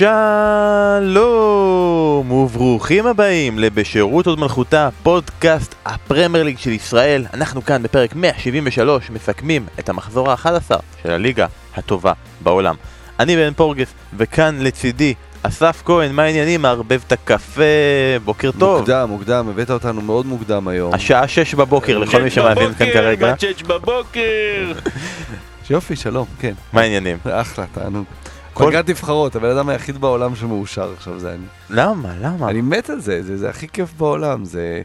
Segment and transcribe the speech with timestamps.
[0.00, 1.10] שלום
[2.32, 7.26] וברוכים הבאים לבשירות עוד מלכותה, פודקאסט הפרמייר ליג של ישראל.
[7.34, 12.74] אנחנו כאן בפרק 173 מסכמים את המחזור ה-11 של הליגה הטובה בעולם.
[13.18, 16.62] אני בן פורגס, וכאן לצידי אסף כהן, מה העניינים?
[16.62, 17.62] מערבב את הקפה,
[18.24, 18.78] בוקר טוב.
[18.78, 20.94] מוקדם, מוקדם, הבאת אותנו מאוד מוקדם היום.
[20.94, 23.34] השעה 6 בבוקר לכל מי שמאזין כאן כרגע.
[23.38, 24.72] שש בבוקר!
[25.70, 26.54] יופי, שלום, כן.
[26.72, 27.18] מה העניינים?
[27.24, 28.04] אחלה, תענוג.
[28.60, 31.44] כל- פגרת נבחרות, הבן אדם היחיד בעולם שמאושר עכשיו זה אני.
[31.70, 32.08] למה?
[32.20, 32.50] למה?
[32.50, 34.82] אני מת על זה, זה זה הכי כיף בעולם, זה...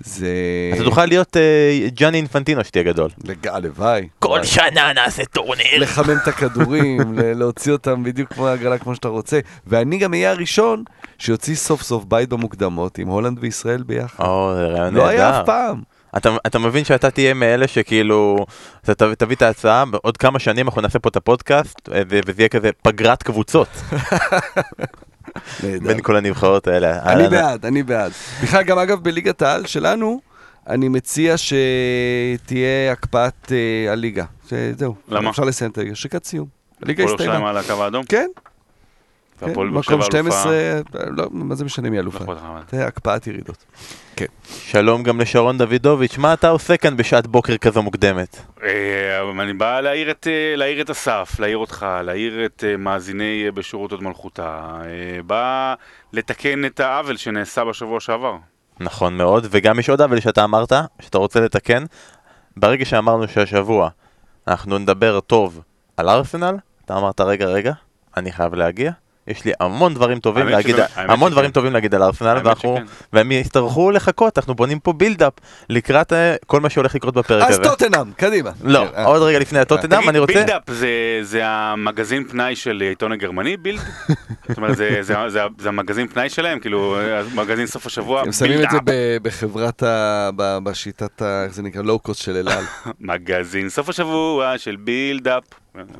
[0.00, 0.28] זה...
[0.74, 3.10] אתה תוכל להיות אה, ג'אני אינפנטינו שתהיה גדול.
[3.24, 4.08] לג- הלוואי.
[4.18, 4.44] כל.
[4.44, 5.78] שנה נעשה טורניר.
[5.78, 9.40] לחמם את הכדורים, ל- להוציא אותם בדיוק כמו הגרלה כמו שאתה רוצה.
[9.66, 10.84] ואני גם אהיה הראשון
[11.18, 14.24] שיוציא סוף סוף בית במוקדמות עם הולנד וישראל ביחד.
[14.24, 15.40] או, זה רעיון לא היה נהדר.
[15.40, 15.82] אף פעם.
[16.16, 18.46] אתה, אתה מבין שאתה תהיה מאלה שכאילו,
[18.84, 22.42] אתה תביא, תביא את ההצעה, בעוד כמה שנים אנחנו נעשה פה את הפודקאסט, אה, וזה
[22.42, 23.68] יהיה כזה פגרת קבוצות.
[25.62, 27.02] בין כל הנבחרות האלה.
[27.02, 28.12] אני אה, בעד, אני בעד.
[28.42, 30.20] בכלל, גם אגב, בליגת העל שלנו,
[30.68, 34.24] אני מציע שתהיה הקפאת אה, הליגה.
[34.78, 34.94] זהו.
[35.08, 35.30] למה?
[35.30, 35.94] אפשר לסיים את הליגה.
[35.94, 36.46] שריקת סיום.
[36.82, 37.50] הליגה הפועל ירושלים הסתיימה.
[37.50, 38.04] על הקו האדום?
[38.04, 38.26] כן.
[39.42, 40.30] והפועל באר מקום שבע אלופה.
[40.30, 42.24] 12, לא, מה זה משנה מי לא אלופה?
[42.70, 43.64] זה הקפאת ירידות.
[44.48, 48.40] שלום גם לשרון דוידוביץ', מה אתה עושה כאן בשעת בוקר כזו מוקדמת?
[48.62, 53.50] אה, אני בא להעיר את, אה, להעיר את אסף, להעיר אותך, להעיר את אה, מאזיני
[53.54, 54.78] בשירות עוד מלכותה.
[55.26, 55.74] בא
[56.12, 58.36] לתקן את העוול שנעשה בשבוע שעבר.
[58.80, 61.84] נכון מאוד, וגם יש עוד עוול שאתה אמרת, שאתה רוצה לתקן.
[62.56, 63.88] ברגע שאמרנו שהשבוע
[64.48, 65.60] אנחנו נדבר טוב
[65.96, 67.72] על ארסנל, אתה אמרת רגע רגע,
[68.16, 68.92] אני חייב להגיע.
[69.28, 71.32] יש לי המון דברים טובים להגיד, המון.
[71.32, 72.78] דברים טובים להגיד על ארסנל, ואנחנו.
[73.12, 75.32] והם יצטרכו לחכות, אנחנו בונים פה build-up
[75.68, 77.64] לקראת אה, כל מה שהולך לקרות בפרק אז הזה.
[77.64, 78.50] טוטנאם, קדימה.
[78.64, 80.32] לא, אה, עוד רגע לפני הטוטנאם, אני תגיד, רוצה...
[80.32, 80.88] build-up זה,
[81.22, 83.80] זה המגזין פנאי של העיתון הגרמני, בילד?
[84.48, 86.96] זאת אומרת, זה, זה, זה, זה המגזין פנאי שלהם, כאילו,
[87.34, 88.82] מגזין סוף השבוע, הם שמים את זה build-up.
[88.84, 90.30] ב- בחברת ה...
[90.36, 91.44] ב- בשיטת ה...
[91.44, 91.82] איך זה נקרא?
[91.82, 92.64] לואו-קוסט של אל על.
[93.00, 95.42] מגזין סוף השבוע של build-up.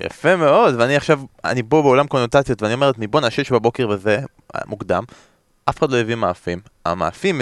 [0.01, 4.19] יפה מאוד, ואני עכשיו, אני פה בעולם קונוטציות, ואני אומר לעצמי, בואנה, שש בבוקר וזה,
[4.55, 5.05] אה, מוקדם,
[5.65, 6.61] אף אחד לא הביא מאפים.
[6.91, 7.41] המאפים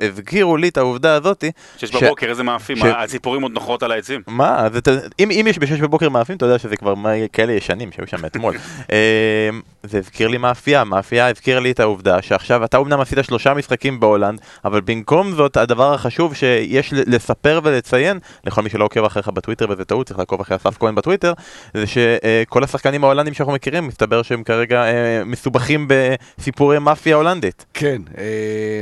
[0.00, 3.92] הזכירו לי את העובדה הזאתי, שש ש- בבוקר, איזה מאפים, ש- הציפורים עוד נוחות על
[3.92, 4.20] העצים.
[4.26, 4.72] מה, אז
[5.20, 6.94] אם, אם יש בשש בבוקר מאפים, אתה יודע שזה כבר
[7.32, 8.56] כאלה ישנים שהיו שם אתמול.
[8.92, 9.50] אה,
[9.82, 14.00] זה הזכיר לי מאפייה, מאפייה הזכירה לי את העובדה שעכשיו אתה אומנם עשית שלושה משחקים
[14.00, 19.66] בהולנד, אבל במקום זאת הדבר החשוב שיש לספר ולציין, לכל מי שלא עוקב אחריך בטוויטר
[19.70, 21.32] וזה טעות, צריך לעקוב אחרי אסף כהן בטוויטר,
[21.74, 27.64] זה שכל השחקנים ההולנדים שאנחנו מכירים, מסתבר שהם כרגע אה, מסובכים בסיפורי מאפיה הולנדית.
[27.74, 28.02] כן,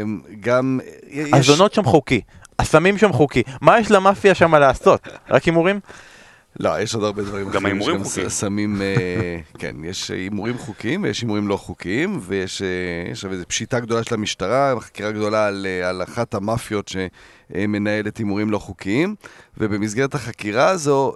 [0.05, 0.81] אה, גם...
[1.09, 2.21] יש- הזונות שם חוקי,
[2.59, 5.01] הסמים שם חוקי, מה יש למאפיה שם לעשות?
[5.31, 5.81] רק הימורים?
[6.61, 8.29] לא, יש עוד הרבה דברים גם ההימורים חוקיים.
[8.29, 13.81] סמים, אה, כן, יש הימורים חוקיים ויש הימורים לא חוקיים, ויש אה, יש איזו פשיטה
[13.81, 19.15] גדולה של המשטרה, חקירה גדולה על, אה, על אחת המאפיות שמנהלת הימורים לא חוקיים,
[19.59, 21.15] ובמסגרת החקירה הזו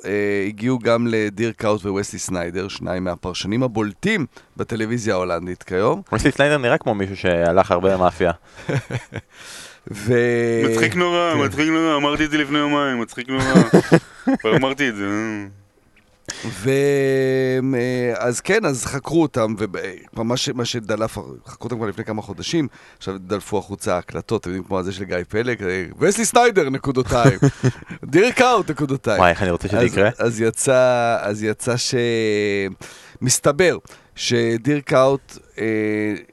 [0.49, 6.03] הגיעו גם לדירק קאוט וווסלי סניידר, שניים מהפרשנים הבולטים בטלוויזיה ההולנדית כיום.
[6.13, 8.33] וויסלי סניידר נראה כמו מישהו שהלך הרבה למאפיה.
[9.91, 10.15] ו...
[10.71, 11.45] מצחיק נורא, כן.
[11.45, 13.45] מצחיק נורא, אמרתי את זה לפני יומיים, מצחיק נורא.
[14.41, 15.05] כבר אמרתי את זה.
[15.05, 15.47] אה.
[16.47, 16.71] ו...
[17.75, 19.55] אה, אז כן, אז חקרו אותם,
[20.17, 20.49] ומה ש...
[20.49, 24.79] מה שדלף, חקרו אותם כבר לפני כמה חודשים, עכשיו דלפו החוצה ההקלטות, אתם יודעים, כמו
[24.79, 27.39] הזה של גיא פלג, אה, וסלי סניידר, נקודותיים,
[28.05, 29.19] דירק אאוט, נקודותיים.
[29.19, 30.11] וואי, איך אני רוצה שזה אז- יקרה.
[30.19, 31.95] אז יצא, אז יצא ש...
[34.19, 35.65] מסתבר שדירק אאוט, אה,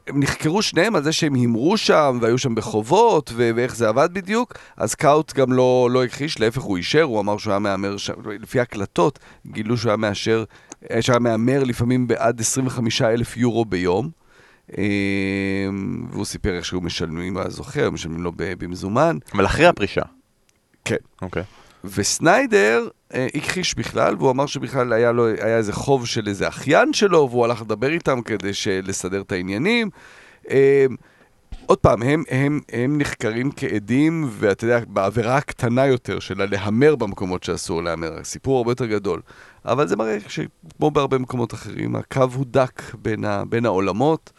[0.07, 4.09] הם נחקרו שניהם על זה שהם הימרו שם והיו שם בחובות ו- ואיך זה עבד
[4.13, 7.97] בדיוק, אז קאוט גם לא, לא הכחיש, להפך הוא אישר, הוא אמר שהוא היה מהמר
[7.97, 10.43] שם, לפי הקלטות גילו שהוא היה מאשר,
[11.01, 14.09] שהיה מהמר לפעמים בעד 25 אלף יורו ביום.
[14.77, 14.83] אה,
[16.11, 19.17] והוא סיפר איך שהוא משלמים, זוכר, משלמים לו במזומן.
[19.33, 20.01] אבל אחרי הפרישה.
[20.85, 20.95] כן.
[21.21, 21.43] אוקיי.
[21.83, 23.04] וסניידר אה,
[23.35, 27.45] הכחיש בכלל, והוא אמר שבכלל היה לו, היה איזה חוב של איזה אחיין שלו, והוא
[27.45, 28.51] הלך לדבר איתם כדי
[28.83, 29.89] לסדר את העניינים.
[30.49, 30.85] אה,
[31.65, 37.43] עוד פעם, הם, הם, הם נחקרים כעדים, ואתה יודע, בעבירה הקטנה יותר של הלהמר במקומות
[37.43, 39.21] שאסור להמר, הסיפור הרבה יותר גדול.
[39.65, 44.31] אבל זה מראה שכמו בהרבה מקומות אחרים, הקו הוא דק בין, ה, בין העולמות.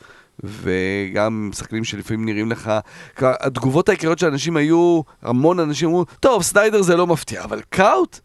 [0.44, 2.70] וגם שחקנים שלפעמים נראים לך,
[3.18, 8.20] התגובות העיקריות של אנשים היו, המון אנשים אמרו, טוב, סניידר זה לא מפתיע, אבל קאוט?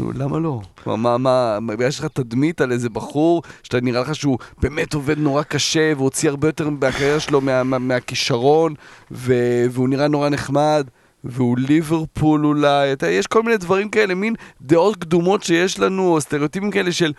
[0.00, 0.60] נו, למה לא?
[0.82, 5.18] כלומר, מה, מה, יש לך תדמית על איזה בחור שאתה נראה לך שהוא באמת עובד
[5.18, 8.74] נורא קשה והוציא הרבה יותר מהקריירה שלו מה, מה, מהכישרון
[9.10, 9.34] ו,
[9.70, 10.86] והוא נראה נורא נחמד
[11.24, 16.20] והוא ליברפול אולי, אתה, יש כל מיני דברים כאלה, מין דעות קדומות שיש לנו, או
[16.20, 17.12] סטריאוטיפים כאלה של...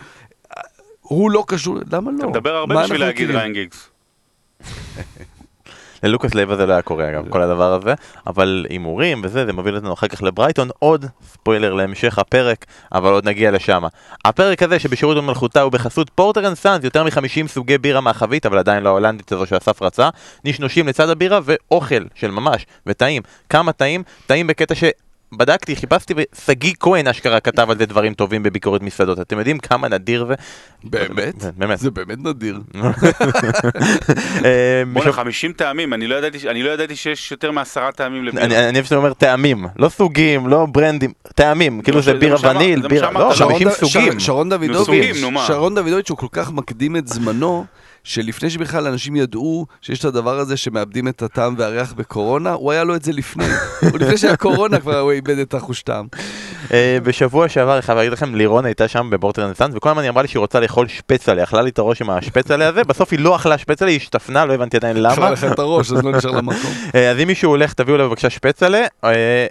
[1.02, 2.18] הוא לא קשור, למה לא?
[2.18, 3.32] אתה מדבר הרבה מה בשביל להגיד?
[3.32, 3.90] ריאן גיגס.
[6.04, 7.94] ללוקאס לייבה זה לא היה קורה אגב, כל הדבר הזה,
[8.28, 13.28] אבל הימורים וזה, זה מוביל אותנו אחר כך לברייטון, עוד ספוילר להמשך הפרק, אבל עוד
[13.28, 13.84] נגיע לשם.
[14.26, 18.58] הפרק הזה שבשירות ומלכותה הוא בחסות פורטר אנד סאנס, יותר מ-50 סוגי בירה מהחבית, אבל
[18.58, 20.10] עדיין לא ההולנדית הזו שאסף רצה,
[20.46, 23.22] נשנושים לצד הבירה ואוכל של ממש, וטעים.
[23.50, 24.04] כמה טעים?
[24.28, 24.84] טעים בקטע ש...
[25.34, 29.20] בדקתי, חיפשתי, ושגיא כהן אשכרה כתב על זה דברים טובים בביקורת מסעדות.
[29.20, 30.34] אתם יודעים כמה נדיר זה?
[30.84, 31.44] באמת?
[31.58, 31.80] באמת.
[31.80, 32.60] זה באמת נדיר.
[34.46, 38.26] אה, בואנה, בשב- 50 טעמים, אני לא ידעתי- אני לא ידעתי שיש יותר מעשרה טעמים
[38.26, 38.46] לבירה.
[38.46, 42.38] אני אני אוהב שאתה אומר טעמים, לא סוגים, לא ברנדים, טעמים, כאילו ש- זה בירה
[42.56, 43.12] וניל, בירה.
[43.12, 44.20] לא, שרון 50 ד- סוגים.
[44.20, 45.18] שרון דוידוביץ'.
[45.48, 47.66] שרון דוידוביץ' הוא כל כך מקדים את זמנו,
[48.04, 52.84] שלפני שבכלל אנשים ידעו שיש את הדבר הזה שמאבדים את הטעם והריח בקורונה, הוא היה
[52.84, 53.46] לו את זה לפני.
[53.92, 56.08] הוא לפני שהיה קורונה כבר הוא איבד את החוש טעם.
[56.74, 60.02] אה, בשבוע שעבר, אני חייב להגיד לכם, לירון הייתה שם בפורטר אנד סאנס, וכל הזמן
[60.02, 63.12] היא אמרה לי שהיא רוצה לאכול שפצלה, אכלה לי את הראש עם השפצלה הזה, בסוף
[63.12, 65.14] היא לא אכלה שפצלה, היא השתפנה, לא הבנתי עדיין למה.
[65.14, 66.72] אכלה לך את הראש, אז לא נשאר לה מקום.
[66.96, 69.46] אה, אז אם מישהו הולך, תביאו לו בבקשה שפצלה, אה,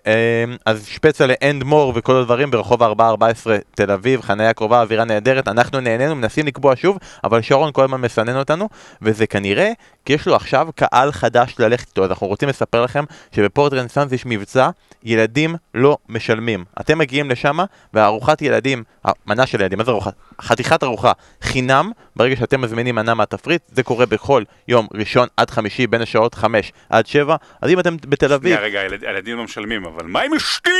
[0.66, 5.80] אז שפצלה and more וכל הדברים ברחוב 414 תל אביב, חניה קרובה, אווירה נהדרת, אנחנו
[5.80, 8.68] נהנינו, מנסים לקבוע שוב, אבל שרון כל הזמן מסנן אותנו,
[9.02, 9.72] וזה כנראה
[10.04, 13.04] כי יש לו עכשיו קהל חדש ללכת איתו, אז אנחנו רוצים לספר לכם
[13.34, 14.70] שבפורט רנסאנס יש מבצע,
[15.02, 16.64] ילדים לא משלמים.
[16.80, 17.58] אתם מגיעים לשם,
[17.94, 20.10] והארוחת ילדים, המנה של ילדים, מה זה ארוחה?
[20.42, 25.86] חתיכת ארוחה חינם, ברגע שאתם מזמינים מנה מהתפריט, זה קורה בכל יום ראשון עד חמישי
[25.86, 28.56] בין השעות 5 עד 7, אז אם אתם בתל אביב...
[28.56, 30.70] שנייה, רגע, הילד- הילדים לא משלמים, אבל מה עם אשתי?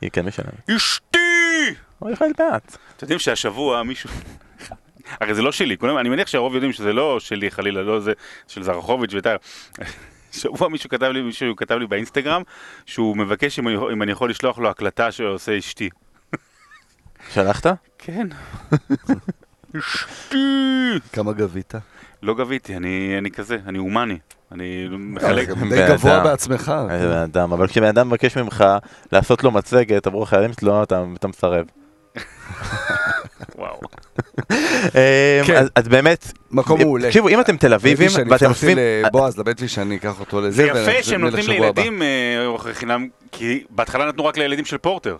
[0.00, 0.70] היא כן משלמת.
[0.76, 1.18] אשתי!
[2.02, 2.76] אוי מעט.
[2.96, 4.10] אתם יודעים שהשבוע מישהו...
[5.20, 8.12] הרי זה לא שלי, כולם, אני מניח שהרוב יודעים שזה לא שלי חלילה, לא זה
[8.48, 9.36] של זרחוביץ' וטל.
[10.32, 12.42] שבוע מישהו כתב לי, מישהו כתב לי באינסטגרם
[12.86, 15.90] שהוא מבקש אם אני, אם אני יכול לשלוח לו הקלטה שעושה אשתי.
[17.34, 17.66] שלחת?
[17.98, 18.28] כן.
[19.78, 20.36] אשתי!
[21.12, 21.74] כמה גבית?
[22.22, 24.18] לא גביתי, אני, אני כזה, אני הומני.
[24.52, 25.48] אני מחלק...
[25.48, 26.24] גם די גבוה.
[26.24, 26.72] בעצמך.
[26.90, 28.64] איזה בן אדם, אבל כשבן אדם מבקש ממך
[29.12, 31.66] לעשות לו מצגת עבור החיילים שלו, אתה מסרב.
[33.56, 33.80] וואו.
[34.96, 35.64] אה, כן.
[35.74, 37.06] אז- באמת, מקום מעולה.
[37.06, 38.78] תקשיבו, אם אתם תל אביבים ואתם אוספים...
[39.04, 40.50] לבועז, לבית לי שאני אקח אותו לזה.
[40.50, 41.44] זה יפה שהם נותנים.
[41.48, 45.16] לילדים אה, אוכל חינם, כי בהתחלה נתנו רק לילדים של פורטר.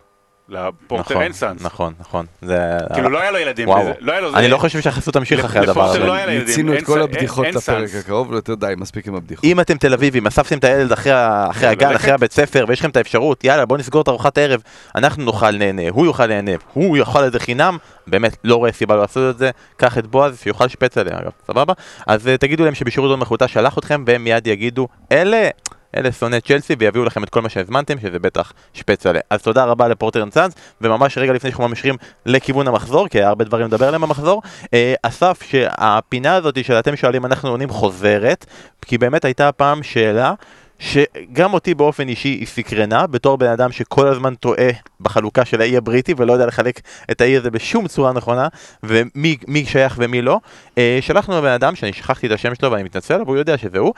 [0.48, 1.62] לפורטר נכון, אין סאנס.
[1.62, 2.26] נכון, נכון.
[2.42, 2.58] זה...
[2.94, 3.68] כאילו לא היה לו ילדים.
[3.68, 3.88] וואו.
[4.00, 5.98] לא היה לו זה- אני לא חושב שהחסות תמשיך אחרי הדבר לפורטר הזה.
[6.06, 6.46] לא היה לילדים.
[6.48, 7.88] מיצינו אין את כל הבדיחות לפרק.
[8.00, 9.44] הקרוב, ויותר די, מספיק עם הבדיחות.
[9.44, 11.12] אם אתם תל אביבים, אספתם את הילד אחרי
[11.50, 12.00] אחרי הגן, ללכת?
[12.00, 14.60] אחרי הבית ספר, ויש לכם את האפשרות, יאללה בוא נסגור את ארוחת הערב,
[14.94, 17.76] אנחנו נאכל נהנה, הוא יאכל נהנה, הוא יאכל את זה חינם,
[18.06, 21.72] באמת לא רואה סיבה לא לעשות את זה, קח את בועז שיאכל שפצלה אגב, סבבה?
[22.06, 25.48] אז אה, תגידו להם שבשירות הוד מלכותה שלח אתכם, והם מיד יגידו, אלה,
[25.96, 29.20] אלה שונאי צ'לסי, ויביאו לכם את כל מה שהזמנתם, שזה בטח שפצלה.
[29.30, 31.94] אז תודה רבה לפורטר אנד סאנס, וממש רגע לפני שאנחנו ממשיכים
[32.26, 34.42] לכיוון המחזור, כי היה הרבה דברים לדבר עליהם במחזור,
[34.74, 38.46] אה, אסף, שהפינה הזאת של אתם שואלים אנחנו עונים חוזרת,
[38.82, 40.34] כי באמת הייתה פעם שאלה
[40.78, 44.68] שגם אותי באופן אישי היא סקרנה, בתור בן אדם שכל הזמן טועה
[45.00, 48.48] בחלוקה של האי הבריטי ולא יודע לחלק את האי הזה בשום צורה נכונה,
[48.82, 50.40] ומי מי שייך ומי לא.
[50.78, 53.78] אה, שלחנו לבן אדם שאני שכחתי את השם שלו ואני מתנצל, אבל הוא יודע שזה
[53.78, 53.94] הוא.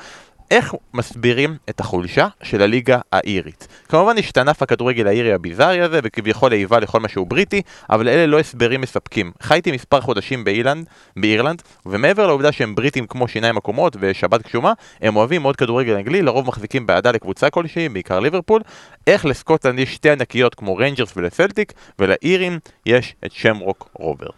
[0.50, 3.68] איך מסבירים את החולשה של הליגה האירית?
[3.88, 8.38] כמובן ענף הכדורגל האירי הביזארי הזה, וכביכול איבה לכל מה שהוא בריטי, אבל אלה לא
[8.38, 9.32] הסברים מספקים.
[9.42, 10.86] חייתי מספר חודשים באירלנד,
[11.16, 16.22] באירלנד, ומעבר לעובדה שהם בריטים כמו שיניים עקומות ושבת גשומה, הם אוהבים מאוד כדורגל אנגלי,
[16.22, 18.62] לרוב מחזיקים באהדה לקבוצה כלשהי, בעיקר ליברפול.
[19.06, 24.28] איך לסקוטלנד יש שתי ענקיות כמו ריינג'רס ולסלטיק, ולאירים יש את שמרוק רוברס.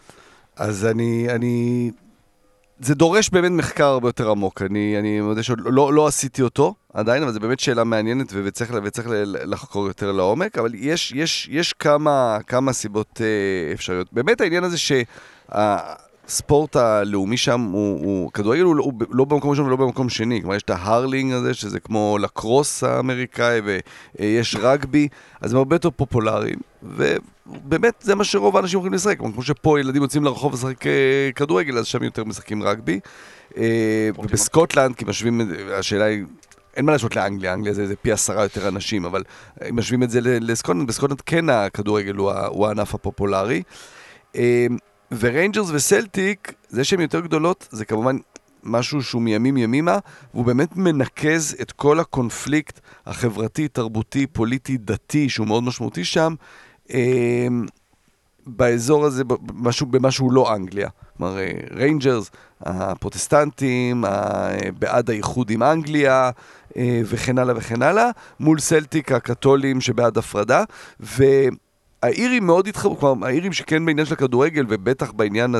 [0.56, 1.90] אז אני, אני...
[2.80, 4.62] זה דורש באמת מחקר הרבה יותר עמוק.
[4.62, 8.72] אני, אני מודה שעוד לא, לא עשיתי אותו עדיין, אבל זו באמת שאלה מעניינת וצריך,
[8.84, 14.12] וצריך לחקור יותר לעומק, אבל יש, יש, יש כמה, כמה סיבות אה, אפשריות.
[14.12, 14.78] באמת העניין הזה
[16.30, 20.40] שהספורט הלאומי שם הוא, הוא כדורגל הוא, לא- הוא לא במקום ראשון ולא במקום שני.
[20.40, 23.60] כלומר, יש את ההרלינג הזה, שזה כמו לקרוס האמריקאי,
[24.18, 25.08] ויש רגבי,
[25.40, 26.58] אז הם הרבה יותר פופולריים.
[26.82, 29.18] ובאמת, זה מה שרוב האנשים הולכים לשחק.
[29.18, 30.92] כמו שפה ילדים יוצאים לרחוב לשחק אה,
[31.34, 33.00] כדורגל, אז שם יותר משחקים רגבי.
[33.56, 35.40] אה, ובסקוטלנד, כי משווים,
[35.72, 36.24] השאלה היא...
[36.76, 39.22] אין מה להשוות לאנגליה, אנגליה זה, זה פי עשרה יותר אנשים, אבל
[39.68, 43.62] אם משווים את זה ל- לסקוטלנד, בסקוטלנד כן הכדורגל הוא, הוא הענף הפופולרי.
[45.18, 48.16] וריינג'רס וסלטיק, זה שהן יותר גדולות, זה כמובן
[48.62, 49.98] משהו שהוא מימים ימימה,
[50.34, 56.34] והוא באמת מנקז את כל הקונפליקט החברתי, תרבותי, פוליטי, דתי, שהוא מאוד משמעותי שם,
[56.94, 57.48] אה,
[58.46, 60.88] באזור הזה, במשהו, במשהו לא אנגליה.
[61.16, 64.04] כלומר, אה, ריינג'רס, הפרוטסטנטים,
[64.78, 66.30] בעד האיחוד עם אנגליה,
[66.76, 70.64] אה, וכן הלאה וכן הלאה, מול סלטיק הקתולים שבעד הפרדה,
[71.00, 71.24] ו...
[72.02, 75.54] האירים מאוד התחברו, כלומר, האירים שכן בעניין של הכדורגל, ובטח בעניין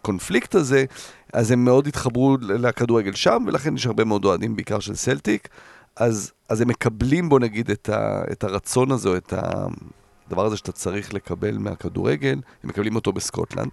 [0.00, 0.84] הקונפליקט הזה,
[1.32, 5.48] אז הם מאוד התחברו לכדורגל שם, ולכן יש הרבה מאוד אוהדים, בעיקר של סלטיק.
[5.96, 10.56] אז, אז הם מקבלים, בוא נגיד, את, ה, את הרצון הזה, או את הדבר הזה
[10.56, 13.70] שאתה צריך לקבל מהכדורגל, הם מקבלים אותו בסקוטלנד.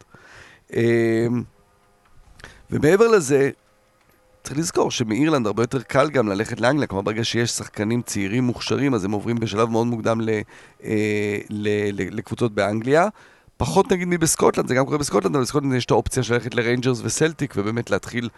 [0.73, 1.43] אמ,
[2.71, 3.49] ומעבר לזה,
[4.43, 8.93] צריך לזכור שמאירלנד הרבה יותר קל גם ללכת לאנגליה, כלומר ברגע שיש שחקנים צעירים מוכשרים,
[8.93, 10.29] אז הם עוברים בשלב מאוד מוקדם ל,
[10.83, 13.07] אה, ל, ל, לקבוצות באנגליה.
[13.57, 17.01] פחות נגיד מבסקוטלנד, זה גם קורה בסקוטלנד, אבל בסקוטלנד יש את האופציה של ללכת לריינג'רס
[17.03, 18.29] וסלטיק, ובאמת להתחיל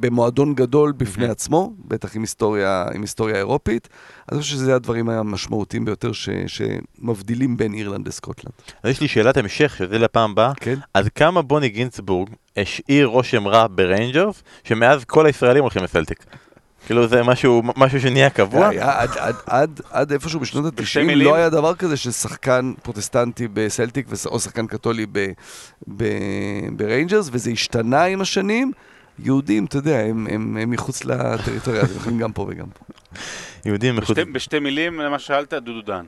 [0.00, 1.28] במועדון גדול בפני.
[1.28, 3.88] עצמו, בטח עם היסטוריה, עם היסטוריה אירופית.
[4.32, 8.52] אני חושב שזה הדברים המשמעותיים ביותר ש, שמבדילים בין אירלנד לסקוטלנד.
[8.82, 10.52] אז יש לי שאלת המשך, שזה לפעם הבאה.
[10.56, 10.74] כן?
[10.94, 16.24] עד כמה בוני גינצבורג השאיר רושם רע בריינג'רס, שמאז כל הישראלים הולכים לסלטיק?
[16.86, 18.68] כאילו זה משהו, משהו שנהיה קבוע?
[18.68, 21.26] היה עד, עד, עד, עד איפשהו בשנות בשתי ה-90 מילים.
[21.26, 25.06] לא היה דבר כזה ששחקן פרוטסטנטי בסלטיק וס- או שחקן קתולי
[26.76, 28.72] בריינג'רס, וזה השתנה עם השנים.
[29.18, 32.84] יהודים, אתה יודע, הם, הם, הם מחוץ לטריטוריה, אז הם יכולים גם פה וגם פה.
[33.64, 34.18] יהודים מחוץ...
[34.18, 36.04] בשתי, בשתי מילים, למה שאלת, דודו דן.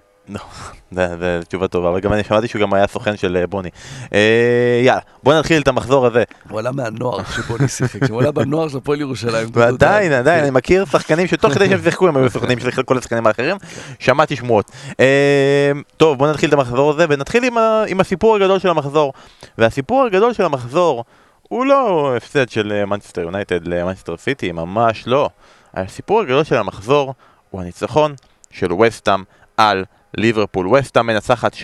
[0.90, 3.68] זה, זה תשובה טובה, אבל גם אני שמעתי שהוא גם היה סוכן של אה, בוני.
[4.12, 6.24] אה, יאללה, בוא נתחיל את המחזור הזה.
[6.48, 9.48] הוא עלה מהנוער שבוני שיחק, שהוא עלה בנוער של הפועל ירושלים.
[9.52, 10.42] ועדיין, עדיין, כן.
[10.42, 13.56] אני מכיר שחקנים שתוך כדי שהם שיחקו הם היו סוכנים של כל השחקנים האחרים,
[13.98, 14.70] שמעתי שמועות.
[15.00, 17.44] אה, טוב, בוא נתחיל את המחזור הזה, ונתחיל
[17.88, 19.12] עם הסיפור הגדול של המחזור.
[19.58, 21.04] והסיפור הגדול של המחזור
[21.48, 25.30] הוא לא הפסד של מנצ'סטר יונייטד למנצ'סטר סיטי, ממש לא.
[25.74, 27.14] הסיפור הגדול של המחזור
[27.50, 28.14] הוא הניצחון
[28.50, 29.22] של ווסטהאם
[29.56, 29.84] על
[30.16, 30.68] ליברפול.
[30.68, 31.58] ווסטהאם מנצחת 3-2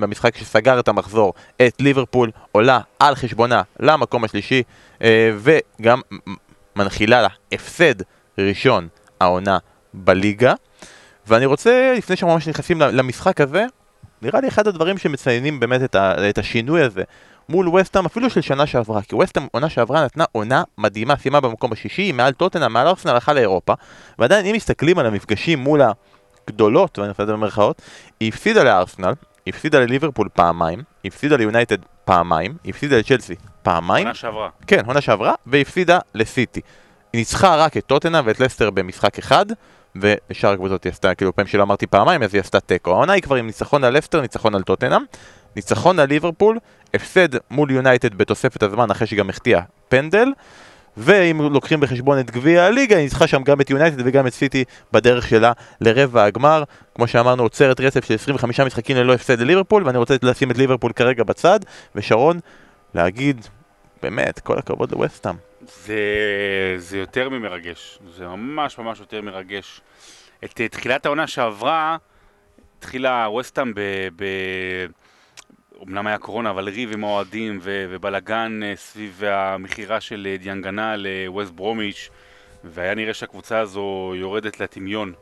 [0.00, 1.34] במשחק שסגר את המחזור.
[1.56, 4.62] את ליברפול עולה על חשבונה למקום השלישי,
[5.02, 6.00] אה, וגם
[6.76, 7.94] מנחילה לה הפסד
[8.38, 8.88] ראשון
[9.20, 9.58] העונה
[9.94, 10.54] בליגה.
[11.26, 13.64] ואני רוצה, לפני שממש נכנסים ל- למשחק הזה,
[14.22, 17.02] נראה לי אחד הדברים שמציינים באמת את השינוי הזה
[17.50, 21.72] מול וסטאם, אפילו של שנה שעברה, כי וסטאם עונה שעברה נתנה עונה מדהימה, סיימה במקום
[21.72, 23.74] השישי, מעל טוטנה, מעל ארסנל, הלכה לאירופה,
[24.18, 25.80] ועדיין אם מסתכלים על המפגשים מול
[26.48, 27.82] הגדולות, ואני עושה את זה במרכאות,
[28.20, 29.12] היא הפסידה לארסנל,
[29.46, 34.48] היא הפסידה לליברפול פעמיים, היא הפסידה ליונייטד פעמיים, היא הפסידה לצ'לסי פעמיים, עונה שעברה.
[34.66, 36.60] כן, עונה שעברה, והפסידה לסיטי.
[37.12, 39.46] היא ניצחה רק את טוטנהאם ואת לסטר במשחק אחד,
[39.96, 42.90] ושאר הקבוצות היא עשתה, כאילו פעם שלא אמרתי פעמיים, אז היא עשתה תיקו.
[42.90, 45.02] העונה היא כבר עם ניצחון על לסטר, ניצחון על טוטנאם,
[45.56, 46.58] ניצחון על ליברפול,
[46.94, 50.28] הפסד מול יונייטד בתוספת הזמן אחרי שגם החטיאה פנדל,
[50.96, 54.64] ואם לוקחים בחשבון את גביע הליגה, היא ניצחה שם גם את יונייטד וגם את סיטי
[54.92, 56.62] בדרך שלה לרבע הגמר.
[56.94, 60.92] כמו שאמרנו, עוצרת רצף של 25 משחקים ללא הפסד לליברפול, ואני רוצה לשים את ליברפול
[60.92, 61.60] כרגע בצד,
[61.94, 62.40] ושרון,
[62.94, 63.46] להגיד,
[64.02, 65.34] באמת, כל הכבוד לווסטאם.
[65.60, 65.94] זה,
[66.76, 69.80] זה יותר ממרגש, זה ממש ממש יותר מרגש.
[70.44, 71.96] את אה, תחילת העונה שעברה,
[72.78, 73.80] התחילה ווסטהאם ב...
[74.16, 74.24] ב...
[75.88, 80.94] אמנם היה קורונה, אבל ריב עם האוהדים ו- ובלאגן אה, סביב המכירה של אה, דיאנגנה
[80.96, 82.08] לווסט ברומיץ',
[82.64, 85.12] והיה נראה שהקבוצה הזו יורדת לטמיון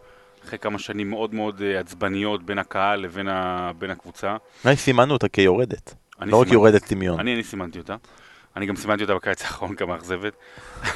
[0.44, 4.36] אחרי כמה שנים מאוד מאוד אה, עצבניות בין הקהל לבין ה- בין הקבוצה.
[4.64, 7.20] אולי סימנו אותה כיורדת, אני לא רק יורדת טמיון.
[7.20, 7.96] אני, אני סימנתי אותה.
[8.56, 10.32] אני גם סימנתי אותה בקיץ האחרון כמאכזבת.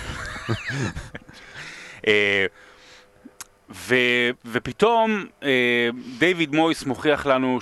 [2.06, 2.46] אה,
[3.74, 3.94] ו,
[4.44, 5.24] ופתאום
[6.18, 7.58] דיוויד מויס מוכיח לנו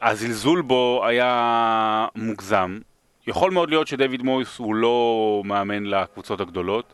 [0.00, 2.78] שהזלזול בו היה מוגזם.
[3.26, 6.92] יכול מאוד להיות שדיוויד מויס הוא לא מאמן לקבוצות הגדולות,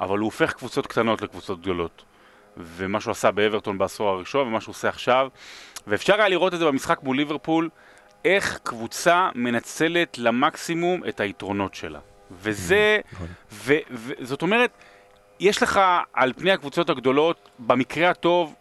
[0.00, 2.04] אבל הוא הופך קבוצות קטנות לקבוצות גדולות.
[2.56, 5.28] ומה שהוא עשה באברטון בעשור הראשון ומה שהוא עושה עכשיו,
[5.86, 7.68] ואפשר היה לראות את זה במשחק מול ליברפול,
[8.24, 11.98] איך קבוצה מנצלת למקסימום את היתרונות שלה.
[12.30, 13.26] וזה, נכון.
[13.52, 14.70] ו, וזאת אומרת,
[15.40, 15.80] יש לך
[16.12, 18.54] על פני הקבוצות הגדולות, במקרה הטוב,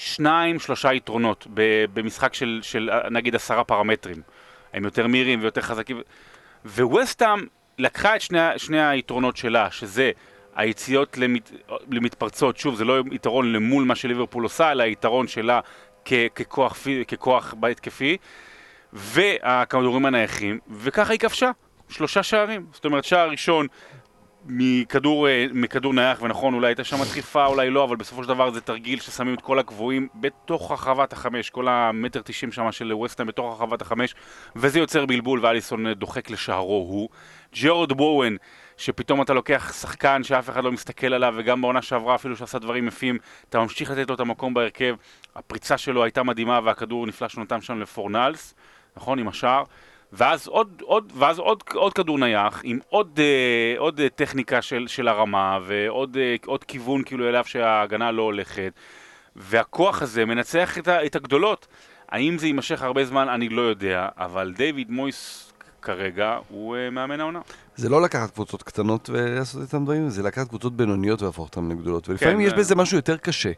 [0.00, 1.46] שניים, שלושה יתרונות
[1.94, 4.22] במשחק של, של נגיד עשרה פרמטרים.
[4.72, 6.00] הם יותר מהירים ויותר חזקים.
[6.64, 7.46] וווסטהאם
[7.78, 10.10] לקחה את שני, שני היתרונות שלה, שזה
[10.54, 11.52] היציאות למת,
[11.90, 15.60] למתפרצות, שוב, זה לא יתרון למול מה שליברפול עושה, אלא יתרון שלה
[16.04, 16.76] כ, ככוח,
[17.08, 18.16] ככוח בהתקפי,
[18.92, 21.50] והכדורים הנייחים, וככה היא כבשה,
[21.88, 22.66] שלושה שערים.
[22.72, 23.66] זאת אומרת, שער ראשון
[24.46, 28.50] מכדור, אה, מכדור נייח, ונכון, אולי הייתה שם דחיפה, אולי לא, אבל בסופו של דבר
[28.50, 33.28] זה תרגיל ששמים את כל הקבועים בתוך הרחבת החמש, כל המטר תשעים שם של ווסטהאם
[33.28, 34.14] בתוך הרחבת החמש,
[34.56, 37.08] וזה יוצר בלבול, ואליסון דוחק לשערו הוא.
[37.52, 38.36] ג'ורד בואן,
[38.76, 42.88] שפתאום אתה לוקח שחקן שאף אחד לא מסתכל עליו, וגם בעונה שעברה אפילו שעשה דברים
[42.88, 43.18] יפים,
[43.48, 44.94] אתה ממשיך לתת לו את המקום בהרכב,
[45.36, 48.54] הפריצה שלו הייתה מדהימה, והכדור נפלא שהוא שם לפורנלס,
[48.96, 49.64] נכון, עם השער.
[50.12, 54.84] ואז עוד, עוד, ואז עוד, עוד כדור נייח עם עוד, אה, עוד אה, טכניקה של,
[54.88, 58.72] של הרמה ועוד אה, עוד כיוון כאילו אליו שההגנה לא הולכת
[59.36, 61.66] והכוח הזה מנצח את, ה, את הגדולות.
[62.08, 65.52] האם זה יימשך הרבה זמן, אני לא יודע, אבל דיוויד מויס
[65.82, 67.40] כרגע הוא uh, מאמן העונה.
[67.76, 72.08] זה לא לקחת קבוצות קטנות ולעשות איתן דברים, זה לקחת קבוצות בינוניות ולהפוך אותן לגדולות.
[72.08, 73.50] ולפעמים כן, יש זה- בזה משהו יותר קשה.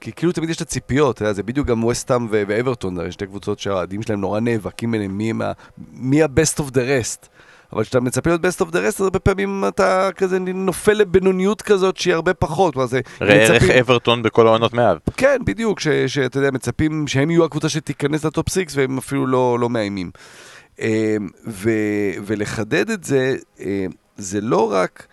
[0.00, 3.26] כי כאילו תמיד יש את הציפיות, אתה יודע, זה בדיוק גם וסטאם ואברטון, הרי שתי
[3.26, 5.52] קבוצות שהאוהדים שלהם נורא נאבקים ביניהם, מי, הם ה-
[5.92, 7.26] מי ה-best of the rest.
[7.72, 11.62] אבל כשאתה מצפה להיות best of the rest, אז הרבה פעמים אתה כזה נופל לבינוניות
[11.62, 12.74] כזאת שהיא הרבה פחות.
[12.86, 14.96] זה ראה ערך מצפים- אברטון בכל העונות מאז.
[15.16, 19.58] כן, בדיוק, ש- שאתה יודע, מצפים שהם יהיו הקבוצה שתיכנס לטופ 6 והם אפילו לא,
[19.60, 20.10] לא מאיימים.
[20.80, 21.70] אה, ו-
[22.26, 23.86] ולחדד את זה, אה,
[24.16, 25.06] זה לא רק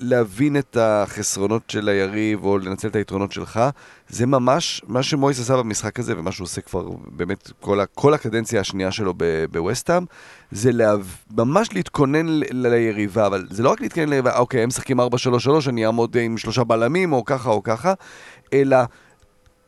[0.00, 3.60] להבין את החסרונות של היריב או לנצל את היתרונות שלך,
[4.08, 8.14] זה ממש מה שמויס עשה במשחק הזה ומה שהוא עושה כבר באמת כל, ה- כל
[8.14, 9.14] הקדנציה השנייה שלו
[9.50, 10.04] בווסטהאם,
[10.50, 10.94] זה לה,
[11.36, 15.04] ממש להתכונן ל- ליריבה, אבל זה לא רק להתכונן ליריבה, אוקיי, הם משחקים 4-3-3,
[15.68, 17.92] אני אעמוד עם שלושה בלמים או ככה או ככה,
[18.52, 18.76] אלא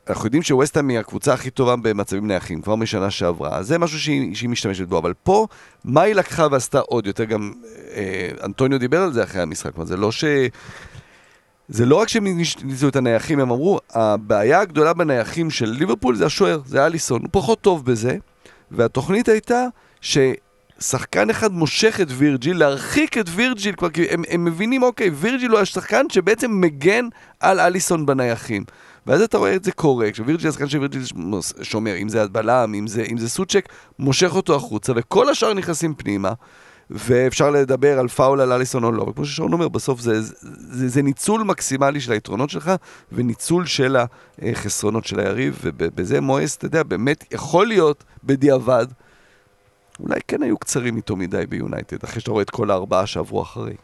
[0.08, 4.00] אנחנו יודעים שווסטהאם היא הקבוצה הכי טובה במצבים נייחים, כבר משנה שעברה, אז זה משהו
[4.00, 5.46] שהיא, שהיא משתמשת בו, אבל פה,
[5.84, 7.52] מה היא לקחה ועשתה עוד יותר, גם
[7.94, 10.24] אה, אנטוניו דיבר על זה אחרי המשחק, כלומר, זה לא ש...
[11.68, 12.26] זה לא רק שהם
[12.62, 17.28] ניסו את הנייחים, הם אמרו, הבעיה הגדולה בנייחים של ליברפול זה השוער, זה אליסון, הוא
[17.32, 18.16] פחות טוב בזה,
[18.70, 19.66] והתוכנית הייתה
[20.00, 25.50] ששחקן אחד מושך את וירג'יל, להרחיק את וירג'יל, כבר, כי הם, הם מבינים, אוקיי, וירג'יל
[25.50, 27.08] הוא השחקן שבעצם מגן
[27.40, 28.64] על אליסון בנייחים.
[29.06, 31.02] ואז אתה רואה את זה קורה, כשווירג'יל, השחקן שווירג'יל
[31.62, 35.94] שומר, אם זה הבלם, אם זה, אם זה סוצ'ק, מושך אותו החוצה, וכל השאר נכנסים
[35.94, 36.32] פנימה.
[36.90, 40.88] ואפשר לדבר על פאול על אליסון או לא, וכמו ששרון אומר, בסוף זה, זה, זה,
[40.88, 42.72] זה ניצול מקסימלי של היתרונות שלך,
[43.12, 43.96] וניצול של
[44.42, 48.86] החסרונות של היריב, ובזה מואס, אתה יודע, באמת יכול להיות בדיעבד,
[50.00, 53.74] אולי כן היו קצרים איתו מדי ביונייטד, אחרי שאתה רואה את כל הארבעה שעברו אחרי.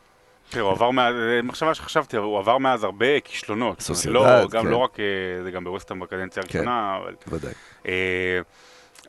[0.53, 3.83] תראה, הוא עבר מאז, מחשבה שחשבתי, הוא עבר מאז הרבה כישלונות.
[4.07, 4.71] לא, גם כן.
[4.71, 5.05] לא רק, אה,
[5.45, 7.15] זה גם בווסטהאם בקדנציה הראשונה, אבל...
[7.27, 7.53] בוודאי.
[7.89, 8.41] אה,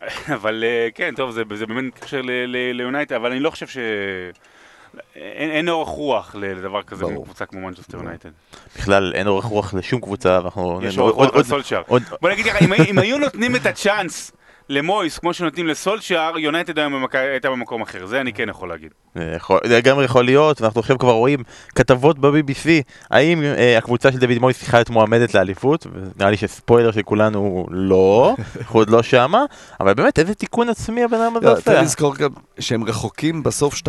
[0.36, 2.22] אבל אה, כן, טוב, זה, באמת מתקשר
[2.74, 3.78] ליונייטד, אבל אני לא חושב ש...
[5.16, 7.24] אין, אין אורך רוח לדבר כזה ברור.
[7.24, 8.30] בקבוצה כמו מנצ'סטר יונייטד.
[8.78, 10.80] בכלל אין אורך רוח לשום קבוצה, ואנחנו...
[10.84, 11.26] יש אורך רוח.
[11.88, 14.32] עוד- בוא נגיד ככה, אם היו נותנים את הצ'אנס
[14.70, 18.90] למויס כמו שנותנים לסולשייר, יונייטד היום במק- הייתה במקום אחר, זה אני כן יכול להגיד.
[19.16, 21.40] זה יכול- זה לגמרי יכול להיות, ואנחנו עכשיו כבר רואים
[21.76, 22.70] כתבות ב-BBC,
[23.12, 27.40] האם אה, הקבוצה של דוד מויס צריכה להיות מועמדת לאליפות, ונראה לי שספוילר של כולנו
[27.40, 29.46] הוא לא, אנחנו עוד לא שמה,
[29.80, 31.82] אבל באמת איזה תיקון עצמי הבן אדם הזה לא, צריך עושה.
[31.82, 33.80] לזכור גם שהם רחוקים בסוף 2-3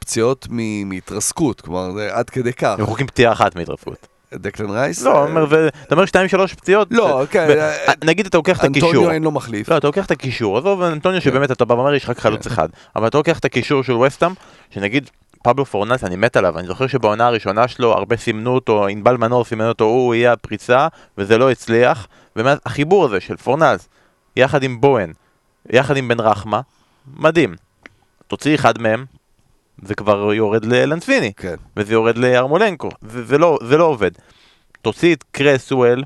[0.00, 2.74] פציעות מ- מהתרסקות, כלומר, זה עד כדי כך.
[2.78, 4.13] הם רחוקים פציעה אחת מהתרפות.
[4.34, 5.02] דקלן רייס?
[5.02, 8.64] לא, אה, אתה אומר שתיים שלוש פציעות, לא, כן, ו- אה, נגיד אתה לוקח את
[8.64, 9.68] הקישור, אנטוניו אין לו מחליף.
[9.68, 12.68] לא, אתה לוקח את הקישור, עזוב אנטוניו שבאמת אתה בא ואומר יש רק חלוץ אחד,
[12.96, 14.32] אבל אתה לוקח את הקישור של וסטאם,
[14.70, 15.10] שנגיד
[15.42, 19.44] פבלו פורנס, אני מת עליו, אני זוכר שבעונה הראשונה שלו הרבה סימנו אותו, ענבל מנור
[19.44, 23.88] סימן אותו, הוא יהיה הפריצה, וזה לא הצליח, ומאז החיבור הזה של פורנס,
[24.36, 25.12] יחד עם בוהן,
[25.70, 26.60] יחד עם בן רחמה,
[27.16, 27.54] מדהים.
[28.26, 29.04] תוציא אחד מהם,
[29.82, 31.54] זה כבר יורד ללנטפיני, כן.
[31.76, 34.10] וזה יורד לארמולנקו, זה, זה, לא, זה לא עובד.
[34.82, 36.02] תוציא את קרסואל,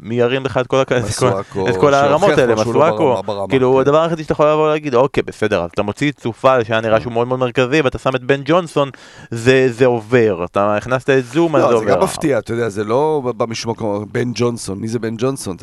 [0.00, 0.92] מי ירים לך את כל, הכ...
[0.92, 3.80] את הרמות האלה, לא מסואקו, כאילו כן.
[3.80, 7.12] הדבר היחידי שאתה יכול לבוא ולהגיד, אוקיי בסדר, אתה מוציא את צופל שהיה נראה שהוא
[7.12, 8.90] מאוד מאוד מרכזי ואתה שם את בן ג'ונסון,
[9.30, 11.90] זה, זה עובר, אתה הכנסת את זה לא, זה עובר.
[11.90, 15.56] גם מפתיע, אתה יודע, זה לא בא משום מקום, בן ג'ונסון, מי זה בן ג'ונסון?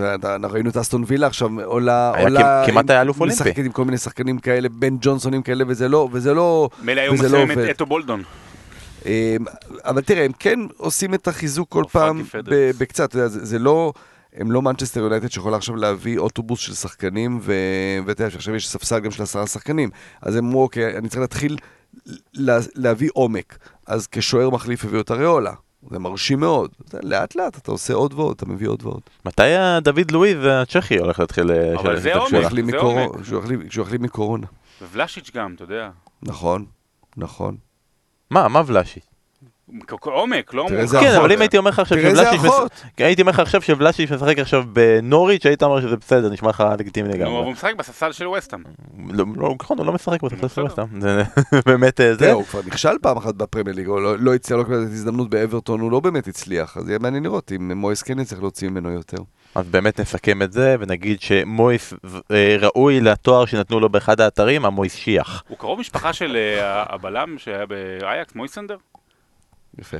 [0.49, 2.13] ראינו את אסטון וילה עכשיו, עולה,
[2.65, 3.43] כמעט היה אלוף אולימפי.
[3.43, 7.13] משחקת עם כל מיני שחקנים כאלה, בן ג'ונסונים כאלה, וזה לא, וזה לא, מילא היו
[7.13, 7.57] וזה לא עובד.
[7.57, 8.23] את אתו בולדון.
[9.05, 9.11] אמ,
[9.85, 12.23] אבל תראה, הם כן עושים את החיזוק כל פעם
[12.77, 13.93] בקצת, זה זה לא...
[14.35, 17.53] הם לא מנצ'סטר יונייטד שיכולה עכשיו להביא אוטובוס של שחקנים, ו-
[18.05, 19.89] ואתה יודע שעכשיו יש ספסל גם של עשרה שחקנים.
[20.21, 21.57] אז הם אמרו, אוקיי, אני צריך להתחיל
[22.33, 23.57] לה- להביא עומק.
[23.87, 25.53] אז כשוער מחליף הביאו את אריולה.
[25.91, 26.71] זה מרשים מאוד.
[26.93, 29.01] יודע, לאט לאט אתה עושה עוד ועוד, אתה מביא עוד ועוד.
[29.25, 29.43] מתי
[29.81, 32.31] דוד לואיז הצ'כי הולך להתחיל אה, אבל זה עומק.
[32.71, 33.21] זה עומק.
[33.69, 34.47] כשהוא החלים מקורונה.
[34.81, 35.89] ובלשיץ' גם, אתה יודע.
[36.23, 36.65] נכון,
[37.17, 37.55] נכון.
[38.29, 38.99] מה, מה ולאשי?
[40.01, 40.89] עומק, לא לך.
[40.99, 41.15] כן.
[41.15, 42.71] אבל אם הייתי אומר לך עכשיו תראה איזה שבלאשיץ' אחות.
[42.85, 46.63] מש- הייתי אומר לך עכשיו שבלאשיץ' משחק עכשיו בנוריץ', היית אומר שזה בסדר, נשמע לך
[46.79, 47.33] לגיטימי נו, לגמרי.
[47.37, 48.61] הוא משחק בספסל של וסטהאם.
[49.09, 50.65] לא, לא, נכון, הוא לא משחק בספסל של בסדר.
[50.65, 51.01] וסטהאם.
[51.01, 51.23] זה
[51.65, 52.31] באמת אה, זה.
[52.31, 55.29] הוא כבר נכשל פעם אחת בפרמייר ליג, הוא לא- לא הצליח, לא קיבל את הזדמנות
[55.29, 56.77] באברטון, הוא לא באמת הצליח.
[56.77, 59.17] אז יהיה מעניין לראות אם מויס כן יצטרך להוציא ממנו יותר.
[59.55, 61.93] אז באמת נסכם את זה ונגיד שמויס
[62.31, 65.43] אה, ראוי לתואר שנתנו לו באחד האתרים, המויס שיח.
[65.47, 68.75] הוא קרוב משפחה של אה, הבלם שהיה באייקס, מויסנדר?
[69.79, 69.97] יפה,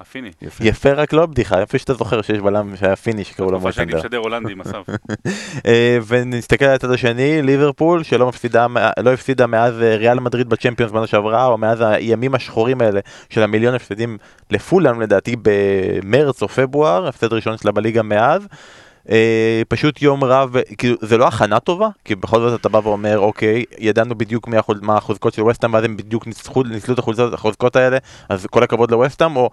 [0.00, 0.30] הפיני.
[0.42, 0.64] יפה.
[0.64, 3.92] יפה רק לא בדיחה, יפה שאתה זוכר שיש בלם שהיה פיני שקראו לו תקופה שהייתי
[3.92, 4.08] מויסנדר.
[4.08, 4.86] משדר הולנדי עם אסף.
[5.66, 8.66] אה, ונסתכל על הצד השני, ליברפול שלא מפסידה,
[8.98, 13.42] לא הפסידה מאז אה, ריאל מדריד בצ'מפיונס בנה שעברה, או מאז הימים השחורים האלה של
[13.42, 14.18] המיליון הפסדים
[14.50, 18.46] לפולאם לדעתי במרץ או פברואר, הפסד ראשון שלה בליגה מאז.
[19.08, 23.18] אה, פשוט יום רב, כאילו זה לא הכנה טובה, כי בכל זאת אתה בא ואומר
[23.18, 27.34] אוקיי, ידענו בדיוק החוז, מה החוזקות של ווסטהאם ואז הם בדיוק ניצחו, ניצלו את החוזקות,
[27.34, 29.50] החוזקות האלה, אז כל הכבוד לווסטהאם, או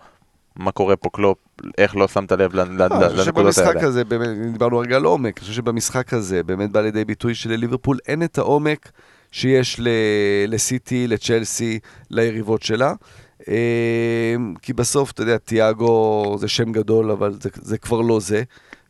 [0.55, 1.37] מה קורה פה קלופ,
[1.77, 3.87] איך לא שמת לב לנ- לנ- לא, אני חושב לנקודות שבמשחק האלה.
[3.87, 7.97] הזה, באמת, דיברנו רגע על עומק, אני חושב שבמשחק הזה באמת בא לידי ביטוי שלליברפול
[8.07, 8.91] אין את העומק
[9.31, 9.79] שיש
[10.47, 11.79] לסיטי, לצ'לסי,
[12.09, 12.93] ליריבות שלה.
[13.49, 13.55] אה,
[14.61, 18.43] כי בסוף, אתה יודע, תיאגו זה שם גדול, אבל זה, זה כבר לא זה.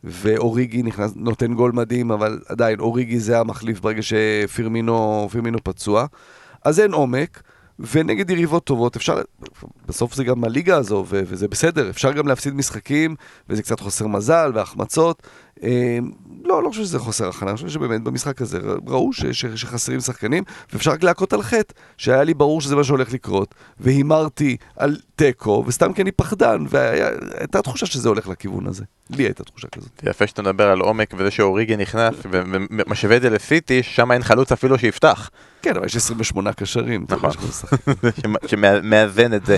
[0.04, 6.06] ואוריגי נכנס, נותן גול מדהים, אבל עדיין, אוריגי זה המחליף ברגע שפירמינו פירמינו פצוע.
[6.64, 7.42] אז אין עומק,
[7.80, 9.22] ונגד יריבות טובות אפשר,
[9.88, 13.16] בסוף זה גם הליגה הזו, וזה בסדר, אפשר גם להפסיד משחקים,
[13.50, 15.28] וזה קצת חוסר מזל והחמצות.
[15.64, 15.98] אה,
[16.44, 20.00] לא, לא חושב שזה חוסר הכנה, אני חושב שבאמת במשחק הזה ראו ש- ש- שחסרים
[20.00, 20.44] שחקנים,
[20.74, 25.64] ואפשר רק להכות על חטא, שהיה לי ברור שזה מה שהולך לקרות, והימרתי על תיקו,
[25.68, 28.84] וסתם כי אני פחדן, והייתה תחושה שזה הולך לכיוון הזה.
[29.10, 30.04] לי הייתה תחושה כזאת.
[30.04, 34.52] יפה שאתה מדבר על עומק וזה שאוריגי נכנס ומשווה את זה לסיטי, ששם אין חלוץ
[34.52, 35.30] אפילו שיפתח.
[35.62, 37.06] כן, אבל יש 28 קשרים.
[37.10, 37.30] נכון.
[38.48, 39.58] שמאזן את זה.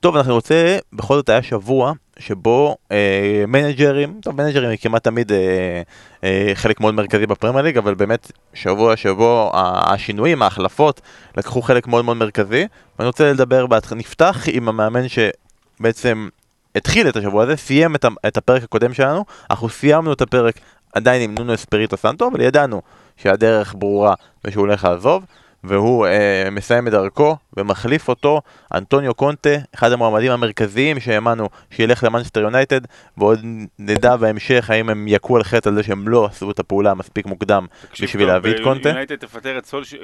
[0.00, 5.32] טוב, אנחנו רוצה, בכל זאת היה שבוע שבו אה, מנג'רים, טוב, מנג'רים הם כמעט תמיד
[5.32, 5.82] אה,
[6.24, 11.00] אה, חלק מאוד מרכזי בפרמייר ליג, אבל באמת שבוע שבו השינויים, ההחלפות,
[11.36, 12.66] לקחו חלק מאוד מאוד מרכזי.
[12.98, 16.28] ואני רוצה לדבר, בהתח- נפתח עם המאמן שבעצם
[16.74, 20.54] התחיל את השבוע הזה, סיים את, את הפרק הקודם שלנו, אנחנו סיימנו את הפרק
[20.94, 22.82] עדיין עם נונו אספריטו סנטו, אבל ידענו
[23.16, 24.14] שהדרך ברורה
[24.44, 25.24] ושהוא הולך לעזוב.
[25.64, 28.40] והוא אה, מסיים את דרכו ומחליף אותו
[28.74, 32.80] אנטוניו קונטה, אחד המועמדים המרכזיים שהאמנו שילך למנצ'סטר יונייטד
[33.16, 33.40] ועוד
[33.78, 37.26] נדע בהמשך האם הם יכו על חטא על זה שהם לא עשו את הפעולה מספיק
[37.26, 38.88] מוקדם בשביל טוב, להביא את קונטה.
[38.88, 39.96] יונייטד תפטר את סולשייר,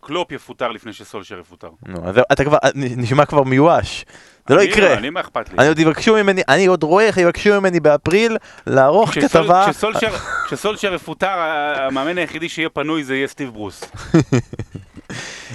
[0.00, 1.68] קלופ יפוטר לפני שסולשייר יפוטר.
[1.86, 4.04] נו, אז אתה כבר, נשמע כבר מיואש,
[4.48, 4.94] זה לא יקרה.
[4.94, 5.58] אני, מה אכפת לי?
[5.58, 9.66] אני עוד יבקשו ממני, אני עוד רואה איך יבקשו ממני באפריל לערוך כתבה.
[10.46, 11.38] כשסולשר יפוטר,
[11.76, 13.84] המאמן היחידי שיהיה פנוי זה יהיה סטיב ברוס.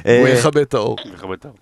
[0.05, 1.55] אה, הוא יכבה את האור.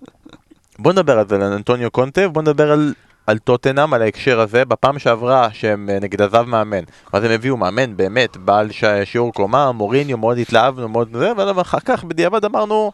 [0.78, 2.94] בוא נדבר על זה, על אנטוניו קונטה, ובוא נדבר על,
[3.26, 4.64] על טוטנאם, על ההקשר הזה.
[4.64, 8.84] בפעם שעברה שהם אה, נגד עזב מאמן, אז הם הביאו מאמן באמת בעל ש...
[9.04, 12.92] שיעור קומה, מוריניו, מאוד התלהבנו, מאוד זה, אבל אחר כך בדיעבד אמרנו,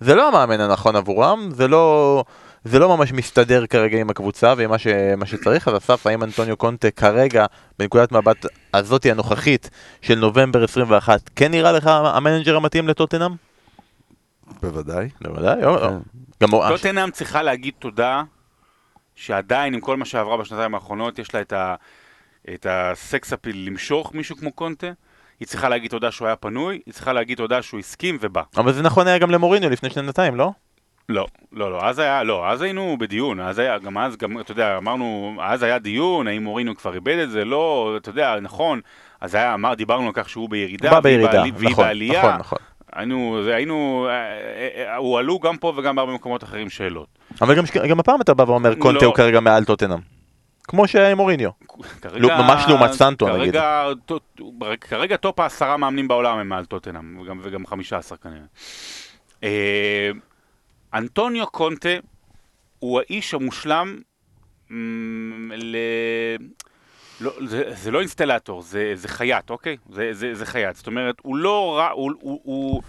[0.00, 2.24] זה לא המאמן הנכון עבורם, זה לא...
[2.64, 4.86] זה לא ממש מסתדר כרגע עם הקבוצה ועם מה, ש...
[5.16, 7.46] מה שצריך, אז אסף, האם אנטוניו קונטה כרגע,
[7.78, 9.70] בנקודת מבט הזאתי הנוכחית
[10.02, 13.51] של נובמבר 21, כן נראה לך המנג'ר המתאים לטוטנאם?
[14.62, 15.08] בוודאי.
[15.20, 15.98] בוודאי, או- כן.
[16.42, 18.22] גם טוטנאם צריכה להגיד תודה
[19.14, 21.74] שעדיין עם כל מה שעברה בשנתיים האחרונות יש לה את, ה,
[22.54, 24.86] את ה sex appeal למשוך מישהו כמו קונטה.
[25.40, 28.42] היא צריכה להגיד תודה שהוא היה פנוי, היא צריכה להגיד תודה שהוא הסכים ובא.
[28.56, 30.50] אבל זה נכון היה גם למוריניו לפני שנתיים, לא?
[31.08, 34.52] לא, לא, לא, אז היה, לא, אז היינו בדיון, אז היה, גם אז, גם, אתה
[34.52, 38.80] יודע, אמרנו, אז היה דיון, האם מוריניו כבר איבד את זה, לא, אתה יודע, נכון,
[39.20, 42.58] אז היה, אמר, דיברנו על כך שהוא בירידה, הוא בירידה, והיא נכון, בעלייה, נכון, נכון.
[42.92, 47.08] היינו, היינו, אה, אה, אה, הועלו גם פה וגם בהרבה מקומות אחרים שאלות.
[47.40, 49.06] אבל גם, גם הפעם אתה בא ואומר קונטה לא.
[49.06, 49.98] הוא כרגע מעל טוטנאם.
[50.64, 51.50] כמו שהיה עם מוריניו.
[52.00, 53.38] כרגע, לא, ממש לעומת סנטו, נגיד.
[53.52, 54.42] כרגע, טוט-
[54.80, 58.40] כרגע טופ העשרה מאמנים בעולם הם מעל טוטנאם, וגם, וגם חמישה עשר כנראה.
[59.44, 60.10] אה,
[60.94, 61.88] אנטוניו קונטה
[62.78, 63.98] הוא האיש המושלם
[64.70, 65.76] מ, ל...
[67.22, 69.76] לא, זה, זה לא אינסטלטור, זה, זה חייט, אוקיי?
[69.90, 70.76] זה, זה, זה חייט.
[70.76, 72.82] זאת אומרת, הוא לא רע, הוא, הוא, הוא,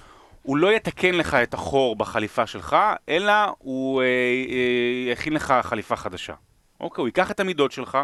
[0.44, 2.76] הוא לא יתקן לך את החור בחליפה שלך,
[3.10, 6.34] אלא הוא אה, אה, יכין לך חליפה חדשה.
[6.80, 7.98] אוקיי, הוא ייקח את המידות שלך,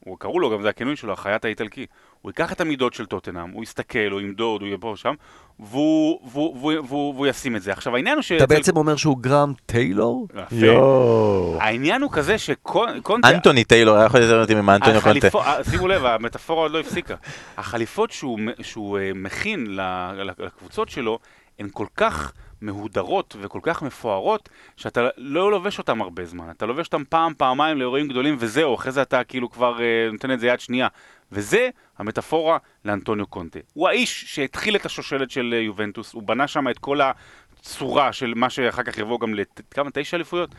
[0.00, 1.86] הוא קראו לו, גם זה הכינוי שלו, החייט האיטלקי.
[2.22, 5.14] הוא ייקח את המידות של טוטנאם, הוא יסתכל, הוא ימדוד, הוא יהיה פה ושם,
[5.60, 7.72] והוא, והוא, והוא, והוא, והוא ישים את זה.
[7.72, 8.32] עכשיו, העניין הוא ש...
[8.32, 10.28] אתה בעצם אומר שהוא גרם טיילור?
[10.34, 10.56] יפה.
[10.56, 11.56] יואו.
[11.60, 13.30] העניין הוא כזה שקונטה...
[13.30, 15.28] אנטוני טיילור היה יכול מתאים עם אנטוניו קונטה.
[15.38, 17.14] אה, שימו לב, המטאפורה עוד לא הפסיקה.
[17.56, 21.18] החליפות שהוא, שהוא אה, מכין ל- לקבוצות שלו,
[21.58, 26.50] הן כל כך מהודרות וכל כך מפוארות, שאתה לא לובש אותן הרבה זמן.
[26.50, 30.30] אתה לובש אותן פעם, פעמיים לאירועים גדולים וזהו, אחרי זה אתה כאילו כבר אה, נותן
[30.30, 30.88] את זה יד שנייה.
[31.32, 33.58] וזה המטאפורה לאנטוניו קונטה.
[33.74, 38.32] הוא האיש שהתחיל את השושלת של אה, יובנטוס, הוא בנה שם את כל הצורה של
[38.36, 40.54] מה שאחר כך יבוא גם לכמה, תשע אליפויות?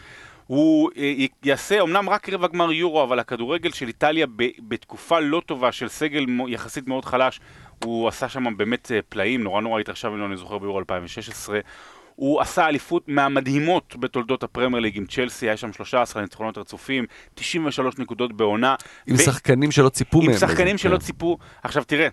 [0.48, 4.28] הוא אה, יעשה אמנם רק רבע גמר יורו, אבל הכדורגל של איטליה
[4.60, 7.40] בתקופה לא טובה של סגל יחסית מאוד חלש,
[7.84, 11.60] הוא עשה שם באמת אה, פלאים, נורא נורא התרשם ממנו, אני זוכר ביורו 2016.
[12.20, 17.98] הוא עשה אליפות מהמדהימות בתולדות הפרמייר ליג עם צ'לסי, היה שם 13 ניצחונות רצופים, 93
[17.98, 18.76] נקודות בעונה.
[19.08, 20.30] עם ו- שחקנים שלא ציפו מהם.
[20.30, 21.04] עם שחקנים שלא כן.
[21.06, 21.38] ציפו.
[21.64, 22.08] עכשיו תראה,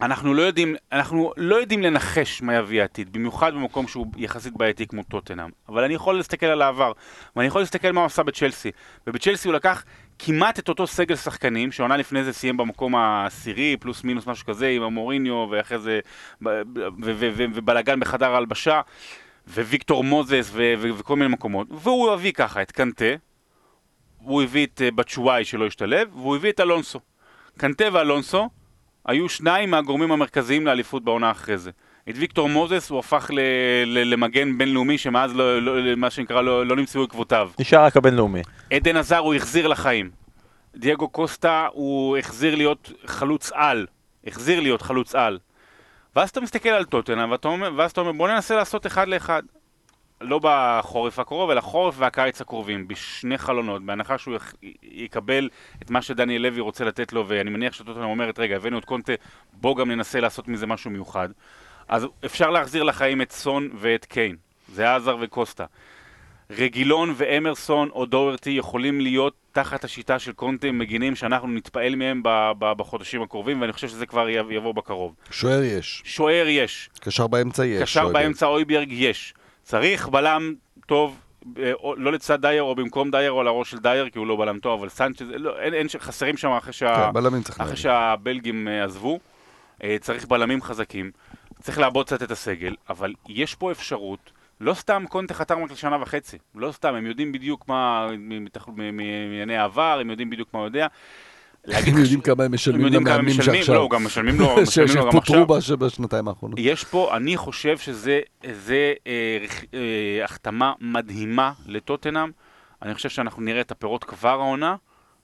[0.00, 4.86] אנחנו לא יודעים, אנחנו לא יודעים לנחש מה יביא העתיד, במיוחד במקום שהוא יחסית בעייתי
[4.86, 5.50] כמו טוטנאם.
[5.68, 6.92] אבל אני יכול להסתכל על העבר,
[7.36, 8.70] ואני יכול להסתכל מה הוא עשה בצ'לסי.
[9.06, 9.84] ובצ'לסי הוא לקח
[10.18, 14.68] כמעט את אותו סגל שחקנים, שעונה לפני זה סיים במקום העשירי, פלוס מינוס משהו כזה,
[14.68, 16.00] עם המוריניו, ואחרי זה,
[17.54, 18.80] ובלאגן בחדר ההלבשה,
[19.48, 21.66] וויקטור מוזס, וכל מיני מקומות.
[21.70, 23.14] והוא הביא ככה את קנטה,
[24.18, 27.00] הוא הביא את אה, בצ'וואי שלא השתלב, והוא הביא את אלונסו.
[27.58, 28.48] קנטה ואלונסו
[29.06, 31.70] היו שניים מהגורמים המרכזיים לאליפות בעונה אחרי זה.
[32.08, 33.40] את ויקטור מוזס הוא הפך ל-
[33.86, 37.50] ל- למגן בינלאומי שמאז לא, לא, מה שנקרא לא, לא נמצאו עקבותיו.
[37.58, 38.42] נשאר רק הבינלאומי.
[38.72, 40.10] עדן עזר הוא החזיר לחיים.
[40.76, 43.86] דייגו קוסטה הוא החזיר להיות חלוץ על.
[44.26, 45.38] החזיר להיות חלוץ על.
[46.16, 47.26] ואז אתה מסתכל על טוטנה
[47.76, 49.42] ואז אתה אומר בוא ננסה לעשות אחד לאחד.
[50.22, 54.36] לא בחורף הקרוב, אלא חורף והקיץ הקרובים, בשני חלונות, בהנחה שהוא
[54.82, 55.48] יקבל
[55.82, 59.12] את מה שדניאל לוי רוצה לתת לו, ואני מניח שטוטנאם אומרת, רגע, הבאנו את קונטה,
[59.52, 61.28] בוא גם ננסה לעשות מזה משהו מיוחד.
[61.88, 64.36] אז אפשר להחזיר לחיים את סון ואת קיין,
[64.72, 65.64] זה עזר וקוסטה.
[66.50, 72.22] רגילון ואמרסון או דוורטי יכולים להיות תחת השיטה של קונטה מגינים שאנחנו נתפעל מהם
[72.58, 75.14] בחודשים הקרובים, ואני חושב שזה כבר יבוא בקרוב.
[75.30, 76.02] שוער יש.
[76.04, 76.90] שוער יש.
[77.00, 77.82] קשר באמצע יש.
[77.82, 79.34] קשר באמצע אויברג יש.
[79.62, 80.54] צריך בלם
[80.86, 81.20] טוב,
[81.58, 84.36] אה, לא לצד דייר או במקום דייר או על הראש של דייר, כי הוא לא
[84.36, 88.84] בלם טוב, אבל סנצ'ז, לא, אין, אין, חסרים שם אחרי, שה, כן, אחרי שהבלגים אה,
[88.84, 89.18] עזבו.
[89.82, 91.10] אה, צריך בלמים חזקים,
[91.60, 94.32] צריך לעבוד קצת את הסגל, אבל יש פה אפשרות.
[94.60, 99.98] לא סתם קונטה חתם רק לשנה וחצי, לא סתם, הם יודעים בדיוק מה, מענייני העבר,
[100.00, 100.86] הם יודעים בדיוק מה הוא יודע.
[101.68, 103.74] הם יודעים כמה הם משלמים למאמנים שעכשיו.
[103.74, 105.18] לא, גם משלמים לו, משלמים לו גם
[105.56, 105.76] עכשיו.
[105.76, 106.58] בשנתיים האחרונות.
[106.62, 108.50] יש פה, אני חושב שזה אה,
[109.74, 112.30] אה, החתמה מדהימה לטוטנאם.
[112.82, 114.76] אני חושב שאנחנו נראה את הפירות כבר העונה,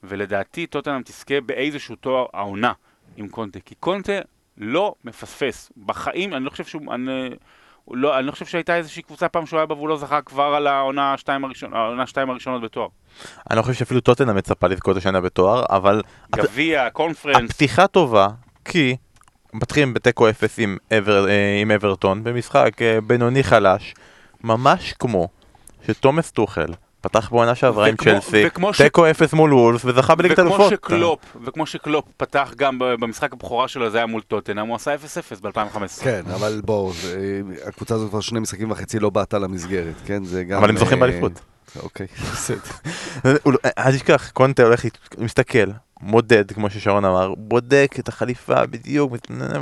[0.02, 2.72] ולדעתי טוטנאם תזכה באיזשהו תואר העונה
[3.16, 3.60] עם קונטה.
[3.60, 4.12] כי קונטה
[4.58, 5.72] לא מפספס.
[5.86, 6.94] בחיים, אני לא חושב שהוא...
[6.94, 7.30] אני,
[7.90, 10.42] לא, אני לא חושב שהייתה איזושהי קבוצה פעם שהוא היה בה והוא לא זכה כבר
[10.42, 12.88] על העונה שתיים, הראשון, העונה שתיים הראשונות בתואר.
[13.50, 16.02] אני לא חושב שאפילו טוטנה מצפה לזכות השנה בתואר, אבל...
[16.30, 17.50] גביע, קונפרנס.
[17.50, 18.28] הפתיחה טובה,
[18.64, 18.96] כי
[19.54, 23.94] מתחילים בתיקו אפס עם, אבר, אה, עם אברטון, במשחק אה, בינוני חלש,
[24.44, 25.28] ממש כמו
[25.86, 26.72] שתומאס טוחל
[27.08, 28.44] פתח בעונה שעברה עם צ'לסי,
[28.76, 30.72] תיקו אפס מול וולף וזכה בליגת אלופות.
[31.44, 34.98] וכמו שקלופ פתח גם במשחק הבכורה שלו, זה היה מול טוטנאם, הוא עשה 0-0
[35.42, 36.02] ב-2015.
[36.02, 36.92] כן, אבל בואו,
[37.66, 40.24] הקבוצה הזאת כבר שני משחקים וחצי לא בעטה למסגרת, כן?
[40.24, 40.58] זה גם...
[40.58, 41.32] אבל הם זוכים אה, באליפות.
[41.82, 42.60] אוקיי, בסדר.
[43.78, 44.84] אל תשכח, קונטה הולך,
[45.18, 49.12] מסתכל, מודד, כמו ששרון אמר, בודק את החליפה בדיוק,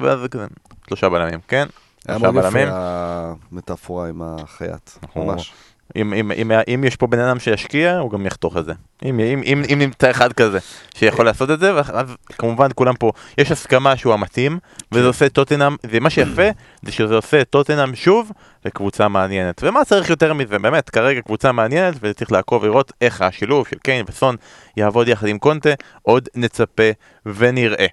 [0.00, 0.46] ואז זה כזה,
[0.88, 1.66] שלושה בלמים, כן?
[2.08, 5.52] היה מאוד יפה המטאפורה עם החייט, ממש.
[5.96, 8.72] אם, אם, אם, אם יש פה בן אדם שישקיע, הוא גם יחתוך את זה.
[9.04, 10.58] אם, אם, אם, אם נמצא אחד כזה
[10.94, 12.06] שיכול לעשות את זה, אז
[12.38, 14.58] כמובן כולם פה, יש הסכמה שהוא המתאים,
[14.92, 15.06] וזה כן.
[15.06, 16.48] עושה טוטנאם, ומה שיפה,
[16.82, 18.32] זה שזה עושה טוטנאם שוב
[18.64, 19.60] לקבוצה מעניינת.
[19.62, 20.58] ומה צריך יותר מזה?
[20.58, 24.36] באמת, כרגע קבוצה מעניינת, וצריך לעקוב ולראות איך השילוב של קיין וסון
[24.76, 25.70] יעבוד יחד עם קונטה,
[26.02, 26.90] עוד נצפה
[27.26, 27.86] ונראה.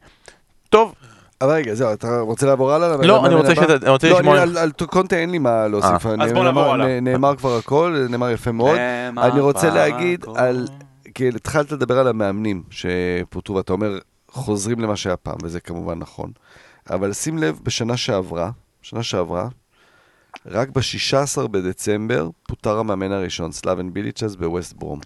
[0.70, 0.94] טוב,
[1.44, 2.98] אבל רגע, זהו, אתה רוצה לעבור הלאה?
[2.98, 4.46] לא, אני רוצה לשמוע...
[4.46, 6.06] לא, על קונטה אין לי מה להוסיף.
[6.06, 6.16] אה.
[6.20, 7.00] אז בוא נעבור הלאה.
[7.00, 8.78] נאמר כבר הכל, נאמר יפה מאוד.
[9.18, 10.68] אני רוצה להגיד על...
[11.16, 16.32] כי התחלת לדבר על המאמנים שפוטרו, ואתה אומר, חוזרים למה שהיה פעם, וזה כמובן נכון.
[16.90, 18.52] אבל שים לב, בשנה שעברה,
[18.82, 19.48] שנה שעברה,
[20.46, 25.00] רק ב-16 בדצמבר פוטר המאמן הראשון, סלאבן ביליץ' בווסט ברום.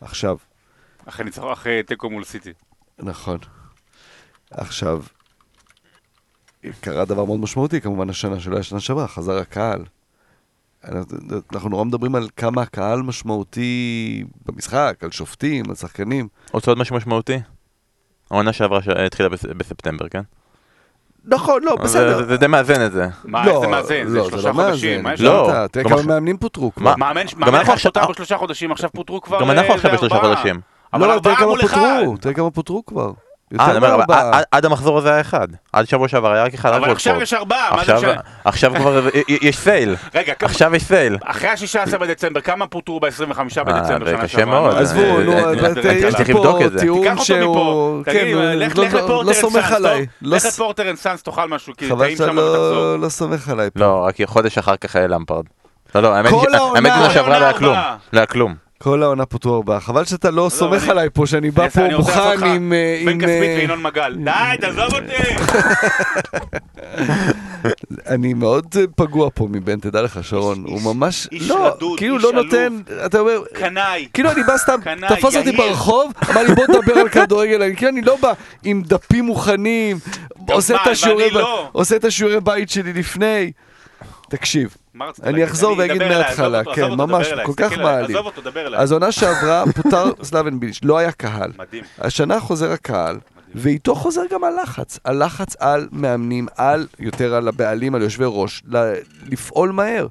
[0.00, 0.36] עכשיו...
[1.06, 2.52] אחרי ניצחון, אחרי תיקו מול סיטי.
[2.98, 3.38] נכון.
[4.50, 5.02] עכשיו,
[6.80, 9.84] קרה דבר מאוד משמעותי, כמובן השנה שלא היה שנה שעברה, חזר הקהל.
[11.52, 16.28] אנחנו נורא מדברים על כמה הקהל משמעותי במשחק, על שופטים, על שחקנים.
[16.52, 17.38] רוצה עוד משהו משמעותי?
[18.30, 20.22] העונה שעברה התחילה בספטמבר, כן?
[21.24, 22.26] נכון, לא, בסדר.
[22.26, 23.06] זה די מאזן את זה.
[23.24, 24.08] מה, איזה מאזן?
[24.08, 25.06] זה לא, שלושה לא חודשים.
[25.18, 26.96] לא, תראה כמה מאמנים פוטרו כבר.
[26.96, 27.26] מאמן
[27.62, 30.60] אחד פוטר בשלושה חודשים, עכשיו פוטרו כבר גם אנחנו עכשיו בשלושה חודשים.
[30.94, 33.12] לא, תראה כמה פוטרו, תראה כמה פוטרו כבר.
[33.60, 36.72] אה, עד המחזור הזה היה אחד, עד שבוע שעבר היה רק אחד.
[36.72, 38.12] אבל עכשיו יש ארבעה, מה זה משנה?
[38.44, 39.96] עכשיו כבר יש סייל,
[40.40, 41.18] עכשיו יש סייל.
[41.24, 44.22] אחרי ה-16 בדצמבר, כמה פוטרו ב-25 בדצמבר שנה שעברה?
[44.22, 44.76] קשה מאוד.
[44.76, 45.32] עזבו, נו,
[45.84, 48.04] יש פה טיעון שהוא...
[48.04, 48.26] כן,
[50.22, 52.96] לך לפורטר אנד סאנס, תאכל משהו, כי טעים שם ותחזור.
[52.96, 53.70] לא סומך עליי.
[53.76, 55.44] לא, רק חודש אחר כך היה למפרד.
[55.94, 57.44] לא, לא, האמת היא שעברה לא
[58.12, 58.69] היה כלום.
[58.80, 58.90] לא.
[58.90, 59.80] כל העונה פוטרו ארבעה.
[59.80, 62.72] חבל שאתה לא, לא סומך עליי פה, שאני בא פה מוכן עם...
[62.72, 64.16] אה, בן כספית אה, וינון מגל.
[64.24, 65.34] די, תעזוב אותי!
[68.14, 70.64] אני מאוד אה, פגוע פה מבן, תדע לך, שרון.
[70.66, 71.28] הוא ממש...
[71.32, 72.80] לא, כאילו לא נותן...
[73.06, 73.42] אתה אומר...
[73.52, 74.08] קנאי.
[74.14, 77.74] כאילו אני בא סתם, תפס אותי ברחוב, אמר לי בוא נדבר על כדורגל.
[77.76, 78.32] כאילו אני לא בא
[78.64, 79.98] עם דפים מוכנים.
[80.48, 81.68] לא.
[81.72, 83.52] עושה את השיעורי בית שלי לפני.
[84.28, 85.44] תקשיב, מה רצית אני?
[85.44, 88.10] אחזור ואגיד מההתחלה, כן, ממש, כל כך מעליב.
[88.16, 88.80] עזוב אותו, דבר אליי.
[88.80, 91.52] אז עונה שעברה פוטר סלאבן ביליץ', לא היה קהל.
[91.58, 91.84] מדהים.
[91.98, 93.18] השנה חוזר הקהל,
[93.54, 94.98] ואיתו חוזר גם הלחץ.
[95.04, 98.62] הלחץ על מאמנים, על, יותר על הבעלים, על יושבי ראש,
[99.26, 100.06] לפעול מהר.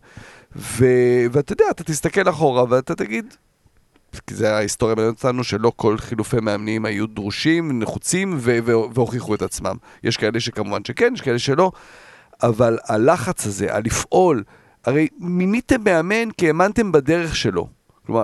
[0.56, 0.86] ו...
[1.32, 3.34] ואתה יודע, אתה תסתכל אחורה ואתה תגיד,
[4.28, 9.36] כי זה ההיסטוריה מלמדת אותנו שלא כל חילופי מאמנים היו דרושים, נחוצים ו- ו- והוכיחו
[9.36, 9.76] את עצמם.
[10.04, 11.72] יש כאלה שכמובן שכן, יש כאלה שלא,
[12.44, 14.44] אבל הלחץ הזה, הלפעול,
[14.86, 17.68] הרי מיניתם מאמן כי האמנתם בדרך שלו.
[18.06, 18.24] כלומר,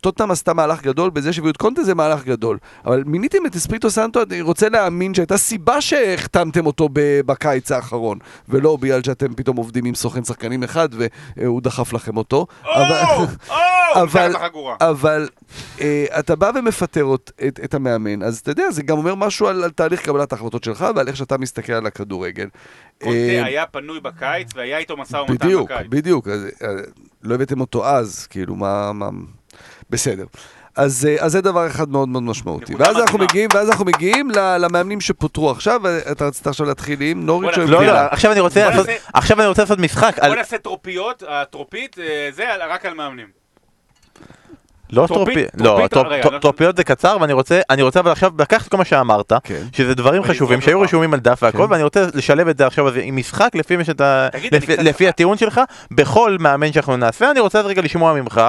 [0.00, 2.58] טוטנאם עשתה מהלך גדול בזה שהביאו את קונטה זה מהלך גדול.
[2.84, 6.88] אבל מיניתם את אספריטו סנטו, אני רוצה להאמין שהייתה סיבה שהחתמתם אותו
[7.26, 10.88] בקיץ האחרון, ולא בגלל שאתם פתאום עובדים עם סוכן שחקנים אחד
[11.36, 12.46] והוא דחף לכם אותו.
[14.80, 15.28] אבל-
[15.80, 17.14] אה, אתה בא ומפטר
[17.64, 21.08] את, המאמן, אז אתה יודע, זה גם אומר משהו על, תהליך קבלת ההחלטות שלך ועל
[21.08, 22.46] איך שאתה מסתכל על הכדורגל.
[23.02, 25.86] אה, קונטה היה פנוי בקיץ והיה איתו משא ומתן בדיוק, בקיץ.
[25.88, 26.68] בדיוק, אה,
[27.22, 28.92] לא הבאתם אותו אז, כאילו, מה,
[29.90, 30.24] בסדר.
[30.76, 32.74] אז, אה, אז זה דבר אחד מאוד מאוד משמעותי.
[32.74, 33.18] ואז אנחנו.
[33.18, 37.70] מגיעים, ואז אנחנו מגיעים למאמנים שפוטרו עכשיו, ואתה רצית עכשיו להתחיל עם נוריץ' או עם.
[37.70, 37.86] לא?
[37.86, 38.68] לא, עכשיו אני רוצה
[39.58, 40.18] לעשות, משחק.
[40.26, 43.45] בוא נעשה טרופיות, הטרופית, אה, זה רק על מאמנים.
[44.90, 48.00] לא טרופיות, לא, טרופית- טרופ- רגע, טרופ- לא- טרופיות זה קצר ואני רוצה, אני רוצה
[48.00, 49.62] אבל עכשיו לקחת כל מה שאמרת, כן.
[49.72, 50.80] שזה דברים חשובים שהיו.
[50.80, 51.72] רשומים על דף והכל, כן.
[51.72, 53.50] ואני רוצה לשלב את זה עכשיו עם משחק
[54.82, 58.40] לפי הטיעון שלך, בכל מאמן שאנחנו נעשה, אני רוצה רגע לשמוע ממך.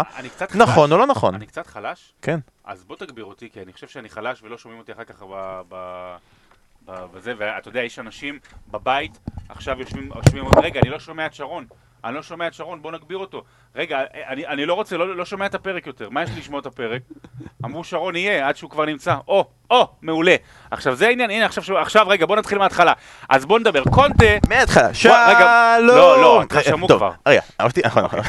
[0.56, 2.13] נכון או לא נכון, אני קצת חלש?
[2.21, 2.39] כן.
[2.65, 5.15] אז בוא תגביר אותי, כי אני חושב שאני חלש ולא שומעים אותי אחר כך
[7.13, 8.39] בזה, ואתה יודע, יש אנשים
[8.71, 9.19] בבית,
[9.50, 10.10] עכשיו יושבים,
[10.63, 11.65] רגע, אני לא שומע את שרון,
[12.06, 13.43] אני לא שומע את שרון, בוא נגביר אותו.
[13.78, 16.60] רגע, אני, אני לא רוצה, לא, לא שומע את הפרק יותר, מה יש לי לשמוע
[16.60, 17.02] את הפרק?
[17.66, 19.16] אמרו שרון יהיה, עד שהוא כבר נמצא.
[19.28, 20.36] או, או, מעולה.
[20.72, 22.94] עכשיו זה העניין, הנה עכשיו, עכשיו רגע, בוא נתחיל מההתחלה.
[23.30, 27.12] אז בוא נדבר, קונטה, מההתחלה, רגע, שלום, לא, לא, אה, שמעו טוב, כבר.
[27.28, 28.20] רגע, אמרתי, נכון, נכון,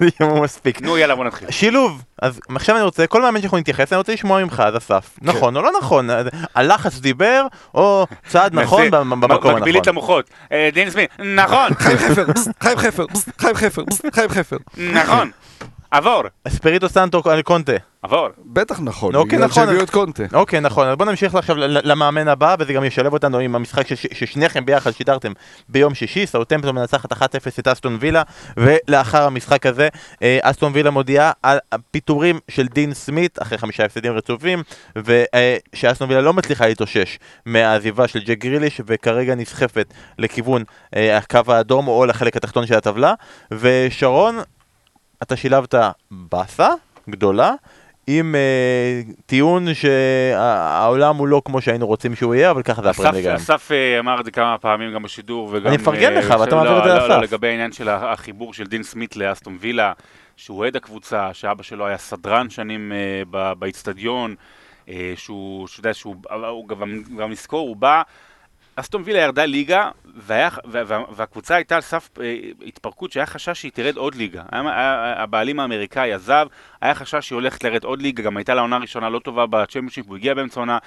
[0.20, 1.50] יאמרו מספיק, נו יאללה בוא נתחיל.
[1.50, 5.18] שילוב, אז עכשיו אני רוצה, כל מאמן שאנחנו נתייחס, אני רוצה לשמוע ממך, אז אסף,
[5.22, 6.08] נכון או לא נכון,
[6.54, 9.92] הלחץ דיבר, או צעד נכון במקום מגבילית הנכון.
[9.92, 10.30] למוחות.
[10.52, 11.98] אה, דין סמית, נכון, חיים
[12.78, 13.06] חפר,
[13.38, 13.82] חיים חפר,
[14.12, 14.56] חיים חפר.
[14.76, 15.32] נכון.
[15.92, 17.72] עבור, אספריטו סנטו על קונטה.
[18.02, 18.28] עבור.
[18.44, 19.64] בטח נכון, אוקיי, בגלל נכון.
[19.66, 20.22] שהביאו את קונטה.
[20.34, 24.06] אוקיי, נכון, אז בוא נמשיך עכשיו למאמן הבא, וזה גם ישלב אותנו עם המשחק שש-
[24.12, 25.32] ששניכם ביחד שידרתם
[25.68, 27.16] ביום שישי, סאוטמפטון מנצחת 1-0
[27.58, 28.22] את אסטון וילה,
[28.56, 29.88] ולאחר המשחק הזה,
[30.22, 34.62] אה, אסטון וילה מודיעה על הפיטורים של דין סמית, אחרי חמישה הפסדים רצופים,
[34.96, 39.86] ושאסטון וילה לא מצליחה להתאושש מהעזיבה של ג'ק גריליש, וכרגע נסחפת
[40.18, 40.62] לכיוון
[40.96, 43.14] אה, הקו האדום או לחלק התחתון של הטבלה,
[43.52, 44.38] ושרון,
[45.22, 45.74] אתה שילבת
[46.10, 46.68] באסה
[47.10, 47.54] גדולה.
[48.06, 53.36] עם אה, טיעון שהעולם הוא לא כמו שהיינו רוצים שהוא יהיה, אבל ככה זה הפרמייר.
[53.36, 55.66] אסף אה, אמר את זה כמה פעמים גם בשידור וגם...
[55.66, 57.08] אני מפרגן אה, לך, ואתה לא, מעביר את זה לא, לאסף.
[57.08, 59.92] לא, לגבי העניין של החיבור של דין סמית לאסטון וילה,
[60.36, 62.92] שהוא אוהד הקבוצה, שאבא שלו היה סדרן שנים
[63.34, 64.34] אה, באיצטדיון,
[64.88, 66.16] אה, שהוא, שאתה יודע, שהוא
[66.48, 68.02] הוא גם, גם נזכור, הוא בא...
[68.76, 73.60] אסטון וילה ירדה ליגה, והיה, וה, וה, והקבוצה הייתה על סף אה, התפרקות שהיה חשש
[73.60, 74.42] שהיא תרד עוד ליגה.
[74.52, 76.46] היה, היה, הבעלים האמריקאי עזב,
[76.80, 80.06] היה חשש שהיא הולכת לרד עוד ליגה, גם הייתה לה עונה ראשונה לא טובה בצ'מפיונשיפ,
[80.08, 80.78] הוא הגיע באמצע עונה,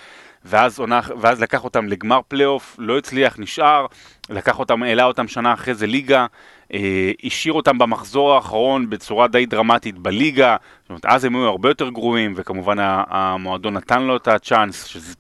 [0.46, 3.86] ואז, עונה, ואז לקח אותם לגמר פלייאוף, לא הצליח, נשאר,
[4.30, 6.26] לקח אותם, העלה אותם שנה אחרי זה ליגה,
[6.74, 11.70] אה, השאיר אותם במחזור האחרון בצורה די דרמטית בליגה, זאת אומרת, אז הם היו הרבה
[11.70, 15.16] יותר גרועים, וכמובן המועדון נתן לו את הצ'אנס, שזה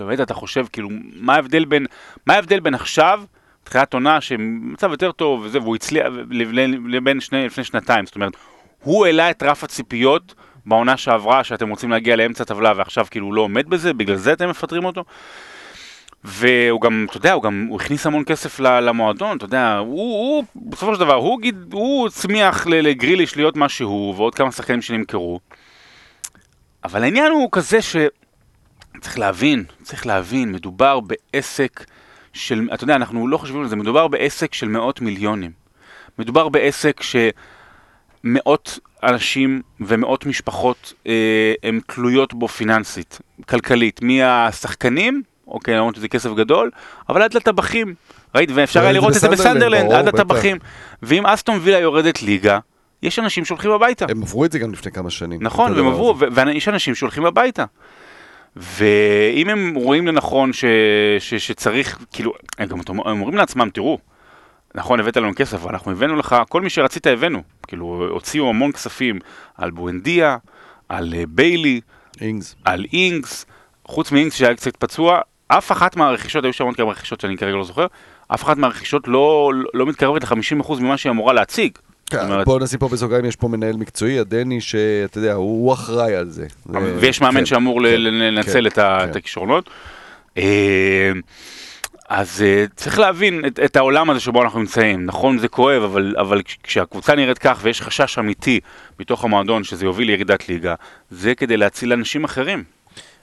[0.00, 1.86] באמת אתה חושב, כאילו, מה ההבדל בין,
[2.26, 3.22] מה ההבדל בין עכשיו,
[3.64, 6.06] תחילת עונה, שמצב יותר טוב וזה, והוא הצליח,
[6.86, 8.32] לבין שני, לפני שנתיים, זאת אומרת,
[8.82, 10.34] הוא העלה את רף הציפיות
[10.66, 14.32] בעונה שעברה, שאתם רוצים להגיע לאמצע הטבלה, ועכשיו כאילו הוא לא עומד בזה, בגלל זה
[14.32, 15.04] אתם מפטרים אותו?
[16.24, 20.44] והוא גם, אתה יודע, הוא גם, הוא הכניס המון כסף למועדון, אתה יודע, הוא, הוא
[20.56, 21.40] בסופו של דבר, הוא,
[21.72, 25.40] הוא הצמיח ל- לגריליש להיות מה שהוא, ועוד כמה שחקנים שנמכרו.
[26.84, 27.96] אבל העניין הוא כזה ש...
[29.00, 31.84] צריך להבין, צריך להבין, מדובר בעסק
[32.32, 35.50] של, אתה יודע, אנחנו לא חושבים על זה, מדובר בעסק של מאות מיליונים.
[36.18, 43.18] מדובר בעסק שמאות אנשים ומאות משפחות אה, הן תלויות בו פיננסית,
[43.48, 46.70] כלכלית, מהשחקנים, אוקיי, למרות שזה כסף גדול,
[47.08, 47.94] אבל עד לטבחים,
[48.34, 50.08] ראית, ואפשר היה ראיתי לראות את זה בסנדרלנד, עד.
[50.08, 50.58] לטבחים.
[51.02, 52.58] ואם אסטון וילה יורדת ליגה,
[53.02, 54.06] יש אנשים שהולכים הביתה.
[54.08, 55.42] הם עברו את זה גם לפני כמה שנים.
[55.42, 57.64] נכון, והם עברו, ויש אנשים שהולכים הביתה.
[58.56, 60.64] ואם הם רואים לנכון ש,
[61.18, 63.98] ש, שצריך, כאילו, הם גם הם אומרים לעצמם, תראו,
[64.74, 67.42] נכון, הבאת לנו כסף, אבל אנחנו הבאנו לך, כל מי שרצית הבאנו.
[67.66, 69.18] כאילו, הוציאו המון כספים
[69.56, 70.36] על בואנדיה,
[70.88, 71.80] על אה, ביילי,
[72.20, 72.56] אינגס.
[72.64, 73.46] על אינגס,
[73.84, 77.56] חוץ מאינגס שהיה קצת פצוע, אף אחת מהרכישות, היו שם עוד כמה רכישות שאני כרגע
[77.56, 77.86] לא זוכר,
[78.28, 81.78] אף אחת מהרכישות לא, לא, לא מתקרבת ל-50% ממה שהיא אמורה להציג.
[82.10, 85.72] כן, אומרת, בוא נשים פה בסוגריים, יש פה מנהל מקצועי, הדני, שאתה יודע, הוא הוא
[85.72, 86.46] אחראי על זה.
[86.98, 89.18] ויש מאמן כן, שאמור כן, לנצל כן, את כן.
[89.18, 89.70] הכישרונות.
[92.08, 92.44] אז
[92.76, 95.06] צריך להבין את, את העולם הזה שבו אנחנו נמצאים.
[95.06, 98.60] נכון, זה כואב, אבל, אבל כש- כשהקבוצה נראית כך ויש חשש אמיתי
[99.00, 100.74] מתוך המועדון שזה יוביל לירידת ליגה,
[101.10, 102.64] זה כדי להציל אנשים אחרים.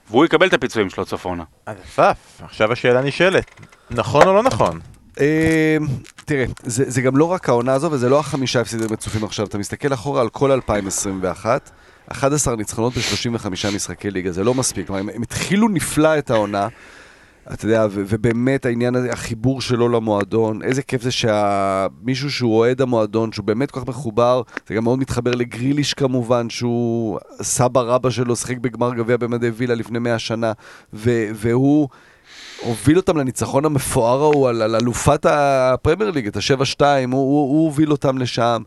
[0.09, 1.43] והוא יקבל את הפיצויים שלו העונה.
[1.65, 1.99] אז
[2.43, 3.45] עכשיו השאלה נשאלת,
[3.91, 4.79] נכון או לא נכון?
[5.19, 5.77] אה,
[6.25, 9.45] תראה, זה, זה גם לא רק העונה הזו, וזה לא החמישה הפסידים רצופים עכשיו.
[9.45, 11.71] אתה מסתכל אחורה על כל 2021,
[12.07, 14.87] 11 ניצחונות ב-35 משחקי ליגה, זה לא מספיק.
[14.87, 16.67] כלומר, הם, הם התחילו נפלא את העונה.
[17.53, 22.81] אתה יודע, ו- ובאמת העניין הזה, החיבור שלו למועדון, איזה כיף זה שמישהו שהוא אוהד
[22.81, 28.09] המועדון, שהוא באמת כל כך מחובר, זה גם מאוד מתחבר לגריליש כמובן, שהוא סבא רבא
[28.09, 30.51] שלו, שיחק בגמר גביע במדי וילה לפני 100 שנה,
[30.93, 31.89] ו- והוא
[32.65, 37.65] הוביל אותם לניצחון המפואר ההוא על, על אלופת הפרמייר ליג, את ה-7-2, הוא, הוא, הוא
[37.65, 38.61] הוביל אותם לשם.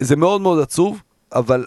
[0.00, 1.02] זה מאוד מאוד עצוב,
[1.34, 1.66] אבל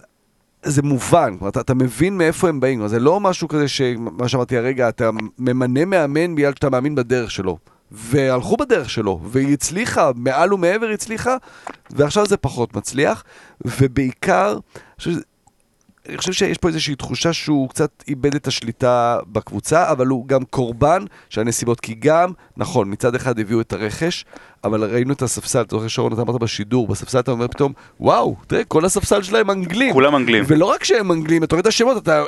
[0.64, 4.58] זה מובן, כלומר, אתה, אתה מבין מאיפה הם באים, זה לא משהו כזה שמה שאמרתי
[4.58, 5.10] הרגע, אתה
[5.40, 7.58] ממנה מאמן בגלל שאתה מאמין בדרך שלו.
[7.92, 11.36] והלכו בדרך שלו, והיא הצליחה, מעל ומעבר הצליחה,
[11.90, 13.24] ועכשיו זה פחות מצליח,
[13.66, 14.60] ובעיקר, אני
[14.98, 15.22] חושב שזה-
[16.10, 20.44] אני חושב שיש פה איזושהי תחושה שהוא קצת איבד את השליטה בקבוצה, אבל הוא גם
[20.44, 24.26] קורבן של הנסיבות, כי גם, נכון, מצד אחד הביאו את הרכש,
[24.64, 28.36] אבל ראינו את הספסל, אתה זוכר שרון, אתה אמרת בשידור, בספסל אתה אומר פתאום, וואו,
[28.48, 29.94] תראה, כל הספסל שלהם אנגלים.
[29.94, 30.44] כולם אנגלים.
[30.48, 32.24] ולא רק שהם אנגלים, אתה רואה את השמות, אתה...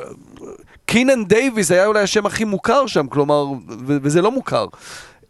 [0.86, 4.65] קינן דייוויס היה אולי השם הכי מוכר שם, כלומר, ו- וזה לא מוכר.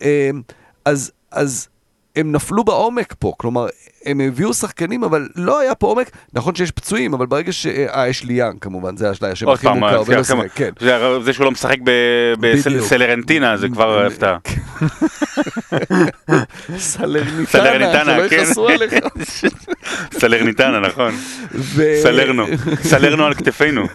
[0.01, 0.41] אמ,
[0.85, 1.67] אז, אז
[2.16, 3.68] הם נפלו בעומק פה, כלומר,
[4.05, 6.12] הם הביאו שחקנים, אבל לא היה פה עומק.
[6.34, 7.66] נכון שיש פצועים, אבל ברגע ש...
[7.68, 10.51] אה, יש לי יאנג כמובן, זה השם עוד הכי פעם, מוכר, אה, ולא כמה- שיחק,
[10.55, 10.70] כן.
[10.80, 11.78] זה- זה שהוא לא משחק.
[12.39, 14.38] בסלרנטינה, זה כבר הפתעה.
[16.78, 18.36] סלרניטנה, סלרניטנה, שלא כן.
[18.36, 18.93] יכעסו עליך.
[20.20, 21.14] סלרניטנה, נכון.
[22.03, 22.45] סלרנו.
[22.84, 23.86] סלרנו על כתפינו.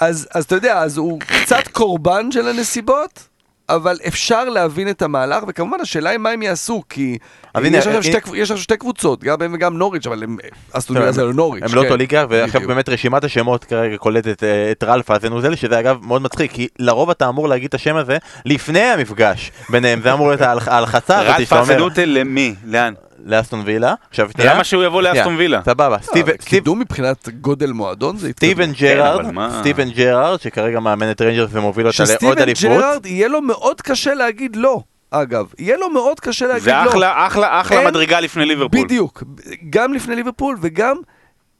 [0.00, 3.28] אז, אז אתה יודע, אז הוא קצת קורבן של הנסיבות,
[3.68, 7.18] אבל אפשר להבין את המהלך, וכמובן השאלה היא מה הם יעשו, כי
[7.56, 10.36] יש עכשיו שתי, קבוצות, גם הם וגם נוריץ', אבל הם,
[10.72, 11.62] אסטון וילה הם- זה לא נוריץ'.
[11.64, 11.86] הם לא כן.
[11.86, 12.60] אותו ליגה, ועכשיו.
[12.66, 17.10] באמת רשימת השמות כרגע קולטת אה, את רלף אזנוזל, שזה אגב מאוד מצחיק, כי לרוב
[17.10, 21.34] אתה אמור להגיד את השם הזה לפני המפגש ביניהם, זה אמור להיות ההלח- ההלחצה הזאת
[21.34, 22.54] רץ שאתה אומר פסנוטל למי?
[22.64, 22.94] לאן?
[23.26, 23.94] לאסטון וילה.
[24.10, 25.60] עכשיו שנייה, למה שהוא יבוא לאסטון וילה?
[25.64, 28.30] סבבה, אה, קידום מבחינת גודל מועדון זה.
[28.30, 32.62] סטיבן ג'רארד, אבל מה- סטיבן ג'רארד, שכרגע מאמן את ריינג'רס ומוביל אותה לעוד שסטיבן אליפות.
[32.64, 35.46] ג'רארד יהיה לו מאוד קשה להגיד לא, אגב.
[35.58, 36.90] יהיה לו מאוד קשה להגיד זה לא.
[36.90, 38.84] אחלה, אחלה, אחלה אין- מדרגה לפני ליברפול.
[38.84, 39.22] בדיוק,
[39.70, 40.96] גם לפני ליברפול וגם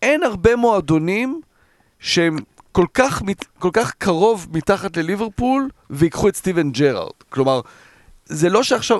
[0.02, 1.40] אין הרבה מועדונים
[2.00, 2.36] שהם
[2.72, 3.22] כל כך,
[3.58, 7.10] כל כך קרוב מתחת לליברפול ויקחו את סטיבן ג'רארד.
[7.28, 7.60] כלומר,
[8.26, 8.98] זה לא שעכשיו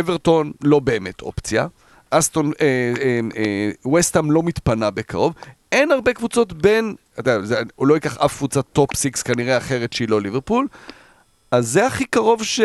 [0.00, 1.66] אברטון לא באמת אופציה,
[2.12, 5.34] אסטון, אה, אה, אה, ווסטהאם לא מתפנה בקרוב,
[5.72, 9.92] אין הרבה קבוצות בין, אתה יודע, הוא לא ייקח אף קבוצת top six כנראה אחרת
[9.92, 10.66] שהיא לא ליברפול,
[11.52, 12.60] אז זה הכי קרוב ש...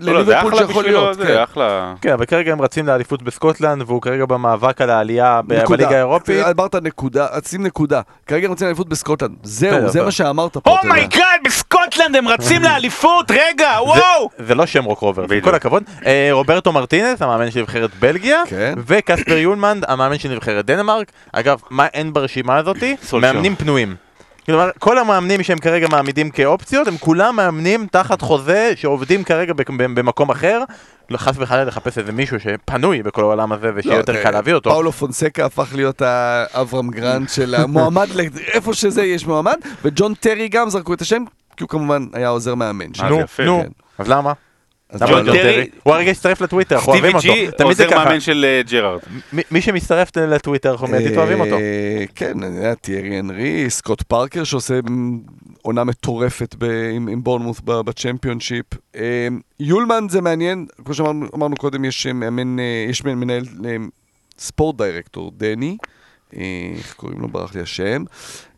[0.00, 0.24] לא,
[0.58, 1.16] שיכול להיות.
[1.16, 1.26] כן.
[1.26, 1.94] זה אחלה.
[2.00, 6.46] כן, אבל כרגע הם רצים לאליפות בסקוטלנד, והוא כרגע במאבק על העלייה בליגה האירופית.
[6.46, 8.00] אמרת נקודה, שים נקודה.
[8.26, 9.36] כרגע הם רצים אליפות בסקוטלנד.
[9.42, 10.02] זהו, זה.
[10.02, 10.78] מה שאמרת פה.
[10.82, 14.30] oh my god, בסקוטלנד הם רצים לאליפות, רגע, וואו!
[14.38, 15.24] זה לא שם רוק רובר.
[15.42, 15.82] כל הכבוד.
[16.06, 18.74] אה, רוברטו מרטינס, המאמן של נבחרת בלגיה, כן.
[18.86, 21.12] וקספר יולמנד, המאמן של נבחרת דנמרק.
[21.32, 22.96] אגב, מה אין ברשימה הזאתי?
[23.20, 24.03] מאמנים פנויים.
[24.46, 30.30] כלומר, כל המאמנים שהם כרגע מעמידים כאופציות, הם כולם מאמנים תחת חוזה שעובדים כרגע במקום
[30.30, 30.62] אחר.
[31.10, 34.30] לא, חס וחלילה לחפש איזה מישהו שפנוי בכל העולם הזה ושיהיה לא, יותר זה- קל
[34.30, 34.70] להביא אותו.
[34.70, 38.06] פאולו פונסקה הפך להיות האברהם גרנט של המועמד,
[38.52, 41.24] איפה שזה יש מועמד, וג'ון טרי גם זרקו את השם,
[41.56, 42.86] כי הוא כמובן היה עוזר מאמן.
[43.02, 43.68] אה, נו, יפה, נו, כן.
[43.98, 44.32] אז למה?
[44.98, 45.66] ג'ון טרי-?
[45.82, 47.40] הוא הרגע הצטרף לטוויטר, אנחנו סטיבי אוהבים אותו.
[47.50, 47.98] ג'י תמיד זה עוזר.
[48.04, 49.00] מאמן של אה, ג'רארד.
[49.50, 51.54] מי- שמצטרף לטוויטר, אנחנו מיידית אוהבים אותו.
[51.58, 54.80] אה, כן, אני יודע, תיארי הנרי, סקוט פארקר שעושה
[55.62, 56.64] עונה מטורפת ב,
[56.94, 58.66] עם, עם בורנמות' ב- בצ'מפיונשיפ.
[58.96, 59.28] אה,
[59.60, 63.76] יולמן זה מעניין, כמו שאמרנו קודם, יש אה, יש מנהל אה,
[64.38, 65.76] sport director, דני,
[66.36, 66.42] אה,
[66.78, 67.28] איך קוראים לו?
[67.28, 68.04] ברח לי השם.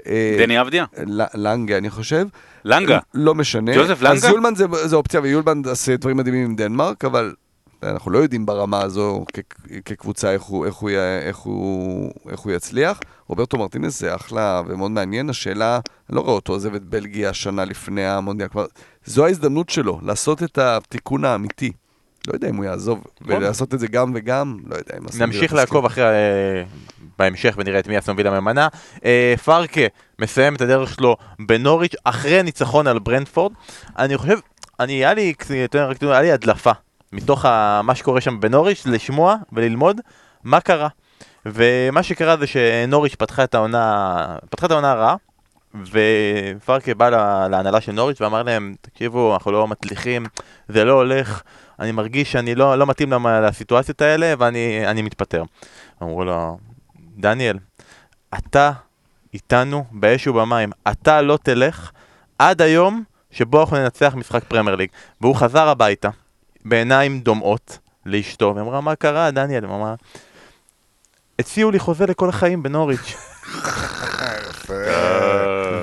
[0.06, 0.84] אה, דני אבדיה?
[1.06, 2.26] ל- לנגה, אני חושב.
[2.66, 2.98] לנגה.
[3.14, 3.74] לא משנה.
[3.76, 4.28] ג'וזף אז לנגה?
[4.28, 7.34] יולמן זה, זה אופציה, ויולמן עושה דברים מדהימים עם דנמרק, אבל
[7.82, 9.40] אנחנו לא יודעים ברמה הזו כ-
[9.84, 10.90] כקבוצה איך הוא, איך, הוא,
[11.22, 13.00] איך, הוא, איך הוא יצליח.
[13.26, 15.30] רוברטו מרטינס זה אחלה ומאוד מעניין.
[15.30, 18.48] השאלה, אני לא רואה אותו עוזב את בלגיה שנה לפני המונדיאל.
[19.04, 21.72] זו ההזדמנות שלו, לעשות את התיקון האמיתי.
[22.26, 25.04] לא יודע אם הוא יעזוב, ולעשות את זה גם וגם, לא יודע אם...
[25.20, 25.52] נמשיך.
[25.52, 26.62] לעקוב אחרי, אה,
[27.18, 28.68] בהמשך ונראה את מי אסטון וילה ממנה.
[29.04, 29.80] אה, פרקה
[30.18, 33.52] מסיים את הדרך שלו בנוריץ' אחרי ניצחון על ברנדפורד.
[33.98, 34.38] אני חושב,
[34.80, 35.34] אני, היה לי,
[36.00, 36.72] היה לי הדלפה
[37.12, 40.00] מתוך ה, מה שקורה שם בנוריץ', לשמוע וללמוד
[40.44, 40.88] מה קרה.
[41.46, 44.14] ומה שקרה זה שנוריץ' פתחה את העונה,
[44.50, 45.16] פתחה את העונה רעה,
[45.84, 50.26] ופרקה בא לה- להנהלה של נוריץ' ואמר להם, תקשיבו, אנחנו לא מצליחים,
[50.68, 51.42] זה לא הולך,
[51.80, 55.42] אני מרגיש שאני לא, לא מתאים לסיטואציות האלה ואני אני מתפטר.
[56.02, 56.58] אמרו לו,
[57.16, 57.58] דניאל,
[58.34, 58.72] אתה
[59.34, 61.90] איתנו באש ובמים, אתה לא תלך
[62.38, 64.88] עד היום שבו אנחנו ננצח משחק פרמייר ליג.
[65.20, 66.08] והוא חזר הביתה,
[66.64, 69.64] בעיניים דומעות, לאשתו, ואמרה, מה קרה, דניאל?
[69.64, 69.94] הוא אמר,
[71.38, 73.14] הציעו לי חוזה לכל החיים בנוריץ'.
[73.56, 75.30] ו- הלאה, next, ו- נושא ולצ- הבא.
[75.30, 75.72] next, נושא הבא.
[75.72, 75.75] ו-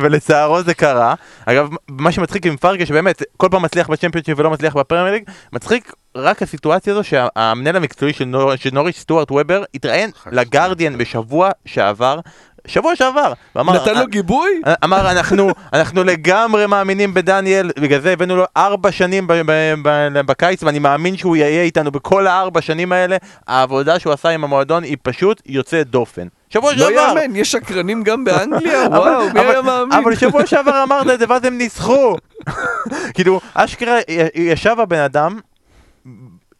[0.00, 1.14] ולצערו זה קרה.
[1.46, 5.22] אגב, מה שמצחיק עם פרגה, שבאמת כל פעם מצליח בצ'מפיונשיפ ולא מצליח בפרמייר ליג,
[5.52, 12.20] מצחיק רק הסיטואציה הזו שהמנהל המקצועי של נוריץ', סטוארט וובר, התראיין לגרדיאן בשבוע שעבר,
[12.66, 14.50] שבוע שעבר, ואמר, נתן לו גיבוי?
[14.84, 20.20] אמר אנחנו, אנחנו לגמרי מאמינים בדניאל, בגלל זה הבאנו לו ארבע שנים ב- ב- ב-
[20.26, 24.82] בקיץ ואני מאמין שהוא יהיה איתנו בכל הארבע שנים האלה, העבודה שהוא עשה עם המועדון
[24.82, 26.26] היא פשוט יוצאת דופן.
[26.50, 26.92] שבוע לא שעבר!
[27.20, 28.86] יאמן, יש שקרנים גם באנגליה?
[28.86, 29.98] אבל- וואו, מי אבל- היה מאמין?
[29.98, 32.16] אבל שבוע שעבר אמרת את זה ואז הם ניסחו.
[33.14, 33.98] כאילו, אשכרה
[34.34, 35.38] ישב הבן אדם,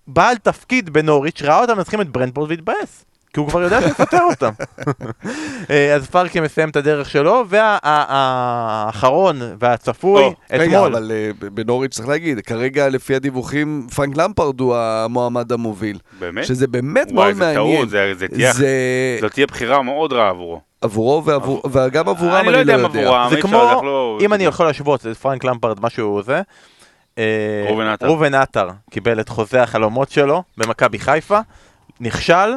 [0.07, 3.05] בעל תפקיד בנוריץ', ראה אותם מנצחים את ברנדפורד והתבאס.
[3.35, 4.51] כי הוא כבר יודע לפטר אותם.
[5.70, 10.22] אה, אז פארקי מסיים את הדרך שלו, והאחרון והצפוי,
[10.53, 10.97] רגע, אתמול.
[10.97, 15.99] אבל אה, בנוריץ' צריך להגיד, כרגע לפי הדיווחים, פרנק למפרד הוא המועמד המוביל.
[16.20, 16.45] באמת?
[16.45, 17.76] שזה באמת וואי, מאוד זה מעניין.
[17.76, 18.68] טעות, זה- זה תהיה- זה
[19.20, 20.61] זאת תהיה בחירה מאוד רעה עבורו.
[20.83, 21.22] עבורו
[21.72, 23.01] וגם עבורם אני אני לא יודע לא אם יודע.
[23.09, 26.43] עבורם, זה כמו, לא- אם אני יכול להשוות, זה פרנק למפרד, משהו זה.
[27.18, 27.66] אה.
[28.03, 31.39] ראובן עטר קיבל את חוזה החלומות שלו במכבי חיפה,
[32.01, 32.51] נכשל,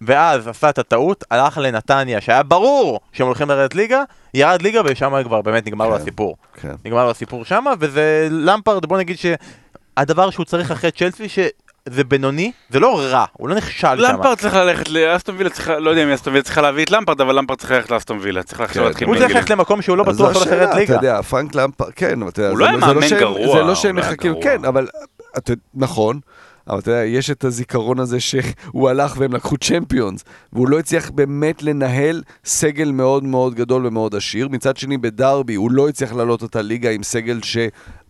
[0.00, 4.02] ואז עשה את הטעות, הלך לנתניה, שהיה ברור שהם הולכים לרדת ליגה,
[4.34, 6.00] ירד ליגה ושם כבר באמת נגמר לו כן.
[6.02, 6.36] הסיפור.
[6.60, 6.72] כן.
[6.84, 12.52] נגמר לו הסיפור שם, וזה למפרד, בוא נגיד שהדבר שהוא צריך אחרי צ'לסי, שזה בינוני,
[12.70, 14.02] זה לא רע, הוא לא נכשל שם.
[14.02, 17.20] למפרד צריך ללכת לאסטון וילה, צריך- לא יודע אם אסטון וילה צריכה להביא את למפרד,
[17.20, 18.88] אבל למפרד צריך ללכת לאסטון וילה, צריך עכשיו כן.
[18.88, 19.34] להתחיל הוא צריך.
[19.34, 20.94] ללכת למקום שהוא לא בטוח שהולך השאלה, לרדת אתה ליגה.
[20.94, 23.74] יודע, פרנק למפרד, כן, אתה יודע, זה לא היה זה מאמן שהם- גרוע, זה לא
[23.74, 24.34] שהם לא מחכים.
[24.42, 24.86] כן, אבל,
[25.38, 26.20] אתה- נכון.
[26.68, 31.10] אבל אתה יודע, יש את הזיכרון הזה שהוא הלך והם לקחו צ'מפיונס, והוא לא הצליח
[31.10, 34.48] באמת לנהל סגל מאוד מאוד גדול ומאוד עשיר.
[34.48, 37.56] מצד שני, בדרבי הוא לא הצליח לעלות את הליגה עם סגל ש...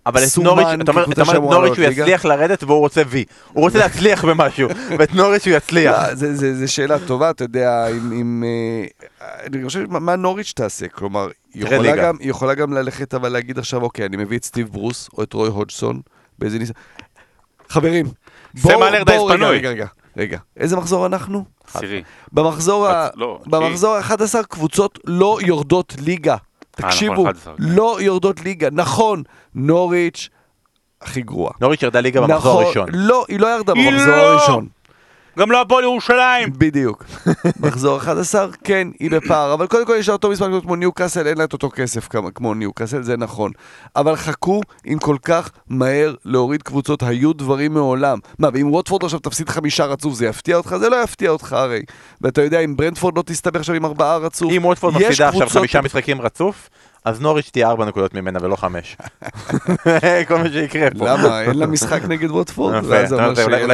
[0.06, 1.84] אבל את נוריץ', אתה אומר, אתה אומר את נוריץ' הוא?
[1.86, 3.24] יצליח לרדת והוא רוצה וי.
[3.52, 5.96] הוא רוצה להצליח במשהו, ואת נוריץ' הוא יצליח.
[6.08, 8.44] לא, זה שאלה טובה, אתה יודע, אם...
[8.46, 10.88] אה, אני חושב, מה- נוריץ' תעשה?
[10.88, 11.96] כלומר, היא יכולה.
[11.96, 15.22] גם- היא יכולה גם ללכת, אבל להגיד עכשיו, אוקיי, אני מביא את סטיב ברוס, או
[15.22, 16.00] את רוי הודג'סון,
[16.38, 16.76] באיזה ניסיון.
[17.68, 18.06] חברים,
[18.56, 19.56] סם אלרדייס בואו, רגע, פנוי.
[19.56, 19.86] רגע, רגע,
[20.16, 20.38] רגע.
[20.56, 21.44] איזה מחזור אנחנו?
[21.74, 22.02] עשירי.
[22.32, 23.06] במחזור ה...
[23.06, 26.36] את- לא, במחזור ה-11 קבוצות לא יורדות ליגה.
[26.78, 27.62] נכון, תקשיבו, 11, כן.
[27.62, 28.68] לא יורדות ליגה.
[28.72, 29.22] נכון,
[29.54, 30.28] נוריץ'
[31.02, 31.52] הכי גרועה.
[31.60, 32.88] נוריץ' ירדה ליגה במחזור נכון, הראשון.
[32.92, 34.32] לא, היא לא ירדה במחזור לא!
[34.32, 34.68] הראשון.
[35.38, 36.48] גם לא הפועל ירושלים!
[36.58, 37.04] בדיוק.
[37.60, 40.92] מחזור 11, כן, היא בפער, אבל קודם כל יש לה אותו מספר נקודות כמו ניו
[40.92, 43.52] קאסל, אין לה את אותו כסף כמו ניו קאסל, זה נכון.
[43.96, 48.18] אבל חכו אם כל כך מהר להוריד קבוצות, היו דברים מעולם.
[48.38, 50.76] מה, ואם ווטפורד עכשיו תפסיד חמישה רצוף, זה יפתיע אותך?
[50.80, 51.82] זה לא יפתיע אותך הרי.
[52.20, 55.80] ואתה יודע, אם ברנדפורד לא תסתבך עכשיו עם ארבעה רצוף, אם ווטפורד מפסידה עכשיו חמישה
[55.80, 56.70] משחקים רצוף,
[57.04, 58.96] אז נוריץ' תהיה ארבע נקודות ממנה ולא חמש.
[60.28, 61.08] כל מה שיקרה פה.
[61.08, 61.42] למה?
[61.42, 62.84] אין לה משחק נגד ווטפורד?
[62.84, 63.06] אולי.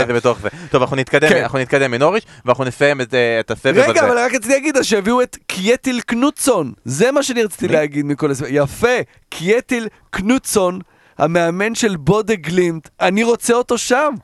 [0.07, 0.49] זה בתוך זה.
[0.71, 1.43] טוב, אנחנו נתקדם, כן.
[1.43, 3.91] אנחנו נתקדם מנוריץ', ואנחנו נסיים את אה, הסבב הזה.
[3.91, 6.73] רגע, אבל רק רציתי להגיד, אז שיביאו את קייטיל קנוטסן.
[6.85, 7.69] זה מה שאני רציתי?
[7.69, 8.49] להגיד מכל הסבב.
[8.51, 8.97] יפה,
[9.29, 10.81] קייטיל קנוטסן,
[11.19, 14.15] המאמן של בודה גלימט, אני רוצה אותו שם.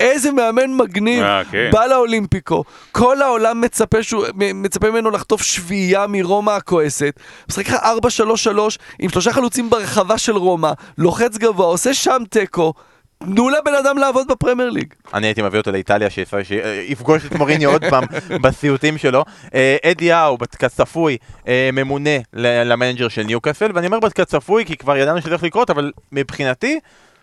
[0.00, 1.70] איזה מאמן מגניב, אה, כן.
[1.72, 4.24] בא לאולימפיקו, כל העולם מצפה, שהוא,
[4.54, 7.20] מצפה ממנו לחטוף שביעייה מרומא הכועסת,
[7.50, 7.76] משחק לך 4-3-3
[8.98, 12.74] עם שלושה חלוצים ברחבה של רומא, לוחץ גבוה, עושה שם תיקו,
[13.18, 14.94] תנו לבן אדם לעבוד בפרמייר ליג.
[15.14, 18.04] אני הייתי מביא אותו לאיטליה, שיפ- שיפגוש את מוריניו עוד פעם
[18.42, 19.24] בסיוטים שלו.
[19.54, 21.16] אה, אדי האו, כצפוי,
[21.48, 25.70] אה, ממונה ל- למנג'ר של ניוקאסל, ואני אומר כצפוי כי כבר ידענו שזה הולך לקרות,
[25.70, 26.78] אבל מבחינתי...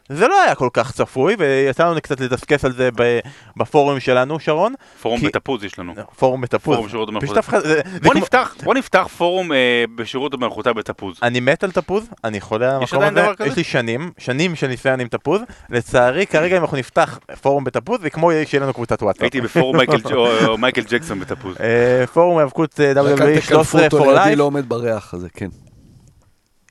[0.10, 3.20] זה לא היה כל כך צפוי, ויצא לנו קצת לדסקס על זה ב-
[3.58, 4.74] בפורום שלנו, שרון.
[5.01, 5.93] פורום כי- בתפוז יש לנו.
[6.20, 6.76] פורום בתפוז.
[6.76, 7.24] פורום שירות המלכות.
[7.30, 9.58] פשוט אף אחד- זה- בוא כמו- נפתח, בוא נפתח פורום אה,
[9.95, 11.18] בשירות המלכותה בתפוז.
[11.24, 13.45] אני מת על תפוז, אני חולה על יש המקום הזה?
[13.45, 18.01] יש לי שנים, שנים של ניסיון עם תפוז, לצערי כרגע אם אנחנו נפתח פורום בתפוז,
[18.01, 19.22] זה כמו שיהיה לנו קבוצת וואטסאפ.
[19.24, 21.56] הייתי בפורום מייקל ג'- או- או מייקל ג'קסון בתפוז.
[21.60, 25.28] אה, פורום היאבקות אה, WWE אל תקלפו 13 אותו for life, לא עומד בריח הזה,
[25.34, 25.47] כן.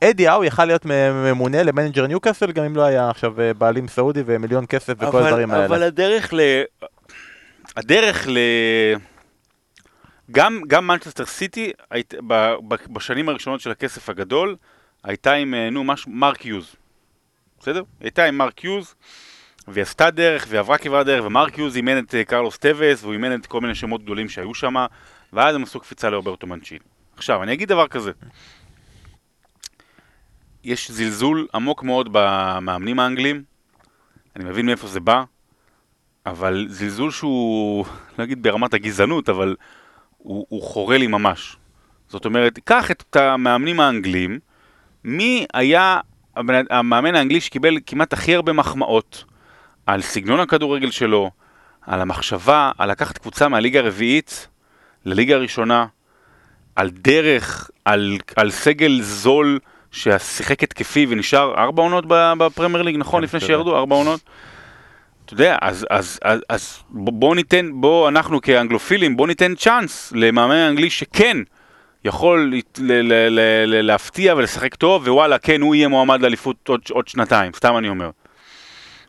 [0.04, 4.22] אדי האו יכל להיות ממונה למנג'ר ניוקאסל גם אם לא היה עכשיו אה, בעלים סעודי
[4.26, 5.66] ומיליון כסף וכל אבל- הדברים האלה.
[5.66, 6.40] אבל הדרך ל...
[7.76, 8.38] הדרך ל...
[10.30, 14.56] גם, גם מנצ'סטר סיטי, היית- ב- ב- בשנים הראשונות של הכסף הגדול,
[15.04, 16.74] הייתה עם, אה, נו, משהו, מרק יוז.
[17.60, 17.82] בסדר?
[18.00, 18.94] הייתה עם מרק יוז,
[19.68, 23.12] והיא עשתה דרך, והיא עברה כברת דרך, ומרק יוז אימן את אה, קרלוס טווס, והוא
[23.12, 24.74] אימן את כל מיני שמות גדולים שהיו שם,
[25.32, 26.78] ואז הם עשו קפיצה לרוברטו מנצ'יני.
[27.16, 28.10] עכשיו, אני אגיד דבר כזה.
[30.64, 33.42] יש זלזול עמוק מאוד במאמנים האנגלים,
[34.36, 35.24] אני מבין מאיפה זה בא,
[36.26, 37.86] אבל זלזול שהוא,
[38.18, 39.56] לא אגיד ברמת הגזענות, אבל
[40.18, 41.56] הוא, הוא חורה לי ממש.
[42.08, 44.38] זאת אומרת, קח את המאמנים האנגלים,
[45.04, 46.00] מי היה
[46.70, 49.24] המאמן האנגלי שקיבל כמעט הכי הרבה מחמאות
[49.86, 51.30] על סגנון הכדורגל שלו,
[51.82, 54.48] על המחשבה, על לקחת קבוצה מהליגה הרביעית
[55.04, 55.86] לליגה הראשונה,
[56.76, 59.58] על דרך, על, על סגל זול
[59.94, 63.20] ששיחק התקפי ונשאר ארבע עונות בפרמייר ליג, נכון?
[63.20, 64.20] כן, לפני שירדו, ארבע עונות.
[65.24, 70.54] אתה יודע, אז, אז, אז, אז בוא ניתן, בוא אנחנו כאנגלופילים, בוא ניתן צ'אנס למאמן
[70.54, 71.36] האנגלי שכן
[72.04, 76.80] יכול ל- ל- ל- ל- להפתיע ולשחק טוב, ווואלה, כן, הוא יהיה מועמד לאליפות עוד,
[76.90, 78.10] עוד שנתיים, סתם אני אומר.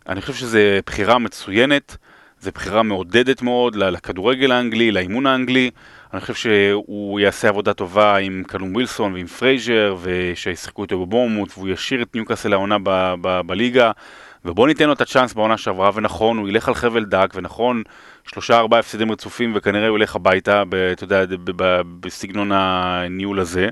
[0.10, 1.98] אני חושב שזו בחירה מצוינת,
[2.40, 5.72] זו בחירה מעודדת מאוד לכדורגל האנגלי, לאימון האנגלי.
[6.16, 11.70] אני חושב שהוא יעשה עבודה טובה עם קלום ווילסון ועם פרייזר, ששיחקו איתו בבורנמות', והוא
[11.70, 12.54] ישאיר את ניוקאסל
[12.84, 13.92] ב- בליגה.
[14.46, 17.84] ובוא ניתן לו את הצ'אנס בעונה שעברה, ונכון, הוא ילך על חבל דק, ונכון,
[18.28, 21.24] שלושה ארבעה הפסדים רצופים, וכנראה הוא ילך הביתה, אתה יודע,
[22.00, 23.70] בסגנון הניהול הזה.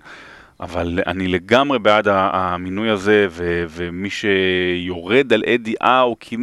[0.60, 6.38] אבל אני לגמרי בעד המינוי הזה, ו- ומי שיורד על אדי האו, כי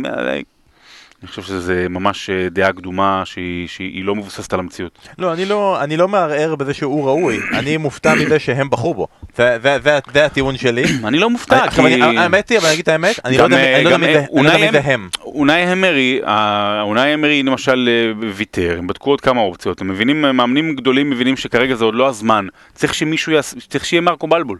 [1.22, 4.98] אני חושב שזו ממש אה, דעה קדומה שהיא, שהיא לא מבוססת על המציאות.
[5.18, 9.06] לא, אני לא, אני לא מערער בזה שהוא ראוי, אני מופתע מזה שהם בחרו בו.
[9.36, 10.84] זה, זה, זה, זה הטיעון שלי.
[11.08, 11.80] אני לא מופתע, כי...
[11.80, 14.66] אני- האמת היא, אבל אני אגיד את האמת, אני לא יודע מי זה- יודע אונאי
[14.84, 15.08] הם.
[15.24, 17.88] אונאי אה, אונאי המרי למשל
[18.22, 21.94] אה, ויתר, הם בדקו עוד כמה אופציות, הם מבינים, מאמנים גדולים מבינים שכרגע זה עוד
[21.94, 24.58] לא הזמן, צריך שמישהו יעשה, צריך שיהיה מרקו בלבול.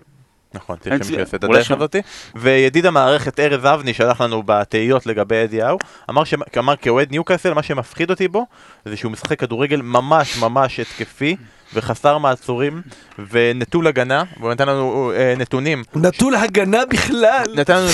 [0.54, 1.74] נכון, צריך שמישהו צי- יעשה את הדרך שם.
[1.74, 2.00] הזאתי.
[2.34, 5.78] וידיד המערכת ארז אבני שלח לנו בתהיות לגבי אדי האו,
[6.10, 8.46] אמר ש- אמר כאוהד ניוקאסל, מה שמפחיד אותי בו,
[8.84, 11.36] זה שהוא משחק כדורגל ממש ממש התקפי.
[11.74, 12.82] וחסר מעצורים
[13.30, 17.44] ונטול הגנה, והוא נתן לנו אה, נתונים נטול הגנה בכלל.
[17.56, 17.88] נתן לנו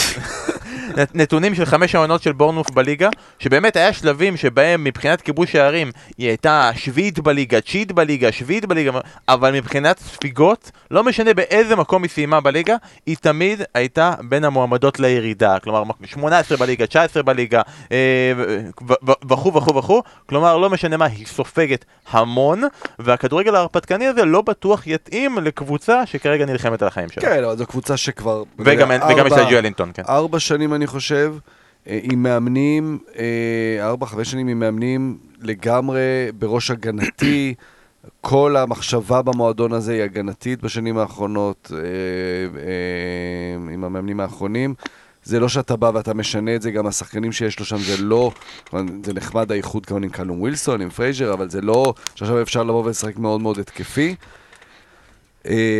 [1.15, 3.09] נתונים של חמש העונות של בורנוף בליגה,
[3.39, 8.91] שבאמת היה שלבים שבהם מבחינת כיבוש שערים היא הייתה שביעית בליגה, תשיעית בליגה, שביעית בליגה,
[9.29, 12.77] אבל מבחינת ספיגות, לא משנה באיזה מקום היא סיימה בליגה,
[13.07, 15.59] היא תמיד הייתה בין המועמדות לירידה.
[15.59, 17.63] כלומר, 18 בליגה, 19 בליגה,
[17.93, 18.33] אה,
[19.29, 22.63] וכו' וכו' וכו', כלומר, לא משנה מה, היא סופגת המון,
[22.99, 27.23] והכדורגל ההרפתקני הזה לא בטוח יתאים לקבוצה שכרגע נלחמת על החיים שלה.
[27.23, 28.43] כן, זו קבוצה שכבר...
[28.59, 28.91] וגם
[29.27, 30.03] יש לה ג'ואלינטון, כן.
[30.09, 31.35] ארבע שנים אני חושב,
[31.89, 36.01] אה, עם מאמנים, אה, ארבע, חמש שנים עם מאמנים לגמרי
[36.39, 37.55] בראש הגנתי.
[38.21, 44.75] כל המחשבה במועדון הזה היא הגנתית בשנים האחרונות, אה, עם המאמנים האחרונים.
[45.25, 48.31] זה לא שאתה בא ואתה משנה את זה, גם השחקנים שיש לו שם זה לא,
[49.05, 52.85] זה נחמד האיחוד כמובן עם קלום ווילסון, עם פרייזר, אבל זה לא שעכשיו אפשר לבוא
[52.85, 54.15] ולשחק מאוד מאוד התקפי.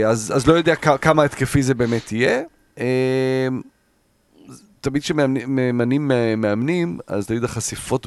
[0.07, 2.43] אז, אז לא יודע כמה התקפי זה באמת יהיה.
[4.87, 8.07] אה, תמיד כשממנים מאמנים, אז תמיד החשיפות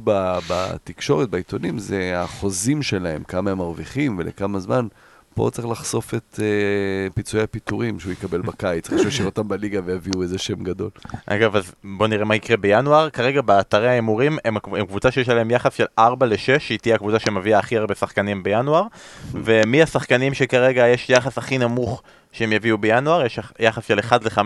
[0.50, 4.88] בתקשורת, בעיתונים, זה החוזים שלהם, כמה הם מרוויחים ולכמה זמן.
[5.36, 9.80] פה צריך לחשוף את אה, פיצויי הפיטורים שהוא יקבל בקיץ, אחרי שהוא ישאיר אותם בליגה
[9.86, 10.90] ויביאו איזה שם גדול.
[11.26, 13.10] אגב, אז בוא נראה מה יקרה בינואר.
[13.10, 17.20] כרגע באתרי ההימורים הם, הם קבוצה שיש עליהם יחס של 4 ל-6, שהיא תהיה הקבוצה
[17.20, 18.84] שמביאה הכי הרבה שחקנים בינואר.
[19.32, 22.02] ומי השחקנים שכרגע יש יחס הכי נמוך
[22.32, 23.26] שהם יביאו בינואר?
[23.26, 24.40] יש יחס של 1 ל-5.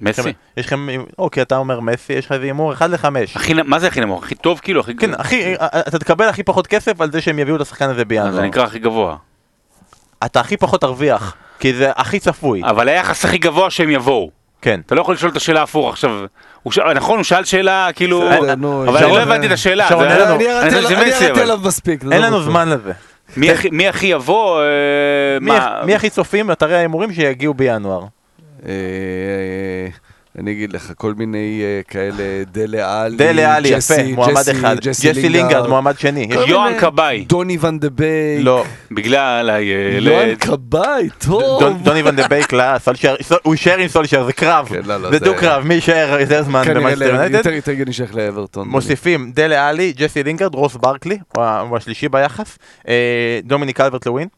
[0.00, 0.32] מסי.
[0.56, 0.86] יש לכם,
[1.18, 3.06] אוקיי, אתה אומר מסי, יש לך איזה הימור 1 ל-5.
[3.34, 4.24] הכי, נ- מה זה הכי נמוך?
[4.24, 4.80] הכי טוב כאילו?
[4.80, 4.96] הכי...
[4.96, 5.54] כן, הכי,
[5.88, 8.32] אתה תקבל הכי פחות כסף על זה שהם יביאו את השחקן הזה בינואר.
[8.32, 9.16] זה נקרא הכי גבוה.
[10.24, 12.62] אתה הכי פחות תרוויח, כי זה הכי צפוי.
[12.64, 14.30] אבל היחס הכי גבוה שהם יבואו.
[14.62, 14.80] כן.
[14.86, 16.10] אתה לא יכול לשאול את השאלה הפוך עכשיו.
[16.62, 16.78] הוא ש...
[16.94, 18.28] נכון, הוא שאל שאלה כאילו...
[18.32, 18.62] אבל אני
[19.12, 19.88] לא הבנתי את השאלה.
[19.88, 22.02] אין אני אני ירדתי עליו- מספיק.
[22.02, 22.42] אין עזוב לנו.
[22.42, 22.92] זמן לזה.
[23.36, 24.60] מי הכי- מי הכי יבוא?
[24.60, 24.64] אה,
[25.40, 25.80] מי מה?
[25.84, 28.04] מי הכי צופים לאתרי ההימורים שיגיעו בינואר?
[30.36, 32.22] אה, אה, אני אגיד לך, כל מיני אה, כאלה,
[32.52, 34.76] דלה עלי, דלה עלי, יפה, ג'סי- מועמד ג'סי- אחד.
[34.80, 36.28] ג'סי לינגרד, מועמד שני.
[36.46, 37.24] יוהאן קבאי.
[37.28, 38.40] דוני ון דה בייק.
[38.44, 38.64] לא.
[38.90, 40.06] בגלל הילד.
[40.12, 41.82] יוהאן קבאי, טוב.
[41.82, 42.62] דוני ון דה בייק, לא,
[43.42, 44.66] הוא יישאר עם סולשר, זה קרב.
[44.68, 47.34] כן, לא, לא, זה זה- דו קרב, מי יישאר יותר זמן כנראה במאנסטר ל- יונייטד.
[47.34, 48.68] יותר יותר הגיוני שייך לאברטון.
[48.68, 52.58] מוסיפים דלה עלי, ג'סי לינגרד, רוס ברקלי, הוא ה- הוא השלישי ביחס,
[52.88, 52.94] אה,
[53.44, 54.28] דומיניק אלברט לווין,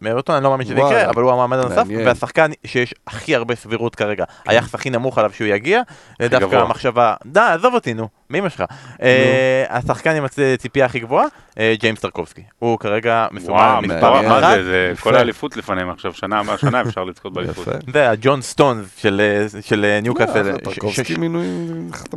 [0.00, 0.74] מאברטון, אני לא מאמין שזה.
[0.74, 1.82] יקרה, אבל הוא המעמד הנוסף.
[2.06, 5.82] והשחקן שיש הכי הרבה סבירות כרגע, היחס הכי נמוך עליו שהוא יגיע,
[6.22, 6.56] זה דווקא.
[6.56, 8.64] המחשבה, די, עזוב אותי, נו, מי אמא שלך?
[9.02, 10.24] אה, השחקן עם
[10.54, 11.26] הציפייה הכי גבוהה,
[11.58, 12.42] אה, ג'יימס טרקובסקי.
[12.58, 14.56] הוא כרגע מסומן מספר אחת.
[14.64, 14.92] זה.
[15.00, 17.68] כל האליפות לפניהם עכשיו, שנה השנה אפשר לזכות באליפות.
[17.92, 19.20] זה הג'ון סטונס של
[19.54, 21.46] אה, של ניוקאסל, ש- טרקובסקי מינוי.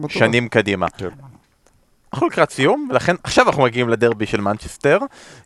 [0.09, 0.87] שנים קדימה.
[2.13, 4.97] אנחנו לקראת סיום, לכן עכשיו אנחנו מגיעים לדרבי של מנצ'סטר,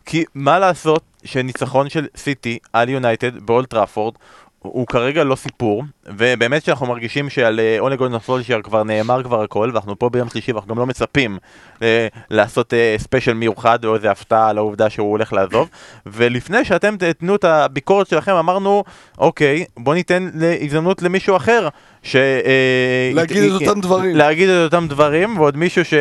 [0.05, 4.13] כי מה לעשות שניצחון של סיטי על יונייטד באולד טראפורד
[4.61, 9.41] הוא כרגע לא סיפור, ובאמת שאנחנו מרגישים שעל אה, אולה גונאר סולשייר כבר נאמר כבר
[9.43, 11.37] הכל, ואנחנו פה ביום שלישי ואנחנו גם לא מצפים
[11.81, 15.69] אה, לעשות אה, special מיוחד או איזה הפתעה על העובדה שהוא הולך לעזוב,
[16.05, 18.83] ולפני שאתם תתנו את הביקורת שלכם אמרנו,
[19.17, 20.29] אוקיי, בוא ניתן
[20.61, 21.67] הזדמנות למישהו אחר,
[22.03, 22.15] ש...
[22.15, 24.15] אה, להגיד ית- את אותם דברים.
[24.15, 25.93] להגיד את אותם דברים, ועוד מישהו ש...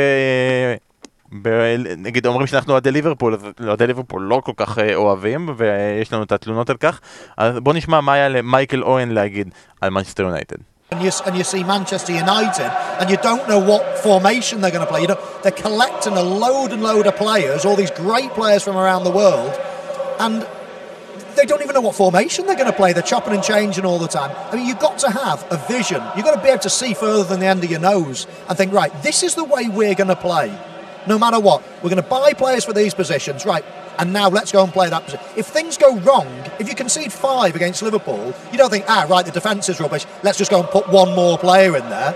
[1.41, 6.13] ב- נגיד אומרים שאנחנו אוהדי ליברפול, אז אוהדי ליברפול לא כל כך אה, אוהבים, ויש
[6.13, 6.99] לנו את התלונות על כך,
[7.37, 9.49] אז בוא נשמע מה היה למייקל אוהן להגיד
[9.81, 10.55] על מנצ'סטר יונייטד.
[10.91, 12.69] and you, and you see Manchester United,
[12.99, 15.01] and you don't know what formation they're going to play.
[15.01, 18.77] You know, they're collecting a load and load of players, all these great players from
[18.77, 19.51] around the world,
[20.19, 20.35] and
[21.37, 22.93] they don't even know what formation they're going to play.
[22.93, 24.31] They're chopping and changing all the time.
[24.51, 26.01] I mean, you've got to have a vision.
[26.15, 28.53] You've got to be able to see further than the end of your nose and
[28.57, 30.49] think, right, this is the way we're going to play.
[31.06, 33.64] No matter what, we're going to buy players for these positions, right?
[33.98, 35.24] And now let's go and play that position.
[35.36, 36.26] If things go wrong,
[36.58, 40.06] if you concede five against Liverpool, you don't think, ah, right, the defence is rubbish.
[40.22, 42.14] Let's just go and put one more player in there.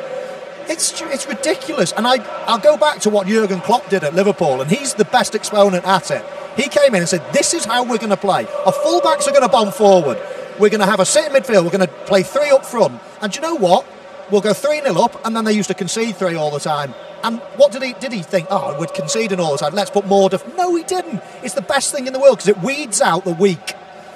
[0.67, 2.17] It's it's ridiculous, and I
[2.47, 5.85] I'll go back to what Jurgen Klopp did at Liverpool, and he's the best exponent
[5.85, 6.25] at it.
[6.57, 8.47] He came in and said, "This is how we're going to play.
[8.65, 10.17] Our fullbacks are going to bomb forward.
[10.59, 11.65] We're going to have a sit in midfield.
[11.65, 12.99] We're going to play three up front.
[13.21, 13.85] And do you know what?
[14.31, 16.95] We'll go three 0 up, and then they used to concede three all the time.
[17.23, 18.49] And what did he did he think?
[18.51, 19.75] Oh, we're conceding all the time.
[19.75, 20.29] Let's put more.
[20.29, 20.57] Def-.
[20.57, 21.23] No, he didn't.
[21.43, 23.75] It's the best thing in the world because it weeds out the weak.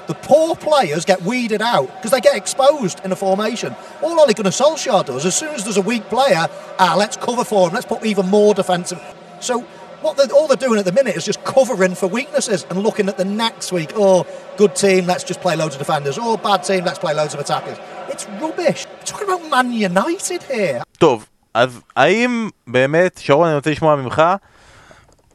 [0.09, 3.77] The poor players get weeded out because they get exposed in a formation.
[4.03, 6.47] All Ole Gunnar Solskjaer does, as soon as there's a weak player,
[6.79, 9.03] ah, let's cover for him, let's put even more defensive.
[9.41, 9.61] So
[10.01, 13.11] what they're, all they're doing at the minute is just covering for weaknesses and looking
[13.11, 13.93] at the next week.
[13.97, 16.17] Oh, good team, let's just play loads of defenders.
[16.19, 17.77] Oh, bad team, let's play loads of attackers.
[18.09, 18.81] It's rubbish.
[18.87, 20.83] We're talking about Man United here.
[20.99, 24.23] טוב, אז האם באמת, שרון, אני רוצה לשמוע ממך,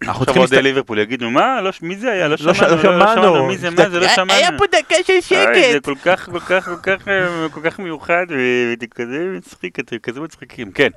[0.04, 0.68] אנחנו עכשיו צריכים אוהדי להסתכל...
[0.68, 2.24] ליברפול יגידו, מה, לא מי זה היה?
[2.28, 3.48] לא לא ש- לא שמענו, שמענו.
[3.48, 4.34] מי זה, מה זה, לא היה- שמענו.
[4.34, 5.86] היה פה דקה של אוי, זה שקט.
[5.86, 10.22] כל כך, כל כך, כל כך, אה, כל כך מיוחד, וזה כזה מצחיק, אתם כזה
[10.22, 10.90] מצחיקים, כן.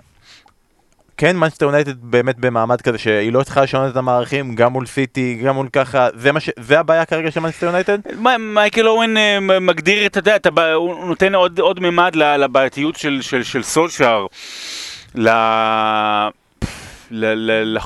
[1.17, 5.41] כן, מנצ'סטר יונייטד באמת במעמד כזה שהיא לא צריכה לשנות את המערכים, גם מול סיטי,
[5.45, 6.51] גם מול ככה, זה ש...
[6.61, 7.99] זה הבעיה כרגע של מנצ'סטר יונייטד?
[8.19, 10.37] מי- מייקל אוון אה, מגדיר, אתה יודע,
[10.75, 14.27] הוא נותן עוד עוד ממד לבעייתיות של- של של סולשאר,
[15.15, 15.29] ל...
[17.11, 17.79] ל- ל-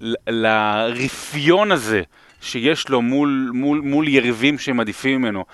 [0.00, 2.02] ל- לרפיון הזה
[2.40, 5.44] שיש לו מול, מול, מול יריבים שהם עדיפים ממנו.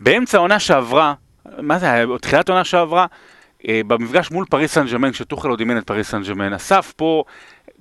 [0.00, 1.14] באמצע העונה שעברה,
[1.58, 1.86] מה זה?
[2.20, 3.06] תחילת העונה שעברה,
[3.66, 7.24] במפגש מול פריז סן ג'רמן, כשטוחל עוד אימן את פריז סן ג'רמן, אסף פה,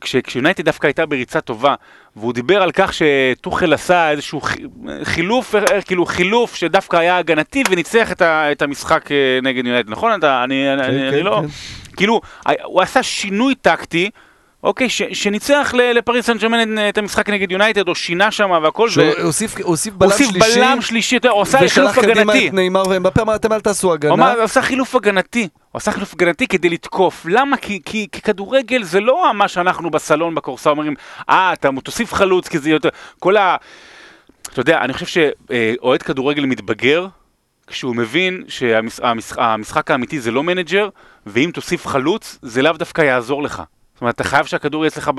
[0.02, 1.76] כש- כשיונייטד דווקא הייתה בריצה טובה,
[2.16, 4.64] והוא דיבר על כך שטוחל עשה איזשהו חי-
[5.04, 9.90] חילוף, אה, כאילו חילוף שדווקא היה הגנתי וניצח את, ה, את המשחק אה, נגד יונייטד,
[9.90, 10.20] נכון?
[10.20, 11.42] אתה, אני, אני, אני, כן, אני לא...
[11.98, 14.10] כאילו, ה- הוא עשה שינוי טקטי.
[14.68, 18.90] אוקיי, ש, שניצח ל- לפריס סן ג'רמן את המשחק נגד יונייטד, או שינה שם והכל,
[18.90, 22.48] שהוא ו- הוסיף- הוסיף בלם הוסיף שלישי, בלם שלישי, הוא עשה חילוף ושלח קדימה הגנתי.
[22.48, 24.14] את נאמר ואמבפה, אמר, אתם אל תעשו הוא הגנה.
[24.14, 27.26] אמר, הוא עשה חילוף הגנתי, הוא עשה חילוף הגנתי כדי לתקוף.
[27.30, 27.58] למה?
[27.58, 30.94] כי, כי, כי כדורגל זה לא מה שאנחנו בסלון בקורסה אומרים,
[31.30, 32.90] אה, אתה תוסיף חלוץ כי זה יותר...
[33.20, 33.56] כל ה...
[34.52, 37.08] אתה יודע, אני חושב שאוהד כדורגל מתבגר,
[37.68, 40.90] כשהוא מבין שהמשחק האמיתי זה לא מנג'ר,
[41.26, 43.64] ואם תוסיף חלוץ, זה לאו דווקא יעזור לך.
[43.98, 45.12] זאת אומרת, אתה חייב שהכדור יהיה אצלך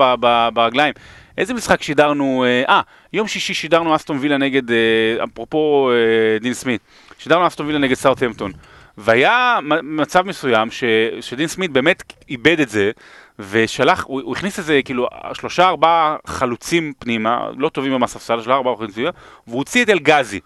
[0.53, 0.93] ברגליים.
[1.37, 2.81] איזה משחק שידרנו, אה, אה,
[3.13, 4.77] יום שישי שידרנו אסטון וילה נגד, אה,
[5.23, 6.81] אפרופו אה, דין סמית,
[7.17, 8.51] שידרנו אסטון וילה נגד סאוטהמפטון.
[8.97, 10.83] והיה מצב מסוים ש,
[11.21, 12.91] שדין סמית באמת איבד את זה,
[13.39, 18.75] ושלח, הוא, הוא הכניס איזה כאילו שלושה ארבעה חלוצים פנימה, לא טובים מהספסל, שלושה ארבעה
[18.75, 19.11] חלוצים פנימה,
[19.47, 20.39] והוא הוציא את אלגזי.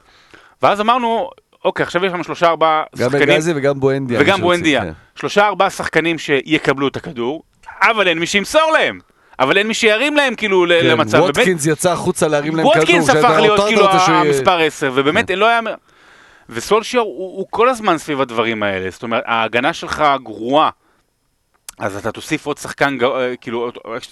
[0.61, 1.29] ואז אמרנו,
[1.65, 3.27] אוקיי, עכשיו יש לנו שלושה ארבעה גם שחקנים.
[3.27, 4.19] בגזי וגם בואנדיה.
[4.21, 4.81] וגם בואנדיה.
[4.81, 4.91] כן.
[5.15, 7.43] שלושה ארבעה שחקנים שיקבלו את הכדור,
[7.91, 8.99] אבל אין מי שימסור להם.
[9.39, 11.17] אבל אין מי שירים להם כאילו כן, למצב.
[11.17, 12.77] ובאמת- ווטקינס יצא החוצה להרים להם כדור.
[12.77, 15.59] ווטקינס הפך להיות כאילו המספר 10, ובאמת לא היה...
[16.49, 20.69] וסולשייר הוא, הוא כל הזמן סביב הדברים האלה, זאת אומרת, ההגנה שלך גרועה.
[21.79, 22.97] אז אתה תוסיף עוד שחקן,
[23.41, 23.71] כאילו,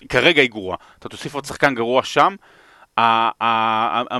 [0.09, 2.35] כרגע היא גרועה, אתה תוסיף עוד שחקן גרוע שם,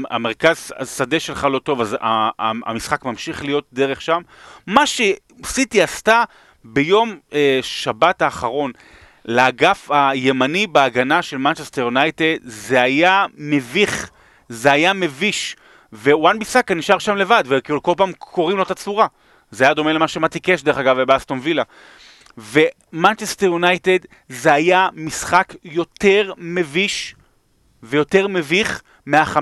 [0.10, 1.98] המרכז השדה שלך לא טוב, אז
[2.66, 4.22] המשחק ממשיך להיות דרך שם.
[4.68, 6.24] מה שסיטי עשתה
[6.64, 8.72] ביום אה, שבת האחרון
[9.26, 14.10] לאגף הימני בהגנה של מנצ'סטר יונייטד, זה היה מביך,
[14.50, 15.56] זה היה מביש.
[15.94, 19.08] וואן ביסאקה נשאר שם לבד, וכאילו כל פעם קורעים לו את הצורה.
[19.52, 21.64] זה היה דומה למה שמתי קאש דרך אגב באסטון וילה.
[22.38, 24.00] ומנצ'סטר יונייטד
[24.30, 27.16] זה היה משחק יותר מביש
[27.84, 29.40] ויותר מביך מה-5-0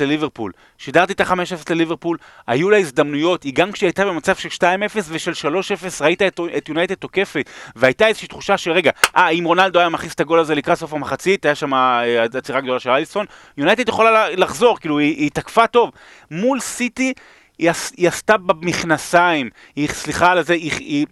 [0.00, 0.52] לליברפול.
[0.78, 1.34] שידרתי את ה-5-0
[1.70, 2.16] לליברפול,
[2.46, 4.62] היו לה הזדמנויות, היא גם כשהיא הייתה במצב של 2-0
[5.08, 5.54] ושל 3-0
[6.00, 10.20] ראית את, את יונייטד תוקפת, והייתה איזושהי תחושה שרגע, אה, אם רונלדו היה מכניס את
[10.20, 13.26] הגול הזה לקראת סוף המחצית, היה שם אה, עצירה גדולה של אליסון,
[13.56, 15.90] יונייטד יכולה לחזור, כאילו היא, היא תקפה טוב.
[16.30, 17.12] מול סיטי
[17.60, 21.06] היא, היא עשתה במכנסיים, היא, סליחה על זה, היא, היא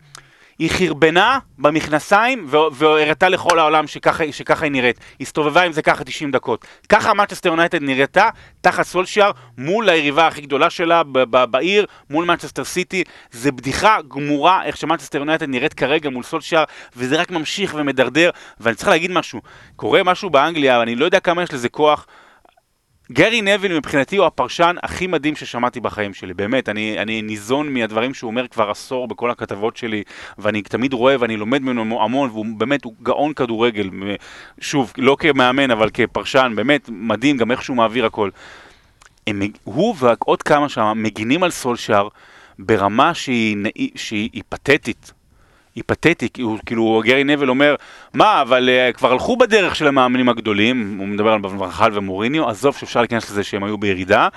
[0.58, 5.00] היא חרבנה במכנסיים והראתה לכל העולם שככה, שככה היא נראית.
[5.20, 6.66] הסתובבה עם זה ככה 90 דקות.
[6.88, 8.28] ככה מנצ'סטר יונייטד נראתה
[8.60, 11.02] תחת סולשיאר מול היריבה הכי גדולה שלה
[11.50, 13.04] בעיר, מול מנצ'סטר סיטי.
[13.30, 16.64] זה בדיחה גמורה איך שמנצ'סטר יונייטד נראית כרגע מול סולשיאר,
[16.96, 18.30] וזה רק ממשיך ומדרדר.
[18.60, 19.40] ואני צריך להגיד משהו,
[19.76, 22.06] קורה משהו באנגליה, אני לא יודע כמה יש לזה כוח.
[23.12, 28.14] גרי נביל מבחינתי הוא הפרשן הכי מדהים ששמעתי בחיים שלי, באמת, אני, אני ניזון מהדברים
[28.14, 30.02] שהוא אומר כבר עשור בכל הכתבות שלי,
[30.38, 33.90] ואני תמיד רואה ואני לומד ממנו המון, והוא באמת, הוא גאון כדורגל,
[34.60, 38.30] שוב, לא כמאמן, אבל כפרשן, באמת מדהים גם איך שהוא מעביר הכל.
[39.26, 42.08] הם, הוא ועוד כמה שם מגינים על סולשאר
[42.58, 43.56] ברמה שהיא,
[43.94, 45.12] שהיא פתטית.
[45.78, 47.74] היא פתטית, הוא, כאילו גרי נבל אומר,
[48.14, 52.76] מה, אבל uh, כבר הלכו בדרך של המאמנים הגדולים, הוא מדבר על ברחל ומוריניו, עזוב
[52.76, 54.28] שאפשר להיכנס לזה שהם היו בירידה,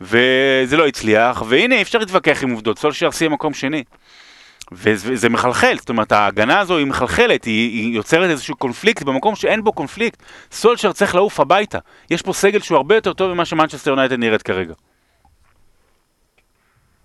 [0.00, 3.84] וזה לא הצליח, והנה אי אפשר להתווכח עם עובדות, סולשייר סיים מקום שני.
[4.72, 9.64] וזה מחלחל, זאת אומרת ההגנה הזו היא מחלחלת, היא, היא יוצרת איזשהו קונפליקט במקום שאין
[9.64, 10.22] בו קונפליקט.
[10.52, 11.78] סולשר צריך לעוף הביתה.
[12.10, 14.74] יש פה סגל שהוא הרבה יותר טוב ממה שמנצ'סטר יונייטד נראית כרגע.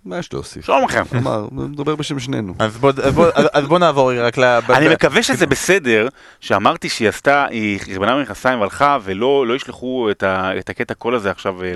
[0.05, 0.65] מה יש להוסיף?
[0.65, 1.03] שלום לכם.
[1.05, 2.53] כלומר, מדבר בשם שנינו.
[2.59, 4.43] אז בוא, אז בוא, אז בוא נעבור רק ל...
[4.77, 6.07] אני מקווה שזה בסדר,
[6.39, 11.15] שאמרתי שהיא עשתה, היא חרבנה במכנסיים והלכה, ולא לא ישלחו את, ה, את הקטע קול
[11.15, 11.73] הזה עכשיו אה,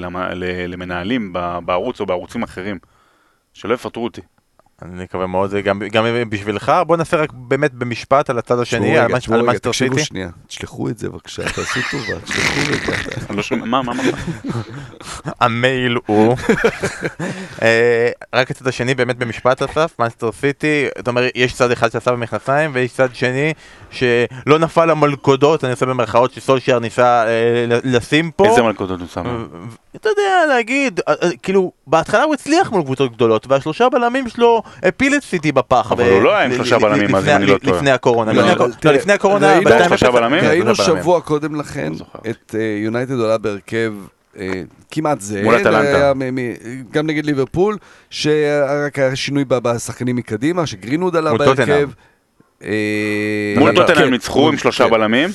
[0.67, 1.33] למנהלים
[1.65, 2.79] בערוץ או בערוצים אחרים.
[3.53, 4.21] שלא יפטרו אותי.
[4.81, 9.11] אני מקווה מאוד, גם, גם בשבילך, בוא נעשה רק באמת במשפט על הצד השני, על
[9.11, 9.89] מנסטר סיטי.
[9.89, 13.57] תקשיבו שנייה, תשלחו את זה בבקשה, תעשו טובה, תשלחו את זה.
[13.57, 14.03] לא מה, מה, מה?
[15.41, 16.35] המייל הוא,
[17.61, 22.11] אה, רק הצד השני באמת במשפט אסף, מנסטר סיטי, זאת אומרת, יש צד אחד שעשה
[22.11, 23.53] במכנסיים, ויש צד שני
[23.91, 28.45] שלא נפל למלכודות, אני עושה במרכאות שסולשייר ניסה אה, לשים פה.
[28.45, 29.45] איזה מלכודות הוא שם?
[29.95, 31.13] אתה יודע, להגיד, אה,
[31.43, 35.91] כאילו, בהתחלה הוא הצליח מול קבוצות גדולות, והשלושה בלמים שלו הפיל את סיטי בפח.
[35.91, 37.77] אבל הוא לא היה עם שלושה בלמים, אז אם אני לא טועה.
[37.77, 38.33] לפני הקורונה.
[38.33, 39.59] לא, לפני הקורונה,
[40.29, 41.93] ראינו שבוע קודם לכן
[42.29, 43.93] את יונייטד עולה בהרכב
[44.91, 45.41] כמעט זה.
[45.43, 46.13] מול אטלנטה.
[46.91, 47.77] גם נגד ליברפול,
[48.09, 51.89] שרק היה שינוי בשחקנים מקדימה, שגרינווד עלה בהרכב.
[53.57, 54.89] מול טוטנאם כן, ניצחו עם שלושה כן.
[54.91, 55.29] בלמים.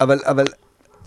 [0.00, 0.44] אבל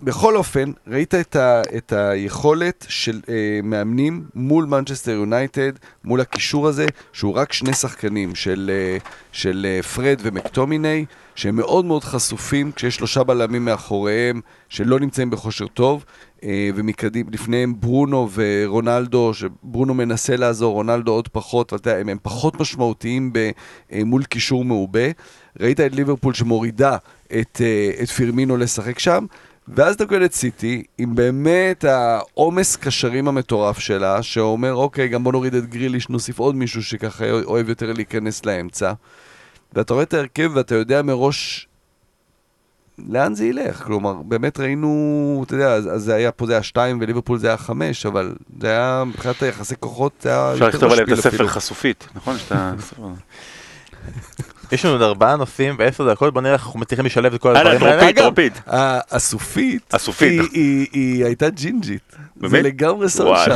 [0.03, 5.71] בכל אופן, ראית את, ה, את היכולת של אה, מאמנים מול מנצ'סטר יונייטד,
[6.03, 8.97] מול הקישור הזה, שהוא רק שני שחקנים של, אה,
[9.31, 15.67] של אה, פרד ומקטומיני, שהם מאוד מאוד חשופים כשיש שלושה בלמים מאחוריהם שלא נמצאים בכושר
[15.67, 16.05] טוב,
[16.43, 22.59] אה, ומקדים, לפניהם ברונו ורונלדו, שברונו מנסה לעזור, רונלדו עוד פחות, ואתה, הם, הם פחות
[22.59, 23.49] משמעותיים ב,
[23.91, 25.07] אה, מול קישור מעובה.
[25.59, 26.97] ראית את ליברפול שמורידה
[27.39, 29.25] את, אה, את פירמינו לשחק שם.
[29.75, 35.31] ואז אתה קורא את סיטי, עם באמת העומס קשרים המטורף שלה, שאומר, אוקיי, גם בוא
[35.31, 38.93] נוריד את גריליש, נוסיף עוד מישהו שככה אוהב יותר להיכנס לאמצע.
[39.73, 41.67] ואתה רואה את ההרכב ואתה יודע מראש
[43.07, 43.83] לאן זה ילך.
[43.83, 47.57] כלומר, באמת ראינו, אתה יודע, אז זה היה, פה זה היה שתיים וליברפול זה היה
[47.57, 50.53] חמש, אבל זה היה, מבחינת היחסי כוחות, זה היה...
[50.53, 52.37] אפשר לכתוב עליהם את הספר חשופית, נכון?
[52.37, 52.73] שאתה...
[54.71, 57.55] יש לנו עוד ארבעה נושאים ועשר דקות, בוא נראה איך אנחנו מצליחים לשלב את כל
[57.55, 58.13] הדברים האלה.
[58.13, 58.61] טרופית, טרופית.
[59.11, 60.51] הסופית, הסופית.
[60.51, 62.15] היא הייתה ג'ינג'ית.
[62.35, 62.51] באמת?
[62.51, 63.55] זה לגמרי סרשן,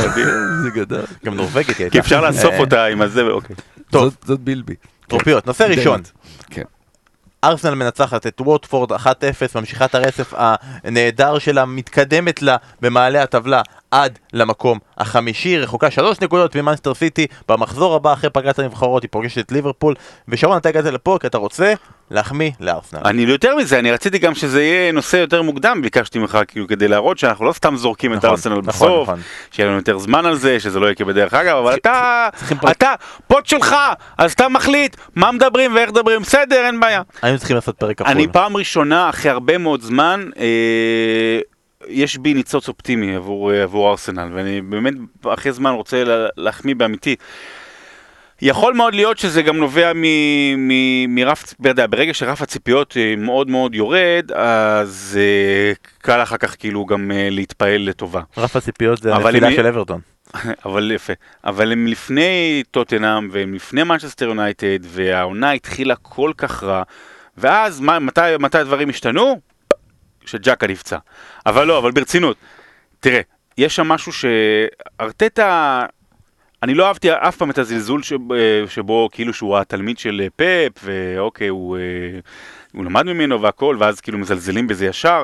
[0.64, 1.04] זה גדל.
[1.26, 1.92] גם נורבגית היא הייתה.
[1.92, 3.56] כי אפשר לאסוף אותה עם הזה, אוקיי.
[3.92, 4.16] טוב.
[4.26, 4.76] זאת בילבי.
[5.08, 6.02] טרופיות, נושא ראשון.
[6.50, 6.64] כן.
[7.44, 8.96] ארסנל מנצחת את ווטפורד 1-0,
[9.56, 10.34] ממשיכה את הרצף
[10.84, 13.62] הנהדר שלה, מתקדמת לה במעלה הטבלה
[13.94, 19.40] עד למקום החמישי, רחוקה שלוש נקודות ממאנסטר סיטי, במחזור הבא אחרי פגרת הנבחרות היא פוגשת
[19.40, 19.96] את ליברפול,
[20.28, 21.74] ושרון אתה הגעת לפה כי אתה רוצה
[22.12, 23.00] להחמיא לארסנל.
[23.06, 26.88] אני יותר מזה, אני רציתי גם שזה יהיה נושא יותר מוקדם, ביקשתי ממך כאילו כדי
[26.88, 29.22] להראות שאנחנו לא סתם זורקים נכון, את ארסנל נכון, בסוף, נכון.
[29.52, 32.30] שיהיה לנו יותר זמן על זה, שזה לא יהיה כבדרך אגב, אבל אתה,
[32.72, 32.94] אתה,
[33.28, 33.76] פוט שלך,
[34.18, 37.02] אז אתה מחליט מה מדברים ואיך מדברים, בסדר, אין בעיה.
[37.22, 38.12] היינו צריכים לעשות פרק כפול.
[38.12, 41.40] אני פעם ראשונה אחרי הרבה מאוד זמן, אה,
[41.88, 44.94] יש בי ניצוץ אופטימי עבור, עבור ארסנל, ואני באמת
[45.26, 46.04] אחרי זמן רוצה
[46.38, 47.16] להחמיא באמיתי.
[48.42, 53.50] יכול מאוד להיות שזה גם נובע מ- מ- מרף, יודע, ברגע שרף הציפיות אה, מאוד
[53.50, 58.22] מאוד יורד, אז אה, קל אחר כך כאילו גם אה, להתפעל לטובה.
[58.38, 60.02] רף הציפיות זה הנפילה של אברטון.
[60.66, 61.14] אבל יפה.
[61.44, 66.84] אבל הם לפני טוטנאם והם לפני מנצ'סטר יונייטד, והעונה התחילה כל כך רע,
[67.38, 69.40] ואז מה, מתי, מתי הדברים השתנו?
[70.26, 70.98] כשג'קה נפצע.
[71.46, 72.38] אבל לא, אבל ברצינות.
[73.00, 73.22] תראה,
[73.58, 75.86] יש שם משהו שארטטה...
[76.64, 78.34] אני לא אהבתי אף פעם את הזלזול שבו,
[78.68, 81.82] שבו כאילו שהוא התלמיד של אה, פפ, ואוקיי, הוא, אה,
[82.74, 85.24] הוא למד ממנו והכל, ואז כאילו מזלזלים בזה ישר.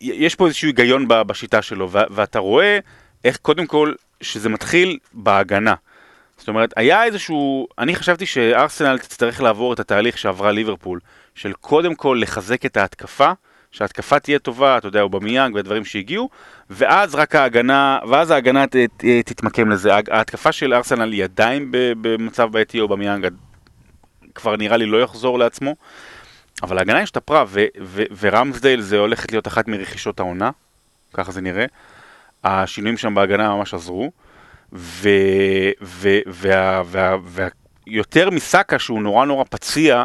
[0.00, 2.78] יש פה איזשהו היגיון בשיטה שלו, ואתה רואה
[3.24, 5.74] איך קודם כל שזה מתחיל בהגנה.
[6.38, 11.00] זאת אומרת, היה איזשהו, אני חשבתי שארסנל תצטרך לעבור את התהליך שעברה ליברפול,
[11.34, 13.32] של קודם כל לחזק את ההתקפה,
[13.70, 16.28] שההתקפה תהיה טובה, אתה יודע, אובמיאנג והדברים שהגיעו,
[16.70, 19.94] ואז רק ההגנה, ואז ההגנה ת, ת, תתמקם לזה.
[19.94, 23.28] ההתקפה של ארסנל היא עדיין במצב בעייתי, אובמיאנג
[24.34, 25.74] כבר נראה לי לא יחזור לעצמו,
[26.62, 27.44] אבל ההגנה השתפרה,
[28.20, 30.50] ורמסדייל זה הולכת להיות אחת מרכישות העונה,
[31.14, 31.66] ככה זה נראה.
[32.44, 34.10] השינויים שם בהגנה ממש עזרו,
[34.72, 37.48] ו- ו- וה- וה- וה-
[37.86, 40.04] יותר מסאקה שהוא נורא נורא פציע,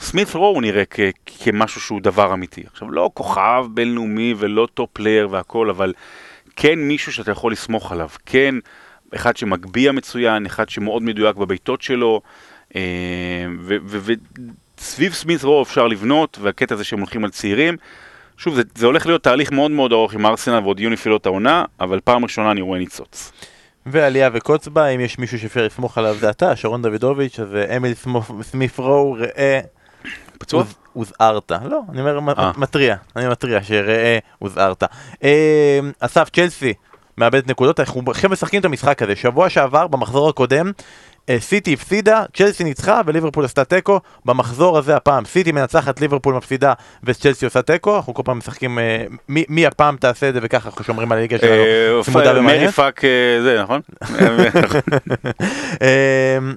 [0.00, 2.64] סמית רו נראה כ- כמשהו שהוא דבר אמיתי.
[2.72, 5.92] עכשיו, לא כוכב בינלאומי ולא top player והכל, אבל
[6.56, 8.08] כן מישהו שאתה יכול לסמוך עליו.
[8.26, 8.54] כן,
[9.14, 12.20] אחד שמגביה מצוין, אחד שמאוד מדויק בבעיטות שלו,
[12.76, 12.80] אה,
[14.78, 17.76] וסביב סמית רו אפשר לבנות, והקטע הזה שהם הולכים על צעירים.
[18.36, 21.64] שוב, זה, זה הולך להיות תהליך מאוד מאוד ארוך עם ארסנל ועוד יהיו נפילות העונה,
[21.80, 23.32] אבל פעם ראשונה אני רואה ניצוץ.
[23.86, 27.76] ועלייה וקוץ בה, אם יש מישהו שאפשר לסמוך עליו זה אתה, שרון דוידוביץ', אז אה,
[27.76, 27.94] אמיל
[28.42, 29.60] סמית רו, ראה,
[30.38, 30.60] פצוע?
[30.62, 31.52] הוז- הוזהרת.
[31.64, 32.52] לא, אני אומר אה.
[32.56, 34.82] מתריע, אני מתריע, שראה, הוזהרת.
[35.24, 36.74] אה, אסף, צ'לסי,
[37.18, 39.16] מאבדת נקודות, אנחנו עכשיו משחקים את המשחק הזה.
[39.16, 40.72] שבוע שעבר, במחזור הקודם,
[41.28, 44.00] אה, סיטי הפסידה, צ'לסי ניצחה וליברפול עשתה תיקו.
[44.24, 46.72] במחזור הזה הפעם, סיטי מנצחת, ליברפול מפסידה
[47.04, 47.96] וצ'לסי עושה תיקו.
[47.96, 51.18] אנחנו כל פעם משחקים, אה, מי מי הפעם תעשה את זה וככה אנחנו שומרים על
[51.18, 52.04] הליגה שלנו.
[52.04, 52.74] צמודה מדי ומעניינת.
[52.74, 53.10] fuck אה,
[53.42, 53.80] זה, נכון?
[55.80, 56.54] אמ,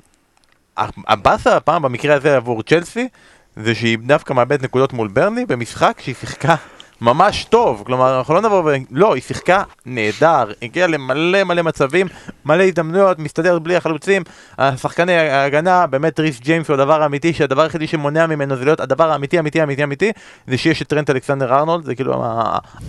[1.07, 3.07] הבאסה הפעם במקרה הזה עבור צ'לסי
[3.55, 6.55] זה שהיא דווקא מאבדת נקודות מול ברנלי במשחק שהיא שיחקה
[7.01, 8.75] ממש טוב, כלומר אנחנו לא נבוא ו...
[8.91, 12.07] לא, היא שיחקה נהדר, הגיעה למלא מלא מצבים,
[12.45, 14.23] מלא הזדמנויות, מסתדרת בלי החלוצים,
[14.57, 19.11] השחקני ההגנה, באמת ריס ג'יימס הוא הדבר האמיתי, שהדבר היחידי שמונע ממנו זה להיות הדבר
[19.11, 20.11] האמיתי, אמיתי, אמיתי, אמיתי,
[20.47, 22.23] זה שיש את טרנט אלכסנדר ארנולד, זה כאילו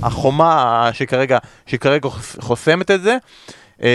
[0.02, 3.16] החומה שכרגע, שכרגע חוס- חוסמת את זה.
[3.82, 3.88] אה,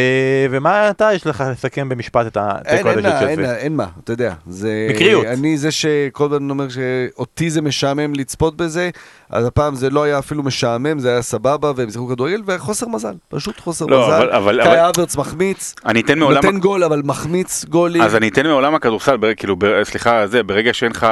[0.49, 2.45] ומה אתה יש לך לסכם במשפט את אין,
[2.77, 3.41] התיקו אין, הזה של מה, אין, צ'לסי?
[3.51, 4.33] מה, אין מה, אתה יודע.
[4.47, 4.87] זה...
[4.89, 5.25] מקריות.
[5.25, 8.89] אני זה שכל הזמן אומר שאותי זה משעמם לצפות בזה,
[9.29, 13.13] אז הפעם זה לא היה אפילו משעמם, זה היה סבבה, והם שיחקו כדורגל, וחוסר מזל,
[13.29, 14.13] פשוט חוסר לא, מזל.
[14.15, 15.75] אבל- אבל- קאי אבל- אברץ מחמיץ,
[16.19, 16.45] מעולם...
[16.45, 18.01] נותן גול, אבל מחמיץ גולים.
[18.01, 21.07] אז אני אתן מעולם הכדורסל, בר- כאילו, בר- סליחה, זה, ברגע שאין לך...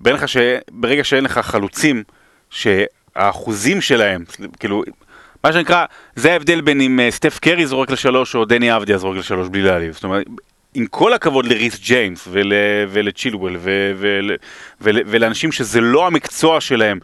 [0.00, 0.36] ברגע ש...
[0.70, 2.02] ברגע שאין לך חלוצים,
[2.50, 4.24] שהאחוזים שלהם,
[4.60, 4.82] כאילו,
[5.44, 5.84] מה שנקרא,
[6.16, 9.62] זה ההבדל בין אם אה, סטף קרי זורק לשלוש או דני אבדיה זורק לשלוש בלי
[9.62, 9.92] להעליב.
[9.92, 10.26] זאת אומרת,
[10.74, 12.52] עם כל הכבוד לריס ג'יימס ול,
[12.88, 14.30] ולצ'ילואל ו, ול,
[14.80, 16.98] ול, ולאנשים שזה לא המקצוע שלהם,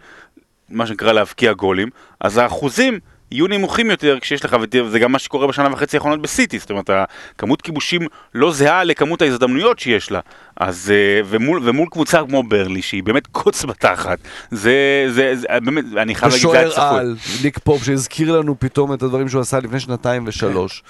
[0.69, 1.89] מה שנקרא להבקיע גולים,
[2.21, 3.01] אז האחוזים
[3.31, 4.57] יהיו נמוכים יותר כשיש לך,
[4.87, 8.03] וזה גם מה שקורה בשנה וחצי האחרונות בסיטי, זאת אומרת, הכמות כיבושים
[8.35, 10.21] לא זהה לכמות ההזדמנויות שיש לה.
[10.57, 14.19] אז, אה, ומול, ומול קבוצה כמו ברלי, שהיא באמת קוץ בתחת,
[14.51, 17.01] זה, זה, זה באמת, אני חייב להגיד, זה היה ושוער צפוי.
[17.01, 20.83] על, ניק פופ, שהזכיר לנו פתאום את הדברים שהוא עשה לפני שנתיים ושלוש.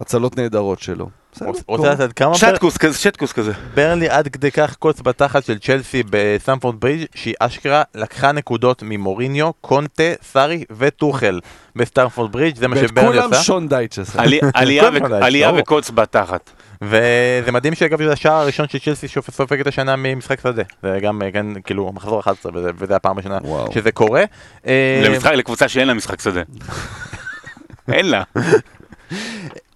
[0.00, 1.08] הצלות נהדרות שלו.
[1.66, 1.90] רוצה.
[1.92, 3.52] לדעת כמה שטקוס כזה, שטקוס כזה.
[3.74, 9.52] ברנלי עד כדי כך קוץ בתחת של צ'לסי בסמפורד ברידג' שהיא אשכרה לקחה נקודות ממוריניו,
[9.60, 11.40] קונטה, סארי וטוחל
[11.76, 13.42] בסטמפורד ברידג' זה מה ואת שברנלי כולם עשה.
[13.42, 14.22] שון דייטש עשה.
[14.22, 14.40] עלי-
[15.22, 15.52] עלייה.
[15.58, 16.50] וקוץ בתחת.
[16.82, 20.62] וזה מדהים שאגב זה השער הראשון של צ'לסי שסופגת השנה ממשחק שדה.
[20.82, 23.38] זה גם כן, כאילו מחזור 11 וזה, וזה הפעם הראשונה.
[23.74, 24.24] שזה קורה.
[24.66, 26.42] אה, למשחק, לקבוצה שאין לה משחק שדה.
[27.92, 28.22] אין לה.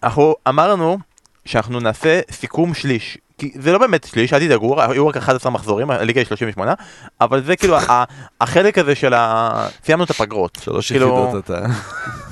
[0.05, 0.99] אנחנו אמרנו
[1.45, 3.19] שאנחנו נעשה סיכום שליש.
[3.39, 6.75] כי זה לא באמת שליש, אל תדאגו, היו רק 11 מחזורים, הליגה היא 38,
[7.21, 8.05] אבל זה כאילו ה-
[8.41, 9.51] החלק הזה של ה...
[9.85, 10.59] סיימנו את הפגרות.
[10.63, 11.67] שלוש כאילו- יחידות אתה.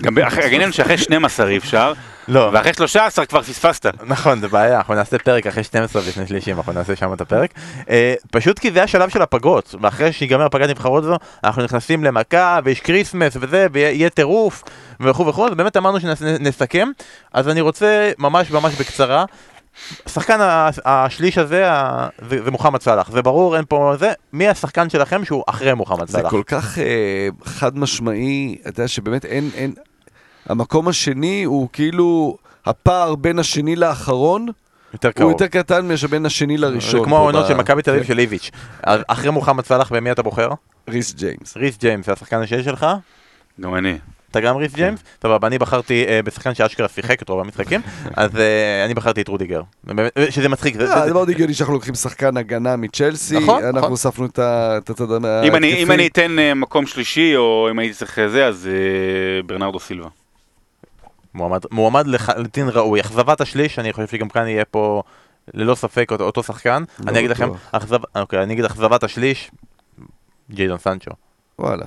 [0.02, 1.92] גם העניין שאחרי 12 אי אפשר,
[2.28, 3.86] לא, ואחרי 13 כבר פספסת.
[4.06, 7.50] נכון, זה בעיה, אנחנו נעשה פרק אחרי 12 לפני שלישים, אנחנו נעשה שם את הפרק.
[7.90, 12.58] אה, פשוט כי זה השלב של הפגרות, ואחרי שיגמר פגרת נבחרות זו, אנחנו נכנסים למכה,
[12.64, 14.62] ויש Christmas וזה, ויהיה טירוף,
[15.00, 16.88] וכו' וכו', אז באמת אמרנו שנסכם,
[17.32, 19.24] אז אני רוצה ממש ממש בקצרה.
[20.08, 21.64] שחקן ה- השליש הזה,
[22.28, 26.06] זה, זה מוחמד סאלח, זה ברור, אין פה זה, מי השחקן שלכם שהוא אחרי מוחמד
[26.06, 26.30] זה סאלח?
[26.30, 29.74] כל כך אה, חד משמעי, אתה יודע שבאמת אין, אין...
[30.48, 32.36] המקום השני הוא כאילו
[32.66, 34.46] הפער בין השני לאחרון,
[34.92, 35.30] יותר הוא קרוב.
[35.30, 37.00] יותר קטן מאשר בין השני לראשון.
[37.00, 38.08] זה כמו העונות ב- של מכבי תל אביב כן.
[38.08, 38.50] של איביץ'.
[38.82, 40.48] אז אחרי מוחמד סלאח במי אתה בוחר?
[40.88, 41.56] ריס ג'יימס.
[41.56, 42.86] ריס ג'יימס זה השחקן השני שלך?
[43.60, 43.98] גם אני.
[44.30, 45.00] אתה גם ריס ג'יימס?
[45.22, 47.80] סבבה, אני בחרתי אה, בשחקן שאשכרה שיחק את רוב המשחקים,
[48.16, 49.62] אז אה, אני בחרתי את רודיגר.
[49.90, 50.74] אה, שזה מצחיק.
[50.76, 53.64] זה- אה, זה- זה מאוד הגיוני שאנחנו לוקחים שחקן הגנה מצ'לסי, נכון, נכון.
[53.76, 54.38] אנחנו הוספנו את
[54.90, 55.48] הצד ההתקפי.
[55.48, 58.72] אם אני- אם אני אתן אה, מקום שלישי, או אם הייתי צריך זה, אז אה,
[59.42, 60.08] ברנרדו סילבה.
[61.34, 63.00] מועמד- מועמד לחלוטין ראוי.
[63.00, 65.02] אכזבת השליש, אני חושב שגם כאן יהיה פה
[65.54, 66.82] ללא ספק אותו- אותו שחקן.
[66.98, 67.48] לא אני אגיד לכם.
[67.72, 69.50] אכזב- אוקיי, אני אגיד אכזבת השליש,
[70.50, 71.10] ג'יידון סנצ'ו.
[71.58, 71.86] וואלה.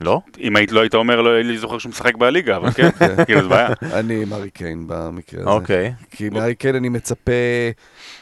[0.00, 0.20] לא?
[0.40, 2.88] אם היית לא היית אומר, לא הייתי זוכר שהוא משחק בליגה, אבל כן,
[3.26, 3.68] כאילו זה בעיה.
[3.98, 5.50] אני עם ארי קיין במקרה הזה.
[5.50, 5.92] אוקיי.
[6.10, 7.32] כי מארי קיין אני מצפה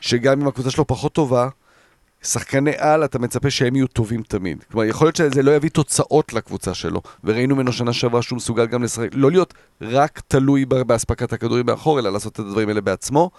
[0.01, 1.49] שגם אם הקבוצה שלו פחות טובה,
[2.23, 4.65] שחקני על אתה מצפה שהם יהיו טובים תמיד.
[4.71, 7.03] כלומר, יכול להיות שזה לא יביא תוצאות לקבוצה שלו.
[7.25, 11.99] וראינו ממנו שנה שעברה שהוא מסוגל גם לשחק, לא להיות רק תלוי באספקת הכדורים מאחור,
[11.99, 13.31] אלא לעשות את הדברים האלה בעצמו.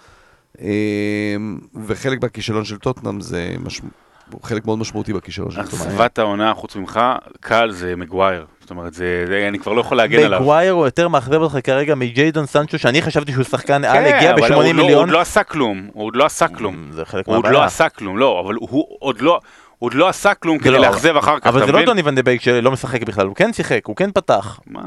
[0.60, 3.88] אמ, וחלק מהכישלון של טוטנאם זה משמע...
[4.32, 5.60] הוא חלק מאוד משמעותי בכישלון של.
[5.60, 7.00] אכזבת העונה, חוץ ממך,
[7.40, 8.46] קל זה מגווייר.
[8.60, 10.40] זאת אומרת, זה, זה- אני כבר לא יכול להגן עליו.
[10.40, 14.30] מגווייר הוא יותר מאכזב אותך כרגע מג'יידון סנצ'ו, שאני חשבתי שהוא שחקן על, כן, הגיע
[14.32, 15.00] הוא ב-80 לא- הוא מיליון.
[15.00, 16.88] עוד לא עשה כלום, הוא עוד לא עשה כלום.
[16.90, 17.66] זה חלק הוא עוד לא מהבעיה.
[17.66, 19.40] עשה כלום, לא, אבל הוא עוד לא...
[19.78, 21.84] הוא עוד לא עשה כלום זה כדי לא- לאכזב אחר כך, אבל זה לא?
[21.84, 24.60] דוני ון דה בייק שלא משחק בכלל, הוא כן שיחק, הוא כן פתח.
[24.66, 24.80] מה,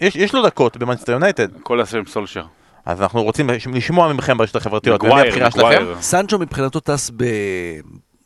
[0.00, 1.48] יש יש לו דקות במנצ'סטר יונייטד.
[1.62, 2.42] כל השם סולשר.
[2.86, 5.66] אז אנחנו רוצים לשמוע מכם ברשתות החברתיות, ומי מגווייר, הבחירה שלכם?
[5.66, 5.96] מגווייר.
[6.00, 7.10] סנצ'ו מבחינתו טס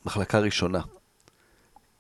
[0.05, 0.81] במחלקה ראשונה.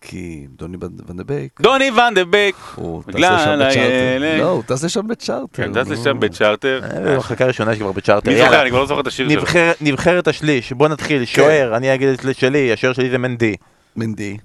[0.01, 0.77] כי דוני
[1.09, 2.57] ון דה בייק, דוני ון דה בייק.
[2.75, 4.19] הוא טס לשם בצ'ארטר.
[4.39, 5.47] לא, הוא טס לשם בצ'ארטר.
[5.53, 5.89] כן, טס.
[5.91, 6.81] לשם בצ'ארטר.
[6.85, 8.31] אה, במחלקה הראשונה יש כבר בצ'ארטר.
[8.31, 8.39] מי.
[8.39, 8.63] זוכר?
[8.63, 9.41] אני כבר לא זוכר את השיר שלו.
[9.41, 13.55] נבחר- נבחרת השליש, בוא נתחיל, שוער, אני אגיד את שלי, השוער שלי זה מנדי,
[13.97, 14.37] מנדי.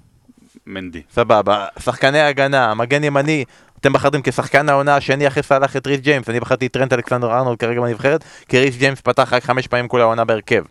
[0.66, 1.02] מנדי.
[1.12, 3.44] סבבה, שחקני הגנה, מגן ימני,
[3.80, 7.32] אתם בחרתם כשחקן העונה השני אחרי סאלח את ריס ג'יימס, אני בחרתי את טרנט אלכסנדר
[7.38, 10.62] ארנולד כרגע בנבחרת, כי ריס ג'יימס פתח רק חמש פעמים כל העונה בהרכב.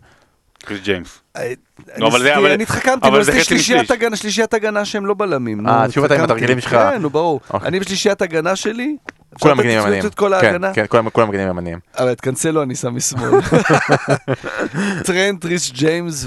[0.64, 1.20] ריס ג'יימס.
[1.36, 1.52] אה,
[1.96, 3.90] לא, אבל זה- אני- התחכמתי, אבל זה שלישיית.
[3.90, 5.68] הגנה, שלישיית הגנה שהם לא בלמים.
[5.68, 6.20] אה, שוב אתה עם.
[6.24, 6.70] התרגילים שלך.
[6.72, 7.40] כן, נו, ברור.
[7.50, 7.68] אוקיי.
[7.68, 8.96] אני בשלישיית הגנה שלי,
[9.40, 10.02] כולם מגנים ימניים.
[10.40, 11.78] כן, כן, כולם מגנים ימניים.
[11.98, 13.30] אבל את קנסלו אני שם משמאל.
[15.06, 16.26] טרנט, ריס ג'יימס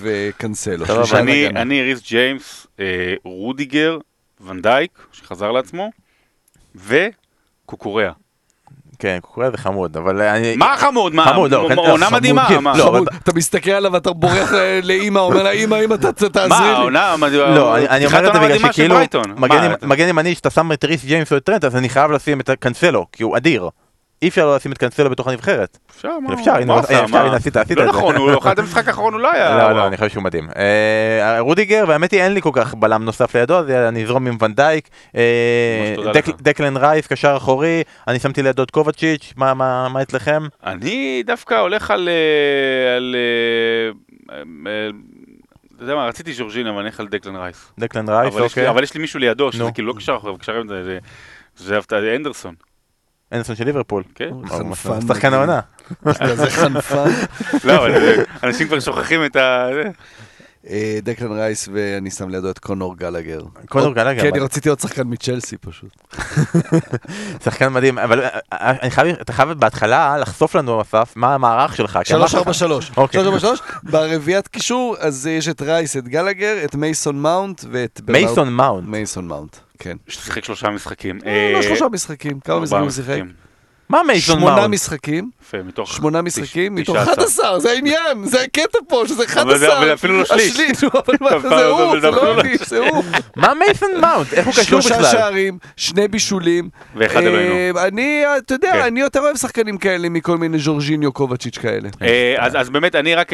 [0.00, 0.84] וקנסלו.
[1.56, 2.84] אני ריס ג'יימס, אה,
[3.24, 3.98] רודיגר,
[4.46, 5.90] ונדייק, שחזר לעצמו,
[6.76, 8.12] וקוקוריה.
[8.98, 10.56] כן, קוקוריה זה חמוד, אבל אני...
[10.56, 11.14] מה חמוד?
[11.14, 11.24] מה?
[11.24, 12.46] חמוד, לא, כן, עונה חמוד, מדהימה.
[12.48, 12.76] כן, מה?
[12.76, 16.60] לא, אבל- חמוד, אתה מסתכל עליו ואתה בורח לאימא, אומר לה, אימא, אימא, תעזרי מה,
[16.60, 16.66] לי.
[16.68, 17.48] העונה מדהימה?
[17.54, 18.96] לא, אני- אומר את זה בגלל שכאילו.
[19.36, 22.40] מגן- מה, ימני שאתה שם את ריס ג'יימס או את טרנט, אז אני חייב לשים
[22.40, 23.68] את קנסלו, כי הוא אדיר.
[24.22, 25.78] אי אפשר לא לשים את קנסלו בתוך הנבחרת.
[25.90, 26.34] אפשר, מה?
[26.34, 26.80] אפשר, הנה?
[26.88, 27.98] הנה, עשית, עשית לא את זה.
[27.98, 29.58] נכון, הוא אחד המשחק האחרון הוא לא היה.
[29.58, 30.48] לא, לא, אני חושב שהוא מדהים.
[30.56, 34.36] אה, רודיגר, והאמת היא אין לי כל כך בלם נוסף לידו, אז אני אזרום עם
[34.40, 34.88] ונדייק.
[35.16, 35.22] אה.
[36.40, 40.42] דקלן רייס, קשר אחורי, אני שמתי לידו את קובצ'יץ', מה- אצלכם?
[40.64, 42.08] אני דווקא הולך על...
[42.08, 42.14] אה.
[44.34, 44.88] אה, אה,
[45.76, 47.72] אתה יודע מה, רציתי ז'ורז'יניו, אבל אני אלך על דקלן רייס.
[47.78, 48.68] דקלן רייס, אוקיי.
[48.68, 49.64] אבל יש לי מישהו לידו, שזה.
[49.74, 50.62] כאילו לא קשר אחורי, קשר
[51.56, 52.54] זה הנדרסון,
[53.34, 54.02] אנסון של ליברפול.
[54.14, 54.30] כן?
[54.46, 55.32] חנפן שחקן.
[55.34, 55.60] העונה.
[56.04, 57.10] כזה חנפן.
[57.64, 57.92] לא, אבל
[58.42, 59.68] אנשים כבר שוכחים את ה...
[60.70, 63.40] אה, דקלן רייס ואני שם לידו את קונור גלגר.
[63.68, 66.14] קונור גלגר, כן, אני רציתי עוד שחקן מצ'לסי פשוט.
[67.44, 71.76] שחקן מדהים, אבל אה, אה, אני חייב, אתה חייב בהתחלה לחשוף לנו, אסף, מה המערך
[71.76, 71.98] שלך.
[72.04, 72.90] כי אמרת לך- 343.
[72.96, 73.20] אוקיי.
[73.22, 73.60] 343.
[73.82, 78.00] ברביעיית קישור, אז יש את רייס, את גלגר, את מייסון מאונט ואת...
[78.08, 78.88] מייסון מאונט.
[78.88, 79.96] מייסון מאונט, כן.
[80.08, 81.18] ששיחק שלושה משחקים.
[81.54, 83.20] לא שלושה משחקים, כמה משחקים הוא שיחק?
[83.94, 84.74] מה מייסון שמונה מאונט?
[84.74, 85.92] משחקים, יפה, מתוך...
[85.92, 87.12] שמונה משחקים, מתוך עשר.
[87.12, 89.78] 11, זה העניין, זה הקטע פה, שזה 11.
[89.78, 90.52] אבל אפילו לא שליש.
[90.52, 93.04] השליש, זה הוא, זה לא לא אני, זה הוא.
[93.36, 94.32] מה מייסון מאונט?
[94.32, 95.10] איך הוא קשור שלושה בכלל?
[95.12, 96.68] שערים, שני בישולים.
[96.96, 97.78] ואחד אה, אלוהינו.
[97.80, 98.80] אני, אתה יודע, כן.
[98.80, 101.88] אני יותר אוהב שחקנים כאלה מכל מיני ז'ורג'יניו קובצ'יץ' כאלה.
[102.02, 103.32] אה, אז אז באמת, אני רק...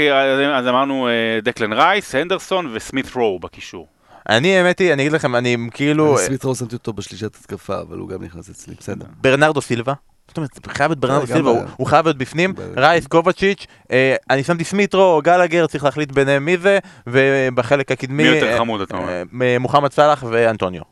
[0.55, 1.13] אז אמרנו אה,
[1.43, 3.87] דקלן רייס, הנדרסון וסמית רו בקישור.
[4.29, 6.19] אני, האמת היא, אני אגיד לכם, אני כאילו...
[6.19, 9.07] אני סמית רו שמתי אותו בשלישת התקפה, אבל הוא גם נכנס אצלי, בסדר.
[9.21, 9.93] ברנרדו סילבה.
[10.31, 12.55] זאת אומרת, חייב להיות ברנרדו גם סילבה, הוא- חייב להיות בפנים.
[12.77, 18.23] רייס קובצ'יץ', אה, אני שמתי סמית רו, גלגר, צריך להחליט ביניהם מי זה, ובחלק הקדמי...
[18.31, 19.23] מי יותר אה, חמוד, אתה אומר?
[19.43, 20.83] אה, מוחמד סאלח ואנטוניו.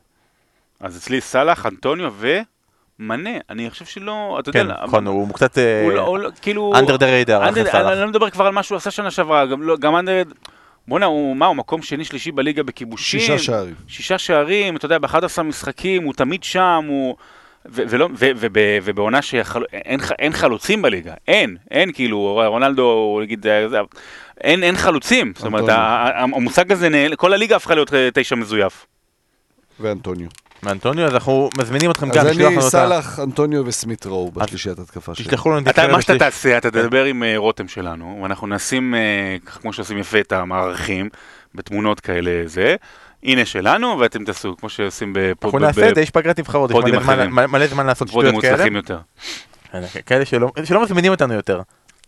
[0.81, 2.13] אז אצלי סאלח, אנטוניו
[2.99, 3.31] ומנה.
[3.51, 4.37] אני חושב שלא...
[4.41, 4.63] אתה יודע...
[4.63, 5.59] כן, נכון, הוא קצת
[5.95, 6.73] לא, לא, כאילו...
[6.75, 7.93] under the radar אחרי under- סאלח.
[7.93, 10.23] אני לא מדבר כבר על מה שהוא עשה שנה שעברה, גם לא, גם אנדר...
[10.89, 13.21] בואנה, הוא מה, הוא מקום שני שלישי בליגה בכיבושים.
[13.21, 13.75] שישה שערים.
[13.89, 17.17] שישה שערים, אתה יודע, ב-11 משחקים, הוא תמיד שם, הוא...
[18.85, 23.47] ובעונה שאין אין חלוצים בליגה, אין, אין כאילו, רונלדו, נגיד,
[24.41, 25.65] אין, אין חלוצים, זאת אומרת,
[26.15, 28.87] המושג הזה, נעל- כל הליגה הפכה להיות אה, תשע מזויף.
[29.81, 30.29] ואנטוניו.
[30.63, 32.71] מאנטוניו, אז אנחנו מזמינים אתכם גם אז לשלוח אני לנו אותה.
[32.71, 35.25] סאלח, אנטוניו וסמית רואו בשלישיית התקפה שלי.
[35.25, 38.95] תשלחו לנו אתה, נבחרת מה שאתה תעשה, אתה תדבר עם אה, רותם שלנו, ואנחנו נשים,
[38.95, 39.01] אה,
[39.47, 41.09] כמו שעושים יפה את המערכים,
[41.55, 42.77] בתמונות כאלה זה.
[43.23, 46.77] הנה שלנו, ואתם תעשו, כמו שעושים בפוד- אנחנו נעשה את זה, יש פגרת נבחרות, יש
[46.77, 47.31] מלא זמן- אחרים.
[47.87, 48.77] לעשות בפודים שטויות כאלה.
[48.77, 48.99] יותר.
[50.07, 50.25] כאלה
[50.65, 51.61] שלא מזמינים אותנו יותר.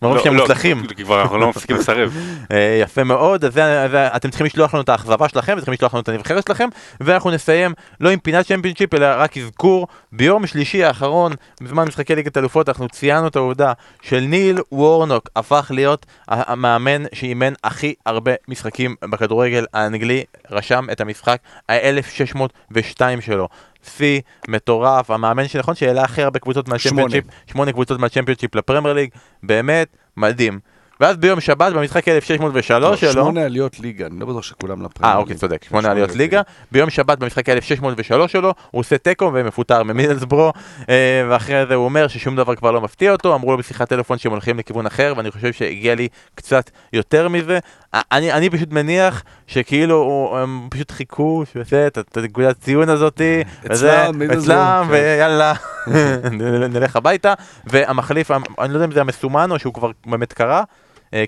[0.03, 0.87] מרוב לא, שהם לא, מוצלחים.
[1.05, 2.17] כבר אנחנו לא מפסיקים לסרב.
[2.53, 3.59] אה, יפה מאוד, אז
[3.93, 6.69] אתם צריכים לשלוח לנו את האכזבה שלכם, צריכים לשלוח לנו את הנבחרת שלכם,
[7.01, 11.33] ואנחנו נסיים לא עם פינת צ'מפיונשיפ, אלא רק אזכור, ביום שלישי האחרון,
[11.63, 13.73] בזמן משחקי ליגת אלופות, אנחנו ציינו את העובדה
[14.03, 21.39] של ניל וורנוק הפך להיות המאמן שאימן הכי הרבה משחקים בכדורגל האנגלי, רשם את המשחק
[21.69, 23.49] ה-1602 שלו.
[23.85, 27.73] שיא מטורף, המאמן שנכון שהעלה הכי הרבה קבוצות מהצ'מפיונשיפ, שמונה.
[27.73, 29.11] קבוצות מהצ'מפיונשיפ לפרמייר ליג,
[29.43, 30.61] באמת מדהים.
[31.01, 35.15] ואז ביום שבת במשחק 1603 שלו, שמונה עליות ליגה, אני לא בטוח שכולם לפרמייר.
[35.15, 36.41] אה אוקיי צודק, שמונה עליות ליגה,
[36.73, 40.53] ביום שבת במשחק 1603 שלו, הוא עושה תיקו ומפוטר ממידלסברו,
[40.89, 44.19] אה, ואחרי זה הוא אומר ששום דבר כבר לא מפתיע אותו, אמרו לו בשיחת טלפון
[44.19, 47.59] שהם הולכים לכיוון אחר, ואני חושב שהגיע לי קצת יותר מזה.
[47.95, 53.43] אני, אני פשוט מניח שכאילו הם פשוט חיכו שהוא יעשה את הנקודת ציון הזאתי,
[53.73, 54.93] אצלם, כן.
[54.93, 55.53] ויאללה,
[56.75, 57.35] נלך הביתה,
[57.65, 60.63] והמחליף, אני לא יודע אם זה המסומן או שהוא כבר באמת קרה,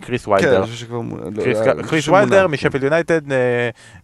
[0.01, 0.57] קריס כן, ויידר.
[0.57, 1.01] אני חושב שכבר...
[1.37, 2.09] לא, קריס- אה, קריס.
[2.09, 3.39] ויילדר משפילד יונייטד אה,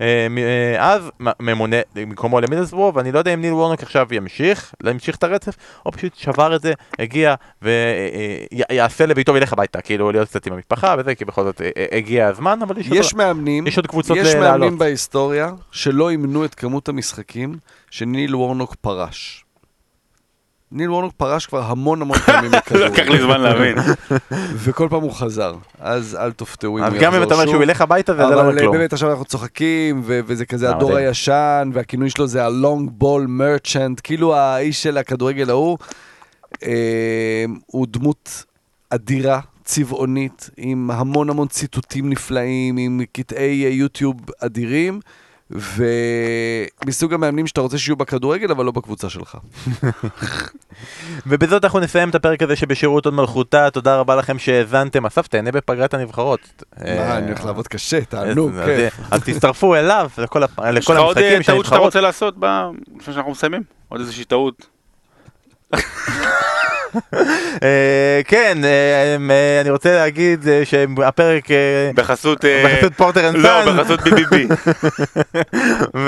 [0.00, 1.10] אה, אה, אז
[1.40, 5.56] ממונה במקומו למידלסבורו ואני לא יודע אם ניל וורנוק עכשיו ימשיך, להמשיך את הרצף
[5.86, 10.94] או פשוט שבר את זה, הגיע ויעשה לביתו וילך הביתה, כאילו להיות קצת עם המשפחה
[10.98, 14.16] וזה, כי בכל זאת אה, אה, הגיע הזמן, אבל יש יש מאמנים, יש עוד קבוצות
[14.16, 14.60] יש לעלות.
[14.60, 17.55] מאמנים בהיסטוריה שלא ימנו את כמות המשחקים
[17.90, 19.44] שניל וורנוק פרש.
[20.73, 22.51] ניל וורנוק פרש כבר המון המון פעמים
[22.86, 23.77] לקח לי זמן להבין.
[24.65, 25.55] וכל פעם הוא חזר.
[25.81, 27.55] אז אל תופתעו אם הוא יחזור גם אם אתה אומר שוב.
[27.55, 28.77] שהוא ילך הביתה זה לא אבל אה, כלום.
[28.77, 30.97] באמת עכשיו אנחנו צוחקים, וזה כזה אה, הדור.
[30.97, 35.78] הישן, והכינוי שלו זה ה-long ball merchant, כאילו האיש של הכדורגל ההוא.
[36.62, 38.45] אה, הוא דמות
[38.90, 45.01] אדירה, צבעונית, עם המון המון ציטוטים נפלאים, עם קטעי יוטיוב אדירים.
[45.51, 49.37] ומסוג המאמנים שאתה רוצה שיהיו בכדורגל, אבל לא בקבוצה שלך.
[51.27, 55.27] ובזאת אנחנו נסיים את הפרק הזה של בשירות הוד מלכותה, תודה רבה לכם שהאזנתם, אסף
[55.27, 56.41] תהנה בפגרת הנבחרות.
[56.79, 58.95] מה, אה, אני הולך לעבוד קשה, תענוג, אז- כיף.
[59.11, 61.77] אז תצטרפו אליו לכל הפ- יש לך עוד אה, המשחקים טעות שאתה.
[61.77, 62.35] רוצה לעשות
[63.01, 63.62] לפני שאנחנו מסיימים?
[63.89, 64.66] עוד איזושהי טעות?
[67.62, 71.48] אה, כן, אה, אה, אני רוצה להגיד שהפרק
[71.94, 72.44] בחסות...
[72.65, 73.77] בחסות פורטר and לא, Son.
[73.77, 74.35] בחסות BBB.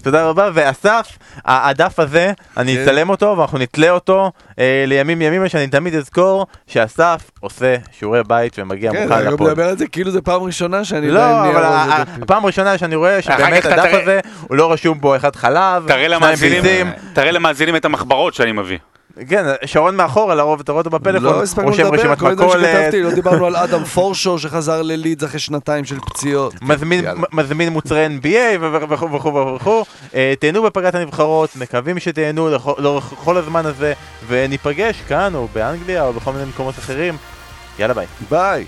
[0.00, 2.82] ותודה רבה, ואסף, הדף הזה, אני כן.
[2.82, 4.32] אצלם אותו ואנחנו נתלה אותו
[4.86, 9.48] לימים ימימה, שאני תמיד אזכור שאסף עושה שיעורי בית ומגיע כן, מוכן אני גם לפוד.
[9.48, 11.62] מדבר על זה כאילו זה פעם ראשונה שאני לא, אבל.
[12.22, 16.90] הפעם הראשונה שאני רואה שבאמת הדף הזה, הוא לא רשום בו אחד חלב, שניים ביצים.
[17.12, 18.78] תראה למאזינים את המחברות שאני מביא.
[19.28, 22.48] כן, שרון מאחורה, לרוב אתה רואה אותו בפלאפון, לא הספקנו רושם לדבר, רשימת כל הדברים
[22.48, 26.54] מכולת, שכתבתי, לא דיברנו על אדם פורשו שחזר ללידס אחרי שנתיים של פציעות.
[27.32, 29.84] מזמין, מוצרי NBA וכו' וכו' וכו'.
[30.14, 33.92] אה, תהנו בפגרת הנבחרות, מקווים שתהנו לאורך כל הזמן הזה,
[34.26, 37.16] וניפגש כאן או באנגליה או בכל מיני מקומות אחרים.
[37.78, 38.06] יאללה ביי.
[38.30, 38.66] ביי.